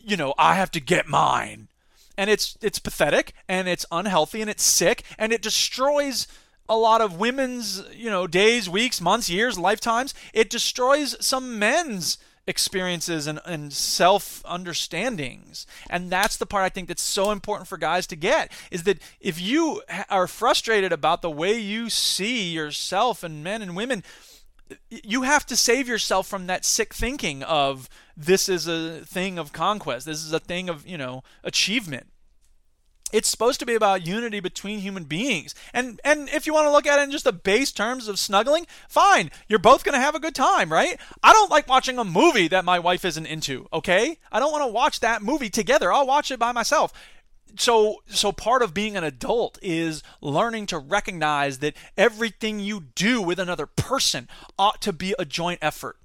you 0.04 0.18
know 0.18 0.34
i 0.38 0.56
have 0.56 0.72
to 0.72 0.80
get 0.80 1.08
mine. 1.08 1.68
And 2.18 2.30
it's 2.30 2.58
it's 2.62 2.80
pathetic 2.80 3.34
and 3.48 3.68
it's 3.68 3.86
unhealthy 3.92 4.42
and 4.42 4.50
it's 4.50 4.64
sick 4.64 5.04
and 5.18 5.32
it 5.34 5.42
destroys 5.42 6.28
a 6.70 6.78
lot 6.78 7.02
of 7.02 7.20
women's 7.20 7.84
you 7.94 8.10
know 8.10 8.28
days 8.28 8.70
weeks 8.70 9.02
months 9.02 9.30
years 9.30 9.58
lifetimes. 9.58 10.14
It 10.34 10.50
destroys 10.50 11.16
some 11.26 11.58
men's 11.58 12.18
experiences 12.48 13.28
and, 13.28 13.40
and 13.46 13.72
self 13.72 14.42
understandings 14.46 15.66
and 15.90 16.10
that's 16.10 16.38
the 16.38 16.46
part 16.46 16.64
i 16.64 16.70
think 16.70 16.88
that's 16.88 17.04
so 17.04 17.32
important 17.32 17.68
for 17.68 17.78
guys 17.78 18.08
to 18.08 18.16
get 18.16 18.52
is 18.72 18.84
that 18.84 19.00
if 19.20 19.40
you 19.40 19.82
are 20.10 20.28
frustrated 20.28 20.92
about 20.92 21.22
the 21.22 21.30
way 21.30 21.58
you 21.58 21.90
see 21.90 22.50
yourself 22.52 23.24
and 23.24 23.44
men 23.44 23.62
and 23.62 23.76
women 23.76 24.04
you 24.90 25.24
have 25.24 25.46
to 25.46 25.56
save 25.56 25.88
yourself 25.88 26.28
from 26.28 26.48
that 26.48 26.66
sick 26.66 26.94
thinking 26.94 27.44
of 27.44 27.90
this 28.16 28.50
is 28.50 28.68
a 28.68 29.02
thing 29.06 29.40
of 29.40 29.52
conquest. 29.52 30.06
This 30.06 30.24
is 30.24 30.34
a 30.34 30.40
thing 30.40 30.70
of 30.70 30.88
you 30.88 30.98
know 30.98 31.24
achievement 31.44 32.11
it's 33.14 33.30
supposed 33.30 33.60
to 33.60 33.66
be 33.66 33.76
about 33.76 34.06
unity 34.06 34.40
between 34.40 34.80
human 34.80 35.04
beings. 35.04 35.56
And 35.74 36.00
and 36.04 36.30
if 36.30 36.46
you 36.46 36.54
want 36.54 36.68
to 36.68 36.72
look 36.72 36.88
at 36.88 37.00
it 37.00 37.04
in 37.04 37.12
just 37.12 37.24
the 37.24 37.34
base 37.34 37.72
terms 37.72 38.08
of 38.08 38.20
snuggling, 38.20 38.68
fine. 38.88 39.32
You're 39.48 39.60
both 39.60 39.84
going 39.84 39.96
to 39.96 40.02
have 40.02 40.16
a 40.16 40.20
good 40.20 40.36
time, 40.36 40.72
right? 40.72 41.00
I 41.24 41.34
don't 41.34 41.52
like 41.52 41.68
watching 41.68 41.98
a 41.98 42.04
movie 42.04 42.48
that 42.48 42.66
my 42.66 42.80
wife 42.80 43.06
isn't 43.06 43.26
into, 43.26 43.68
okay? 43.74 44.18
I 44.32 44.40
don't 44.40 44.52
want 44.52 44.64
to 44.64 44.72
watch 44.72 45.00
that 45.00 45.22
movie 45.22 45.50
together. 45.50 45.92
I'll 45.92 46.08
watch 46.08 46.32
it 46.32 46.40
by 46.40 46.52
myself. 46.52 46.94
So 47.58 48.02
so 48.08 48.32
part 48.32 48.62
of 48.62 48.74
being 48.74 48.96
an 48.96 49.04
adult 49.04 49.60
is 49.62 50.04
learning 50.22 50.68
to 50.68 50.78
recognize 50.78 51.60
that 51.60 51.76
everything 51.98 52.60
you 52.60 52.86
do 52.96 53.22
with 53.22 53.40
another 53.40 53.66
person 53.66 54.30
ought 54.58 54.82
to 54.82 54.94
be 54.94 55.14
a 55.20 55.26
joint 55.26 55.60
effort. 55.62 55.98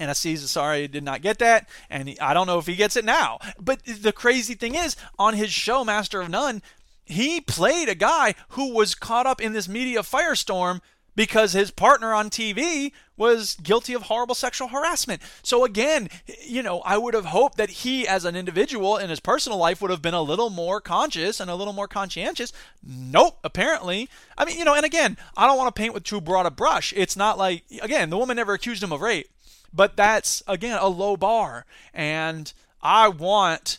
And 0.00 0.10
Aziz 0.10 0.42
Ansari 0.42 0.80
he 0.80 0.88
did 0.88 1.04
not 1.04 1.22
get 1.22 1.38
that, 1.38 1.68
and 1.88 2.08
he, 2.08 2.18
I 2.18 2.34
don't 2.34 2.46
know 2.46 2.58
if 2.58 2.66
he 2.66 2.74
gets 2.74 2.96
it 2.96 3.04
now. 3.04 3.38
But 3.60 3.84
the 3.84 4.12
crazy 4.12 4.54
thing 4.54 4.74
is, 4.74 4.96
on 5.18 5.34
his 5.34 5.52
show, 5.52 5.84
Master 5.84 6.20
of 6.22 6.30
None, 6.30 6.62
he 7.04 7.40
played 7.40 7.88
a 7.88 7.94
guy 7.94 8.34
who 8.50 8.72
was 8.72 8.94
caught 8.94 9.26
up 9.26 9.40
in 9.40 9.52
this 9.52 9.68
media 9.68 10.00
firestorm 10.00 10.80
because 11.14 11.52
his 11.52 11.70
partner 11.70 12.14
on 12.14 12.30
TV 12.30 12.92
was 13.16 13.56
guilty 13.56 13.92
of 13.92 14.02
horrible 14.02 14.34
sexual 14.34 14.68
harassment. 14.68 15.20
So 15.42 15.64
again, 15.64 16.08
you 16.42 16.62
know, 16.62 16.80
I 16.80 16.96
would 16.96 17.12
have 17.12 17.26
hoped 17.26 17.58
that 17.58 17.70
he 17.70 18.08
as 18.08 18.24
an 18.24 18.36
individual 18.36 18.96
in 18.96 19.10
his 19.10 19.20
personal 19.20 19.58
life 19.58 19.82
would 19.82 19.90
have 19.90 20.00
been 20.00 20.14
a 20.14 20.22
little 20.22 20.48
more 20.48 20.80
conscious 20.80 21.38
and 21.38 21.50
a 21.50 21.54
little 21.54 21.74
more 21.74 21.88
conscientious. 21.88 22.52
Nope, 22.82 23.38
apparently. 23.44 24.08
I 24.38 24.46
mean, 24.46 24.58
you 24.58 24.64
know, 24.64 24.74
and 24.74 24.86
again, 24.86 25.18
I 25.36 25.46
don't 25.46 25.58
want 25.58 25.74
to 25.74 25.78
paint 25.78 25.92
with 25.92 26.04
too 26.04 26.20
broad 26.20 26.46
a 26.46 26.50
brush. 26.50 26.94
It's 26.96 27.16
not 27.16 27.36
like 27.36 27.64
again, 27.82 28.08
the 28.08 28.16
woman 28.16 28.36
never 28.36 28.54
accused 28.54 28.82
him 28.82 28.92
of 28.92 29.02
rape. 29.02 29.28
But 29.72 29.96
that's, 29.96 30.42
again, 30.46 30.78
a 30.80 30.88
low 30.88 31.16
bar. 31.16 31.64
And 31.94 32.52
I 32.82 33.08
want 33.08 33.78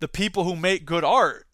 the 0.00 0.08
people 0.08 0.44
who 0.44 0.56
make 0.56 0.84
good 0.84 1.04
art 1.04 1.46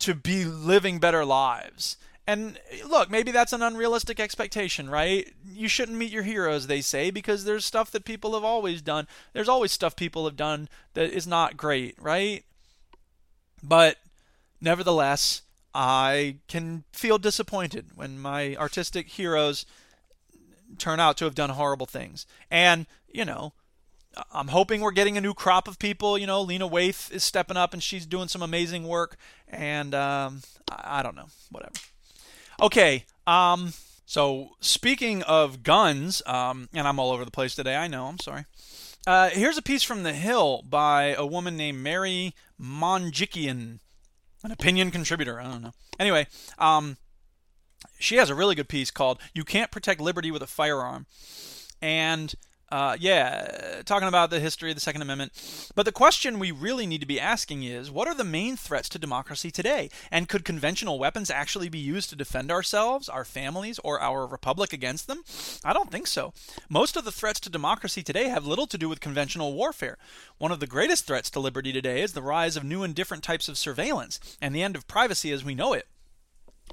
to 0.00 0.14
be 0.14 0.44
living 0.44 0.98
better 0.98 1.24
lives. 1.24 1.96
And 2.26 2.58
look, 2.88 3.10
maybe 3.10 3.32
that's 3.32 3.52
an 3.52 3.62
unrealistic 3.62 4.20
expectation, 4.20 4.88
right? 4.88 5.32
You 5.44 5.66
shouldn't 5.66 5.98
meet 5.98 6.12
your 6.12 6.22
heroes, 6.22 6.66
they 6.66 6.80
say, 6.80 7.10
because 7.10 7.44
there's 7.44 7.64
stuff 7.64 7.90
that 7.90 8.04
people 8.04 8.34
have 8.34 8.44
always 8.44 8.80
done. 8.80 9.08
There's 9.32 9.48
always 9.48 9.72
stuff 9.72 9.96
people 9.96 10.24
have 10.24 10.36
done 10.36 10.68
that 10.94 11.10
is 11.10 11.26
not 11.26 11.56
great, 11.56 11.96
right? 12.00 12.44
But 13.62 13.96
nevertheless, 14.60 15.42
I 15.74 16.36
can 16.48 16.84
feel 16.92 17.18
disappointed 17.18 17.86
when 17.96 18.20
my 18.20 18.54
artistic 18.56 19.08
heroes 19.08 19.66
turn 20.78 21.00
out 21.00 21.16
to 21.18 21.24
have 21.24 21.34
done 21.34 21.50
horrible 21.50 21.86
things. 21.86 22.26
And, 22.50 22.86
you 23.12 23.24
know, 23.24 23.52
I'm 24.32 24.48
hoping 24.48 24.80
we're 24.80 24.92
getting 24.92 25.16
a 25.16 25.20
new 25.20 25.34
crop 25.34 25.68
of 25.68 25.78
people. 25.78 26.18
You 26.18 26.26
know, 26.26 26.42
Lena 26.42 26.68
Waithe 26.68 27.10
is 27.12 27.24
stepping 27.24 27.56
up 27.56 27.72
and 27.72 27.82
she's 27.82 28.06
doing 28.06 28.28
some 28.28 28.42
amazing 28.42 28.86
work. 28.86 29.16
And 29.48 29.94
um, 29.94 30.42
I, 30.70 31.00
I, 31.00 31.02
don't 31.02 31.16
know, 31.16 31.28
whatever. 31.50 31.72
Okay. 32.60 33.04
Um, 33.26 33.72
so 34.04 34.50
speaking 34.60 35.22
of 35.22 35.62
guns, 35.62 36.22
um, 36.26 36.68
and 36.74 36.86
I'm 36.86 36.98
all 36.98 37.10
over 37.10 37.24
the 37.24 37.30
place 37.30 37.54
today. 37.54 37.76
I 37.76 37.88
know. 37.88 38.06
I'm 38.06 38.18
sorry. 38.18 38.44
Uh, 39.06 39.30
here's 39.30 39.58
a 39.58 39.62
piece 39.62 39.82
from 39.82 40.02
The 40.04 40.12
Hill 40.12 40.62
by 40.68 41.14
a 41.14 41.26
woman 41.26 41.56
named 41.56 41.78
Mary 41.78 42.34
Manjikian, 42.60 43.80
an 44.44 44.52
opinion 44.52 44.90
contributor. 44.90 45.40
I 45.40 45.44
don't 45.44 45.62
know. 45.62 45.72
Anyway, 45.98 46.26
um, 46.58 46.96
she 47.98 48.16
has 48.16 48.30
a 48.30 48.34
really 48.34 48.54
good 48.54 48.68
piece 48.68 48.90
called 48.90 49.18
"You 49.34 49.44
Can't 49.44 49.70
Protect 49.70 50.00
Liberty 50.00 50.30
with 50.30 50.42
a 50.42 50.46
Firearm," 50.46 51.06
and 51.80 52.34
uh, 52.72 52.96
yeah, 52.98 53.82
talking 53.84 54.08
about 54.08 54.30
the 54.30 54.40
history 54.40 54.70
of 54.70 54.74
the 54.74 54.80
Second 54.80 55.02
Amendment. 55.02 55.70
But 55.74 55.84
the 55.84 55.92
question 55.92 56.38
we 56.38 56.50
really 56.50 56.86
need 56.86 57.02
to 57.02 57.06
be 57.06 57.20
asking 57.20 57.64
is 57.64 57.90
what 57.90 58.08
are 58.08 58.14
the 58.14 58.24
main 58.24 58.56
threats 58.56 58.88
to 58.90 58.98
democracy 58.98 59.50
today? 59.50 59.90
And 60.10 60.26
could 60.26 60.42
conventional 60.42 60.98
weapons 60.98 61.30
actually 61.30 61.68
be 61.68 61.78
used 61.78 62.08
to 62.10 62.16
defend 62.16 62.50
ourselves, 62.50 63.10
our 63.10 63.26
families, 63.26 63.78
or 63.80 64.00
our 64.00 64.26
republic 64.26 64.72
against 64.72 65.06
them? 65.06 65.22
I 65.62 65.74
don't 65.74 65.90
think 65.90 66.06
so. 66.06 66.32
Most 66.70 66.96
of 66.96 67.04
the 67.04 67.12
threats 67.12 67.40
to 67.40 67.50
democracy 67.50 68.02
today 68.02 68.28
have 68.28 68.46
little 68.46 68.66
to 68.68 68.78
do 68.78 68.88
with 68.88 69.00
conventional 69.00 69.52
warfare. 69.52 69.98
One 70.38 70.50
of 70.50 70.60
the 70.60 70.66
greatest 70.66 71.06
threats 71.06 71.28
to 71.32 71.40
liberty 71.40 71.74
today 71.74 72.00
is 72.00 72.14
the 72.14 72.22
rise 72.22 72.56
of 72.56 72.64
new 72.64 72.84
and 72.84 72.94
different 72.94 73.22
types 73.22 73.50
of 73.50 73.58
surveillance 73.58 74.18
and 74.40 74.54
the 74.54 74.62
end 74.62 74.76
of 74.76 74.88
privacy 74.88 75.30
as 75.30 75.44
we 75.44 75.54
know 75.54 75.74
it. 75.74 75.88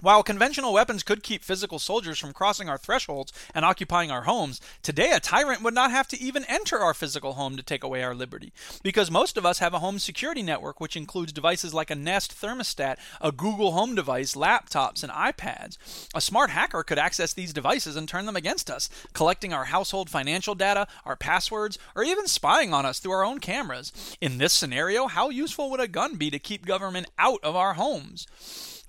While 0.02 0.24
conventional 0.24 0.72
weapons 0.72 1.04
could 1.04 1.24
keep 1.24 1.44
physical 1.44 1.78
soldiers 1.78 2.18
from 2.18 2.32
crossing 2.32 2.70
our 2.70 2.78
thresholds 2.78 3.34
and 3.54 3.66
occupying 3.66 4.10
our 4.10 4.22
homes, 4.22 4.62
today 4.82 5.12
a 5.12 5.20
tyrant 5.20 5.62
would 5.62 5.74
not 5.74 5.92
have 5.92 6.08
to 6.10 6.22
even 6.22 6.46
enter 6.46 6.80
our 6.80 6.94
physical 6.94 7.34
home 7.34 7.58
to 7.58 7.64
take 7.64 7.84
away 7.84 8.02
our 8.02 8.16
liberty. 8.16 8.54
Because 8.82 9.12
most 9.12 9.36
of 9.36 9.46
us 9.46 9.60
have 9.60 9.74
a 9.74 9.80
home 9.80 10.00
security 10.00 10.42
network 10.42 10.80
which 10.80 10.96
includes 10.96 11.34
devices 11.34 11.74
like 11.74 11.92
a 11.92 11.96
Nest 11.96 12.34
thermostat, 12.34 12.96
a 13.20 13.34
Google 13.34 13.74
Home 13.74 13.94
device, 13.94 14.36
laptops, 14.36 15.04
and 15.04 15.12
iPads. 15.12 15.78
A 16.16 16.22
smart 16.22 16.52
hacker 16.52 16.82
could 16.84 16.98
access 16.98 17.34
these 17.34 17.52
devices 17.52 17.98
and 17.98 18.08
turn 18.08 18.26
them 18.26 18.38
against 18.38 18.72
us, 18.72 18.90
collecting 19.12 19.52
our 19.52 19.66
household 19.66 20.10
financial 20.10 20.56
data, 20.56 20.88
our 21.04 21.18
passwords, 21.18 21.78
or 21.94 22.04
even 22.04 22.26
spying 22.26 22.74
on 22.74 22.86
us 22.86 23.00
through 23.00 23.12
our 23.12 23.26
own 23.26 23.40
cameras. 23.40 24.16
In 24.22 24.38
this 24.38 24.54
scenario, 24.54 25.08
how 25.08 25.30
useful 25.30 25.70
would 25.72 25.82
a 25.82 25.90
gun 25.90 26.16
be 26.16 26.30
to 26.30 26.40
keep 26.40 26.66
government 26.66 27.08
out 27.18 27.42
of 27.44 27.58
our 27.58 27.74
homes? 27.74 28.28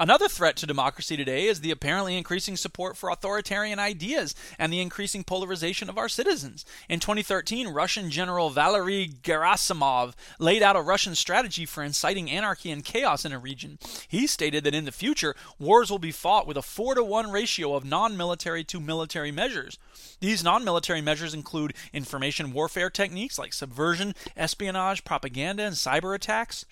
Another 0.00 0.28
threat 0.28 0.56
to 0.56 0.66
democracy 0.66 1.14
today 1.14 1.44
is 1.44 1.60
the 1.60 1.70
apparently 1.70 2.16
increasing 2.16 2.56
support 2.56 2.96
for 2.96 3.10
authoritarian 3.10 3.78
ideas 3.78 4.34
and 4.58 4.72
the 4.72 4.80
increasing 4.80 5.22
polarization 5.22 5.90
of 5.90 5.98
our 5.98 6.08
citizens. 6.08 6.64
In 6.88 7.00
2013, 7.00 7.68
Russian 7.68 8.08
General 8.08 8.48
Valery 8.48 9.10
Gerasimov 9.22 10.14
laid 10.38 10.62
out 10.62 10.74
a 10.74 10.80
Russian 10.80 11.14
strategy 11.14 11.66
for 11.66 11.82
inciting 11.82 12.30
anarchy 12.30 12.70
and 12.70 12.82
chaos 12.82 13.26
in 13.26 13.32
a 13.32 13.38
region. 13.38 13.78
He 14.08 14.26
stated 14.26 14.64
that 14.64 14.74
in 14.74 14.86
the 14.86 14.90
future, 14.90 15.36
wars 15.58 15.90
will 15.90 15.98
be 15.98 16.12
fought 16.12 16.46
with 16.46 16.56
a 16.56 16.62
4 16.62 16.94
to 16.94 17.04
1 17.04 17.30
ratio 17.30 17.74
of 17.74 17.84
non 17.84 18.16
military 18.16 18.64
to 18.64 18.80
military 18.80 19.30
measures. 19.30 19.78
These 20.20 20.42
non 20.42 20.64
military 20.64 21.02
measures 21.02 21.34
include 21.34 21.74
information 21.92 22.54
warfare 22.54 22.88
techniques 22.88 23.38
like 23.38 23.52
subversion, 23.52 24.14
espionage, 24.34 25.04
propaganda, 25.04 25.64
and 25.64 25.76
cyber 25.76 26.14
attacks. 26.14 26.64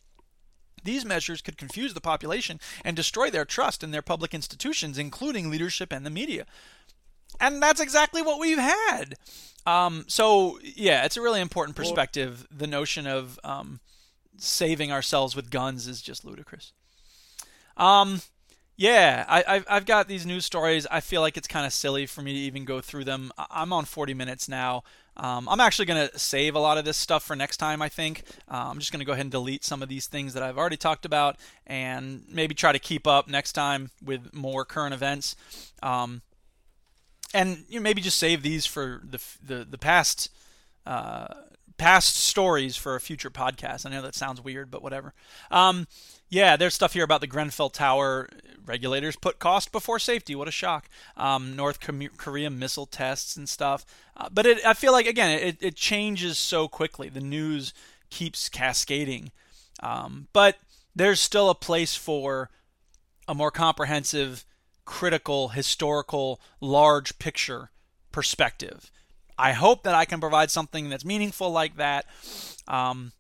These 0.89 1.05
measures 1.05 1.43
could 1.43 1.59
confuse 1.59 1.93
the 1.93 2.01
population 2.01 2.59
and 2.83 2.97
destroy 2.97 3.29
their 3.29 3.45
trust 3.45 3.85
in 3.85 3.91
their 3.91 4.01
public 4.01 4.33
institutions, 4.33 4.97
including 4.97 5.51
leadership 5.51 5.93
and 5.93 6.07
the 6.07 6.09
media. 6.09 6.47
And 7.39 7.63
that's 7.63 7.79
exactly 7.79 8.23
what 8.23 8.41
we've 8.41 8.57
had. 8.57 9.17
Um, 9.67 10.07
so, 10.09 10.59
yeah, 10.63 11.05
it's 11.05 11.19
a 11.19 11.21
really 11.21 11.43
important 11.43 11.77
perspective. 11.77 12.49
The 12.51 12.67
notion 12.67 13.07
of 13.07 13.39
um, 13.45 13.81
saving 14.39 14.91
ourselves 14.91 15.37
with 15.37 15.51
guns 15.51 15.87
is 15.87 16.01
just 16.01 16.25
ludicrous. 16.25 16.73
Um, 17.77 18.23
yeah, 18.79 19.25
I, 19.29 19.65
have 19.67 19.87
got 19.87 20.07
these 20.07 20.25
news 20.25 20.45
stories. 20.45 20.87
I 20.89 21.01
feel 21.01 21.21
like 21.21 21.37
it's 21.37 21.49
kind 21.49 21.67
of 21.67 21.73
silly 21.73 22.07
for 22.07 22.23
me 22.23 22.33
to 22.33 22.39
even 22.39 22.65
go 22.65 22.81
through 22.81 23.05
them. 23.05 23.33
I'm 23.37 23.73
on 23.73 23.85
40 23.85 24.15
minutes 24.15 24.49
now. 24.49 24.85
Um, 25.17 25.49
I'm 25.49 25.59
actually 25.59 25.87
going 25.87 26.09
to 26.09 26.17
save 26.17 26.55
a 26.55 26.61
lot 26.61 26.79
of 26.79 26.85
this 26.85 26.97
stuff 26.97 27.25
for 27.25 27.35
next 27.35 27.57
time, 27.57 27.83
I 27.83 27.89
think. 27.89 28.23
Uh, 28.49 28.69
I'm 28.71 28.79
just 28.79 28.93
going 28.93 29.01
to 29.01 29.05
go 29.05 29.15
ahead 29.15 29.25
and 29.25 29.33
delete 29.33 29.65
some 29.65 29.83
of 29.83 29.89
these 29.89 30.07
things 30.07 30.33
that 30.35 30.45
I've 30.45 30.57
already 30.57 30.77
talked 30.77 31.05
about 31.05 31.39
and 31.67 32.23
maybe 32.31 32.55
try 32.55 32.71
to 32.71 32.79
keep 32.79 33.05
up 33.09 33.27
next 33.27 33.55
time 33.55 33.91
with 34.01 34.33
more 34.33 34.65
current 34.65 34.95
events. 34.95 35.35
Um, 35.83 36.23
and 37.35 37.65
you 37.69 37.81
know, 37.81 37.83
maybe 37.83 38.01
just 38.01 38.17
save 38.17 38.45
these 38.45 38.65
for 38.65 39.03
the, 39.03 39.21
the, 39.45 39.67
the 39.69 39.79
past. 39.79 40.31
Uh, 40.87 41.35
past 41.79 42.17
stories 42.17 42.77
for 42.77 42.97
a 42.97 43.01
future 43.01 43.31
podcast. 43.31 43.87
I 43.87 43.91
know 43.91 44.03
that 44.03 44.15
sounds 44.15 44.43
weird, 44.43 44.71
but 44.71 44.83
whatever. 44.83 45.15
Um, 45.51 45.87
yeah, 46.29 46.57
there's 46.57 46.75
stuff 46.75 46.93
here 46.93 47.05
about 47.05 47.21
the 47.21 47.27
Grenfell 47.27 47.71
Tower. 47.71 48.29
Regulators 48.65 49.17
put 49.17 49.39
cost 49.39 49.73
before 49.73 49.99
safety. 49.99 50.35
What 50.35 50.49
a 50.49 50.53
shock. 50.53 50.89
Um, 51.17 51.57
North 51.57 51.81
Korea 51.81 52.51
missile 52.51 52.87
tests 52.87 53.37
and 53.37 53.49
stuff. 53.49 53.87
Uh, 54.17 54.29
but 54.31 54.45
it, 54.45 54.65
I 54.67 54.75
feel 54.75 54.93
like, 54.93 55.07
again, 55.07 55.31
it, 55.31 55.57
it 55.61 55.75
changes 55.75 56.39
so 56.39 56.69
quickly. 56.69 57.09
The 57.09 57.21
news 57.21 57.73
keeps 58.11 58.49
cascading. 58.49 59.31
Um, 59.83 60.29
but 60.33 60.59
there's 60.95 61.21
still 61.21 61.49
a 61.49 61.55
place 61.55 61.95
for 61.95 62.51
a 63.27 63.35
more 63.35 63.51
comprehensive, 63.51 64.45
critical, 64.85 65.49
historical, 65.49 66.41
large 66.61 67.19
picture 67.19 67.71
perspective. 68.13 68.91
I 69.39 69.53
hope 69.53 69.85
that 69.85 69.95
I 69.95 70.05
can 70.05 70.21
provide 70.21 70.51
something 70.51 70.91
that's 70.91 71.05
meaningful 71.05 71.51
like 71.51 71.77
that. 71.77 72.05
Um, 72.67 73.13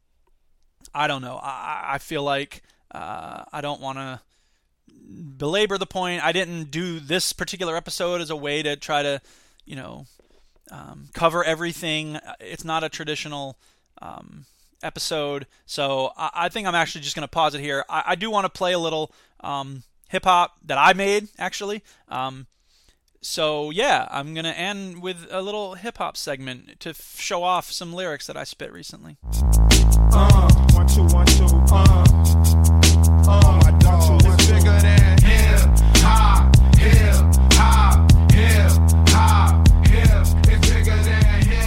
I 0.94 1.06
don't 1.06 1.22
know. 1.22 1.38
I, 1.42 1.84
I 1.92 1.98
feel 1.98 2.22
like 2.22 2.62
uh, 2.90 3.44
I 3.52 3.60
don't 3.60 3.80
want 3.80 3.98
to 3.98 4.20
belabor 5.36 5.78
the 5.78 5.86
point. 5.86 6.24
I 6.24 6.32
didn't 6.32 6.70
do 6.70 7.00
this 7.00 7.32
particular 7.32 7.76
episode 7.76 8.20
as 8.20 8.30
a 8.30 8.36
way 8.36 8.62
to 8.62 8.76
try 8.76 9.02
to, 9.02 9.20
you 9.64 9.76
know, 9.76 10.06
um, 10.70 11.08
cover 11.14 11.42
everything. 11.44 12.18
It's 12.40 12.64
not 12.64 12.84
a 12.84 12.88
traditional 12.88 13.58
um, 14.02 14.44
episode, 14.82 15.46
so 15.66 16.12
I, 16.16 16.30
I, 16.34 16.48
think 16.50 16.66
I'm 16.66 16.74
actually 16.74 17.00
just 17.00 17.16
going 17.16 17.26
to 17.26 17.30
pause 17.30 17.54
it 17.54 17.60
here. 17.60 17.84
I, 17.88 18.04
I 18.08 18.14
do 18.14 18.30
want 18.30 18.44
to 18.44 18.50
play 18.50 18.74
a 18.74 18.78
little 18.78 19.12
um, 19.40 19.82
hip 20.08 20.24
hop 20.24 20.56
that 20.64 20.78
I 20.78 20.92
made 20.92 21.28
actually. 21.38 21.82
Um, 22.08 22.46
so 23.20 23.70
yeah, 23.70 24.06
I'm 24.10 24.34
gonna 24.34 24.50
end 24.50 25.02
with 25.02 25.26
a 25.30 25.42
little 25.42 25.74
hip 25.74 25.98
hop 25.98 26.16
segment 26.16 26.80
to 26.80 26.90
f- 26.90 27.16
show 27.18 27.42
off 27.42 27.70
some 27.72 27.92
lyrics 27.92 28.26
that 28.28 28.36
I 28.36 28.44
spit 28.44 28.72
recently. 28.72 29.16
Uh, 30.12 30.52
one, 30.72 30.86
two, 30.86 31.04
one, 31.14 31.26
two, 31.26 31.46
uh. 31.72 32.77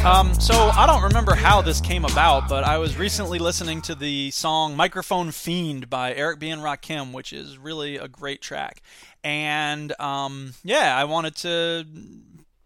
Um, 0.04 0.34
so 0.40 0.56
I 0.56 0.88
don't 0.88 1.04
remember 1.04 1.36
how 1.36 1.62
this 1.62 1.80
came 1.80 2.06
about, 2.06 2.50
but 2.50 2.64
I 2.64 2.80
was 2.80 2.98
recently 2.98 3.38
listening 3.38 3.84
to 3.84 3.94
the 3.94 4.32
song 4.32 4.76
"Microphone 4.76 5.30
Fiend" 5.30 5.92
by 5.92 6.16
Eric 6.16 6.40
B. 6.40 6.50
and 6.50 6.62
Rakim, 6.64 7.12
which 7.12 7.32
is 7.32 7.60
really 7.60 7.98
a 7.98 8.08
great 8.08 8.42
track. 8.42 8.82
And 9.24 9.94
um, 10.00 10.56
yeah, 10.64 10.98
I 10.98 11.04
wanted 11.04 11.36
to 11.38 11.86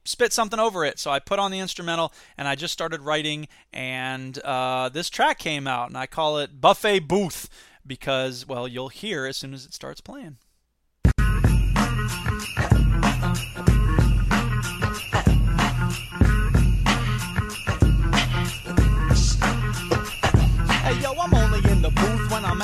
spit 0.06 0.32
something 0.32 0.60
over 0.60 0.86
it. 0.86 0.98
So 0.98 1.12
I 1.12 1.20
put 1.20 1.38
on 1.38 1.52
the 1.52 1.60
instrumental 1.60 2.14
and 2.38 2.48
I 2.48 2.56
just 2.56 2.72
started 2.72 3.02
writing, 3.02 3.50
and 3.74 4.38
uh, 4.39 4.88
this 4.88 5.10
track 5.10 5.38
came 5.38 5.68
out, 5.68 5.89
and 5.89 5.98
I 5.98 6.06
call 6.06 6.38
it 6.38 6.62
Buffet 6.62 7.02
Booth 7.02 7.50
because, 7.86 8.48
well, 8.48 8.68
you'll 8.68 8.90
hear 8.90 9.26
as 9.26 9.38
soon 9.38 9.54
as 9.54 9.66
it 9.66 9.74
starts 9.74 10.02
playing. 10.02 10.38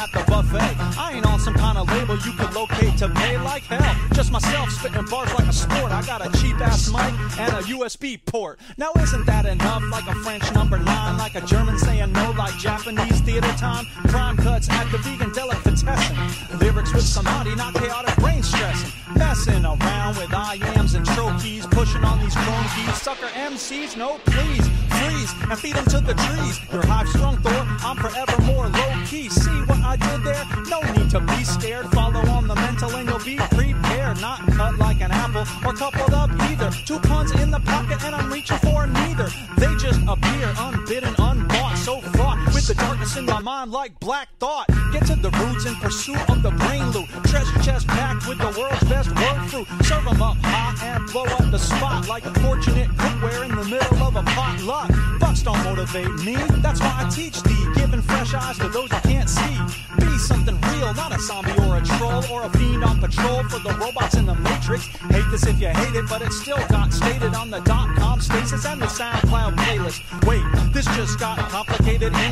At 0.02 0.12
the 0.14 0.24
buffet. 0.32 0.76
I 0.98 1.14
ain't 1.14 1.28
on 1.28 1.40
some 1.40 1.54
kind 1.54 1.78
of 1.78 1.88
label 1.90 2.18
you 2.26 2.32
could 2.32 2.52
locate 2.56 2.98
to 2.98 3.10
pay 3.10 3.38
like 3.38 3.62
hell. 3.62 3.96
Just 4.14 4.32
myself 4.32 4.72
spitting 4.72 5.06
bars 5.06 5.32
like 5.36 5.48
a 5.48 5.54
sport. 5.54 5.92
I 5.92 6.02
got 6.08 6.26
a 6.26 6.40
cheap 6.40 6.60
ass 6.60 6.90
mic 6.90 7.14
and 7.38 7.54
a 7.54 7.62
USB 7.70 8.18
port. 8.26 8.60
Now 8.78 8.92
isn't 9.00 9.28
that 9.28 9.46
enough? 9.46 9.84
Like 9.92 10.08
a 10.08 10.16
French 10.16 10.52
number 10.54 10.80
nine, 10.80 11.20
like 11.20 11.36
a 11.36 11.42
German 11.42 11.78
saying 11.78 12.12
no, 12.14 12.32
like 12.32 12.58
Japanese 12.58 13.22
theater 13.22 13.54
time. 13.60 13.86
Prime 14.06 14.38
cuts 14.38 14.68
at 14.72 14.90
the 14.92 14.98
vegan 14.98 15.34
delicatessen. 15.34 16.58
Lyrics 16.58 16.94
with 16.96 17.04
somebody, 17.04 17.54
not 17.54 17.76
chaotic 17.76 18.16
brain 18.16 18.42
stressing. 18.42 18.92
Messing 19.16 19.64
around 19.66 20.18
with 20.18 20.30
iambs 20.32 20.96
and 20.96 21.06
trochees, 21.06 21.70
pushing 21.70 22.04
on 22.04 22.20
these 22.20 22.34
chrome 22.34 22.66
keys. 22.74 23.00
Sucker 23.00 23.28
MCs, 23.28 23.96
no 23.96 24.18
please, 24.26 24.68
and 25.06 25.60
feed 25.60 25.76
them 25.76 25.86
to 25.86 26.00
the 26.00 26.14
trees. 26.14 26.60
You're 26.72 26.86
high 26.86 27.06
strung 27.06 27.38
Thor, 27.38 27.66
I'm 27.84 27.98
forever 27.98 28.42
more 28.44 28.68
low 28.68 28.92
key. 29.06 29.30
See 29.30 29.60
what 29.68 29.80
I 29.80 29.96
did 29.96 30.24
there? 30.24 30.46
No 30.70 30.80
need 30.94 31.10
to 31.12 31.20
be 31.20 31.44
scared. 31.44 31.88
Follow 31.92 32.22
on 32.30 32.48
the 32.48 32.56
mental 32.56 32.96
and 32.96 33.10
you'll 33.10 33.20
be 33.20 33.38
prepared. 33.38 34.22
Not 34.22 34.40
cut 34.54 34.78
like 34.78 35.02
an 35.02 35.12
apple 35.12 35.46
or 35.66 35.74
coupled 35.74 36.14
up 36.14 36.30
either. 36.50 36.72
Two 36.86 37.00
puns 37.00 37.32
in 37.32 37.52
the 37.52 37.60
pocket 37.62 38.04
and 38.04 38.16
I'm 38.16 38.32
reaching 38.32 38.58
for 38.58 38.88
neither. 38.88 39.30
They 39.58 39.74
just 39.76 40.02
appear 40.08 40.54
unbidden, 40.58 41.14
unbought, 41.18 41.78
so 41.82 42.00
fraught 42.14 42.38
with 42.54 42.68
the 42.68 42.76
darkness 42.76 43.18
in 43.18 43.26
my 43.26 43.40
mind 43.40 43.72
like 43.72 44.00
black 44.00 44.30
thought. 44.40 44.68
Get 44.94 45.06
to 45.08 45.16
the 45.16 45.32
roots 45.32 45.66
in 45.66 45.76
pursuit 45.76 46.30
of 46.30 46.44
the 46.44 46.52
brain 46.52 46.92
loot. 46.92 47.08
Treasure 47.26 47.60
chest 47.64 47.88
packed 47.88 48.28
with 48.28 48.38
the 48.38 48.54
world's 48.60 48.84
best 48.84 49.10
word 49.10 49.50
fruit. 49.50 49.68
Serve 49.84 50.06
them 50.06 50.22
up 50.22 50.38
hot 50.44 50.78
and 50.84 51.08
blow 51.12 51.24
up 51.24 51.50
the 51.50 51.58
spot 51.58 52.08
like 52.08 52.26
a 52.26 52.34
fortunate 52.42 52.90
cookware 52.90 53.50
in 53.50 53.56
the 53.56 53.66
middle 53.66 54.04
of 54.04 54.16
a 54.16 54.24
potluck. 54.24 54.92
Bucks 55.20 55.42
don't 55.42 55.64
motivate 55.64 56.14
me, 56.24 56.36
that's 56.62 56.80
why 56.80 56.94
I 57.02 57.10
teach 57.10 57.42
thee. 57.42 57.66
Giving 57.76 58.02
fresh 58.02 58.34
eyes 58.34 58.58
to 58.60 58.70
those 58.70 58.92
you 58.92 59.02
can't 59.02 59.30
see. 59.30 59.58
Be 59.98 60.18
something 60.20 60.60
real, 60.62 60.94
not 60.94 61.16
a 61.16 61.20
zombie 61.20 61.52
or 61.66 61.78
a 61.78 61.82
troll 61.82 62.24
or 62.32 62.44
a 62.44 62.50
fiend 62.50 62.84
on 62.84 63.00
patrol 63.00 63.44
for 63.50 63.60
the 63.60 63.74
robots 63.80 64.16
in 64.16 64.28
the 64.28 64.36
matrix. 64.36 64.86
Hate 65.10 65.26
this 65.32 65.48
if 65.48 65.60
you 65.60 65.70
hate 65.70 65.96
it, 65.96 66.06
but 66.08 66.22
it 66.22 66.32
still 66.32 66.62
got 66.70 66.94
stated 66.94 67.34
on 67.34 67.50
the 67.50 67.60
dot 67.62 67.96
com 67.98 68.22
stasis 68.22 68.66
and 68.66 68.82
the 68.82 68.86
SoundCloud 68.86 69.56
playlist. 69.58 70.00
Wait, 70.28 70.44
this 70.74 70.86
just 70.98 71.20
got 71.20 71.38
complicated, 71.50 71.71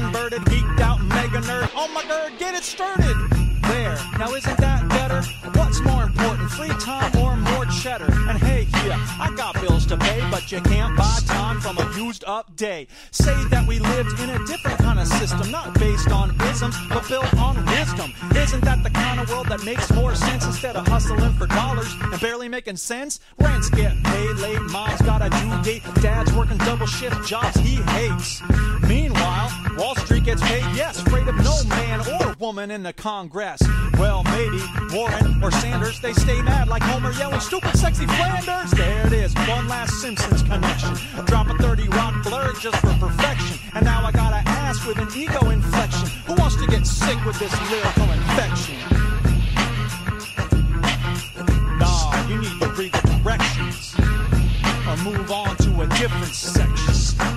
inverted, 0.10 0.42
geeked 0.46 0.80
out, 0.80 1.02
mega 1.04 1.40
nerd. 1.42 1.70
Oh 1.76 1.88
my 1.94 2.04
god, 2.04 2.32
get 2.40 2.56
it 2.56 2.64
started. 2.64 3.49
There, 3.70 3.98
now 4.18 4.34
isn't 4.34 4.58
that 4.58 4.88
better? 4.90 5.22
What's 5.58 5.80
more 5.82 6.04
important, 6.04 6.50
free 6.52 6.76
time 6.80 7.16
or 7.18 7.36
more 7.36 7.66
cheddar? 7.66 8.12
And 8.30 8.38
hey, 8.40 8.68
yeah, 8.86 8.98
I 9.20 9.32
got 9.36 9.54
bills 9.62 9.86
to 9.88 9.98
pay, 9.98 10.20
but 10.32 10.52
you 10.52 10.60
can't 10.62 10.98
buy 10.98 11.20
time 11.28 11.60
from 11.62 11.78
a 11.78 11.86
used 11.96 12.24
up 12.26 12.56
day. 12.56 12.88
Say 13.12 13.36
that 13.50 13.68
we 13.68 13.80
lived 13.80 14.20
in 14.20 14.30
a 14.32 14.46
different 14.46 14.80
kind 14.80 15.00
of 15.00 15.08
system, 15.08 15.52
not 15.52 15.78
based 15.80 16.12
on 16.12 16.36
isms, 16.42 16.76
but 16.90 17.08
built 17.08 17.32
on 17.38 17.64
wisdom. 17.66 18.12
Isn't 18.36 18.64
that 18.64 18.84
the 18.84 18.90
kind 18.90 19.20
of 19.20 19.30
world 19.30 19.48
that 19.50 19.64
makes 19.64 19.92
more 19.94 20.16
sense 20.16 20.46
instead 20.46 20.76
of 20.76 20.88
hustling 20.88 21.34
for 21.34 21.48
dollars 21.48 21.94
and 22.02 22.20
barely 22.20 22.50
making 22.50 22.78
sense? 22.78 23.20
Rents 23.40 23.70
get 23.70 23.94
paid 24.04 24.36
late, 24.38 24.62
mom's 24.62 25.02
got 25.04 25.22
a 25.22 25.30
due 25.30 25.62
date, 25.62 25.84
dad's 26.02 26.34
working 26.34 26.58
double 26.58 26.88
shift 26.88 27.28
jobs 27.28 27.56
he 27.58 27.76
hates. 27.94 28.42
Meanwhile, 28.88 29.52
Wall 29.78 29.96
Street 29.96 30.24
gets 30.24 30.42
paid, 30.42 30.66
yes, 30.76 31.00
afraid 31.02 31.28
of 31.28 31.36
no 31.38 31.56
man 31.70 32.00
or 32.22 32.36
woman 32.40 32.72
in 32.72 32.84
the 32.84 32.94
Congress. 32.94 33.59
Well, 33.98 34.24
maybe 34.24 34.62
Warren 34.94 35.44
or 35.44 35.52
Sanders, 35.52 36.00
they 36.00 36.14
stay 36.14 36.42
mad 36.42 36.68
like 36.68 36.82
Homer 36.84 37.12
yelling, 37.14 37.40
stupid, 37.40 37.76
sexy 37.78 38.06
Flanders. 38.06 38.72
There 38.72 39.08
it 39.08 39.14
is, 39.14 39.34
one 39.48 39.68
last 39.68 39.94
Simpsons 40.02 40.44
connection. 40.44 40.96
Drop 41.26 41.50
a 41.50 41.54
30 41.56 41.90
rock 41.90 42.24
blur 42.24 42.54
just 42.54 42.78
for 42.78 42.94
perfection. 42.94 43.58
And 43.74 43.86
now 43.86 44.06
I 44.06 44.12
gotta 44.12 44.48
ask 44.50 44.88
with 44.88 44.98
an 44.98 45.10
ego 45.16 45.50
inflection 45.50 46.08
who 46.26 46.34
wants 46.36 46.56
to 46.58 46.68
get 46.68 46.86
sick 46.86 47.24
with 47.26 47.38
this 47.40 47.54
lyrical 47.72 48.12
infection? 48.12 48.76
Nah, 51.78 52.28
you 52.28 52.38
need 52.42 52.60
to 52.62 52.70
read 52.70 52.94
the 52.94 53.20
directions 53.22 53.96
or 54.88 54.98
move 55.04 55.32
on 55.32 55.56
to 55.58 55.82
a 55.82 55.88
different 55.98 56.34
section. 56.34 57.29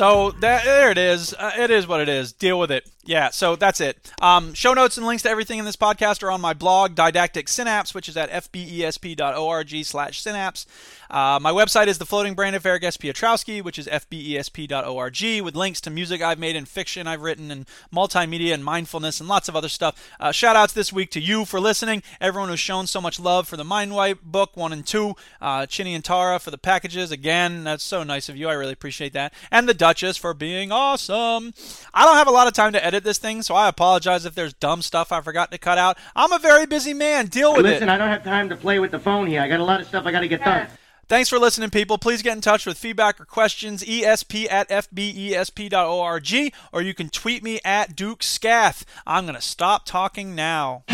So 0.00 0.30
that, 0.40 0.64
there 0.64 0.90
it 0.90 0.96
is. 0.96 1.34
Uh, 1.34 1.52
it 1.58 1.70
is 1.70 1.86
what 1.86 2.00
it 2.00 2.08
is. 2.08 2.32
Deal 2.32 2.58
with 2.58 2.70
it. 2.70 2.88
Yeah, 3.02 3.30
so 3.30 3.56
that's 3.56 3.80
it. 3.80 4.12
Um, 4.20 4.52
show 4.52 4.74
notes 4.74 4.98
and 4.98 5.06
links 5.06 5.22
to 5.22 5.30
everything 5.30 5.58
in 5.58 5.64
this 5.64 5.76
podcast 5.76 6.22
are 6.22 6.30
on 6.30 6.40
my 6.42 6.52
blog, 6.52 6.94
Didactic 6.94 7.48
Synapse, 7.48 7.94
which 7.94 8.10
is 8.10 8.16
at 8.16 8.30
fbesp.org 8.30 9.84
slash 9.84 10.20
synapse. 10.20 10.66
Uh, 11.08 11.38
my 11.40 11.50
website 11.50 11.86
is 11.86 11.96
The 11.98 12.06
Floating 12.06 12.34
Brain 12.34 12.54
of 12.54 12.64
Eric 12.64 12.84
S. 12.84 12.98
Piotrowski, 12.98 13.64
which 13.64 13.78
is 13.78 13.86
fbesp.org, 13.86 15.42
with 15.42 15.56
links 15.56 15.80
to 15.80 15.90
music 15.90 16.20
I've 16.20 16.38
made 16.38 16.54
and 16.54 16.68
fiction 16.68 17.06
I've 17.06 17.22
written 17.22 17.50
and 17.50 17.66
multimedia 17.92 18.52
and 18.52 18.64
mindfulness 18.64 19.18
and 19.18 19.28
lots 19.28 19.48
of 19.48 19.56
other 19.56 19.70
stuff. 19.70 20.10
Uh, 20.20 20.30
shout 20.30 20.54
outs 20.54 20.74
this 20.74 20.92
week 20.92 21.10
to 21.12 21.20
you 21.20 21.46
for 21.46 21.58
listening, 21.58 22.02
everyone 22.20 22.50
who's 22.50 22.60
shown 22.60 22.86
so 22.86 23.00
much 23.00 23.18
love 23.18 23.48
for 23.48 23.56
the 23.56 23.64
Mind 23.64 23.94
Wipe 23.94 24.22
book 24.22 24.56
1 24.56 24.74
and 24.74 24.86
2, 24.86 25.14
uh, 25.40 25.66
Chinny 25.66 25.94
and 25.94 26.04
Tara 26.04 26.38
for 26.38 26.50
the 26.50 26.58
packages. 26.58 27.10
Again, 27.10 27.64
that's 27.64 27.82
so 27.82 28.04
nice 28.04 28.28
of 28.28 28.36
you. 28.36 28.48
I 28.48 28.52
really 28.52 28.74
appreciate 28.74 29.14
that. 29.14 29.32
And 29.50 29.68
the 29.68 29.74
Duchess 29.74 30.18
for 30.18 30.34
being 30.34 30.70
awesome. 30.70 31.54
I 31.94 32.04
don't 32.04 32.16
have 32.16 32.28
a 32.28 32.32
lot 32.32 32.46
of 32.46 32.52
time 32.52 32.72
to 32.74 32.84
edit 32.84 32.89
this 32.98 33.18
thing, 33.18 33.42
so 33.42 33.54
I 33.54 33.68
apologize 33.68 34.24
if 34.26 34.34
there's 34.34 34.52
dumb 34.52 34.82
stuff 34.82 35.12
I 35.12 35.20
forgot 35.20 35.52
to 35.52 35.58
cut 35.58 35.78
out. 35.78 35.96
I'm 36.16 36.32
a 36.32 36.38
very 36.38 36.66
busy 36.66 36.92
man. 36.92 37.26
Deal 37.26 37.52
with 37.52 37.62
Listen, 37.62 37.70
it. 37.70 37.74
Listen, 37.74 37.88
I 37.88 37.98
don't 37.98 38.08
have 38.08 38.24
time 38.24 38.48
to 38.48 38.56
play 38.56 38.78
with 38.78 38.90
the 38.90 38.98
phone 38.98 39.26
here. 39.26 39.40
I 39.40 39.48
got 39.48 39.60
a 39.60 39.64
lot 39.64 39.80
of 39.80 39.86
stuff 39.86 40.06
I 40.06 40.12
got 40.12 40.20
to 40.20 40.28
get 40.28 40.44
done. 40.44 40.66
Thanks 41.10 41.28
for 41.28 41.38
listening, 41.40 41.70
people. 41.70 41.98
Please 41.98 42.22
get 42.22 42.34
in 42.34 42.40
touch 42.40 42.66
with 42.66 42.78
feedback 42.78 43.20
or 43.20 43.24
questions, 43.24 43.82
esp 43.82 44.46
at 44.48 44.68
fbesp.org, 44.68 46.54
or 46.72 46.82
you 46.82 46.94
can 46.94 47.08
tweet 47.08 47.42
me 47.42 47.58
at 47.64 47.96
Duke 47.96 48.22
Scath. 48.22 48.84
I'm 49.06 49.24
going 49.24 49.34
to 49.34 49.40
stop 49.40 49.86
talking 49.86 50.36
now. 50.36 50.84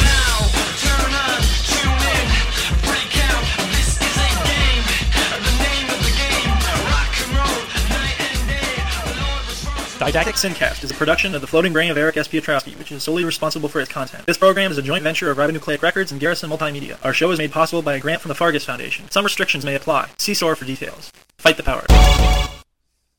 Didactic 9.99 10.35
Syncast 10.35 10.85
is 10.85 10.91
a 10.91 10.95
production 10.95 11.35
of 11.35 11.41
the 11.41 11.47
Floating 11.47 11.73
Brain 11.73 11.91
of 11.91 11.97
Eric 11.97 12.19
S. 12.19 12.29
Piotrowski, 12.29 12.79
which 12.79 12.93
is 12.93 13.03
solely 13.03 13.25
responsible 13.25 13.67
for 13.67 13.81
its 13.81 13.91
content. 13.91 14.27
This 14.27 14.37
program 14.37 14.71
is 14.71 14.77
a 14.77 14.83
joint 14.83 15.03
venture 15.03 15.31
of 15.31 15.39
Ribonucleic 15.39 15.81
Records 15.81 16.13
and 16.13 16.21
Garrison 16.21 16.51
Multimedia. 16.51 16.99
Our 17.03 17.15
show 17.15 17.31
is 17.31 17.39
made 17.39 17.51
possible 17.51 17.81
by 17.81 17.95
a 17.95 18.01
grant 18.01 18.21
from 18.21 18.29
the 18.29 18.35
Fargus 18.35 18.63
Foundation. 18.63 19.11
Some 19.11 19.25
restrictions 19.25 19.65
may 19.65 19.75
apply. 19.75 20.11
See 20.19 20.35
SOAR 20.35 20.55
for 20.55 20.67
details. 20.67 21.13
Fight 21.39 21.57
the 21.57 21.63
power. 21.63 21.87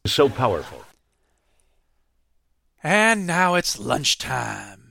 So 0.05 0.29
powerful. 0.29 0.83
And 2.83 3.25
now 3.25 3.55
it's 3.55 3.79
lunchtime. 3.79 4.86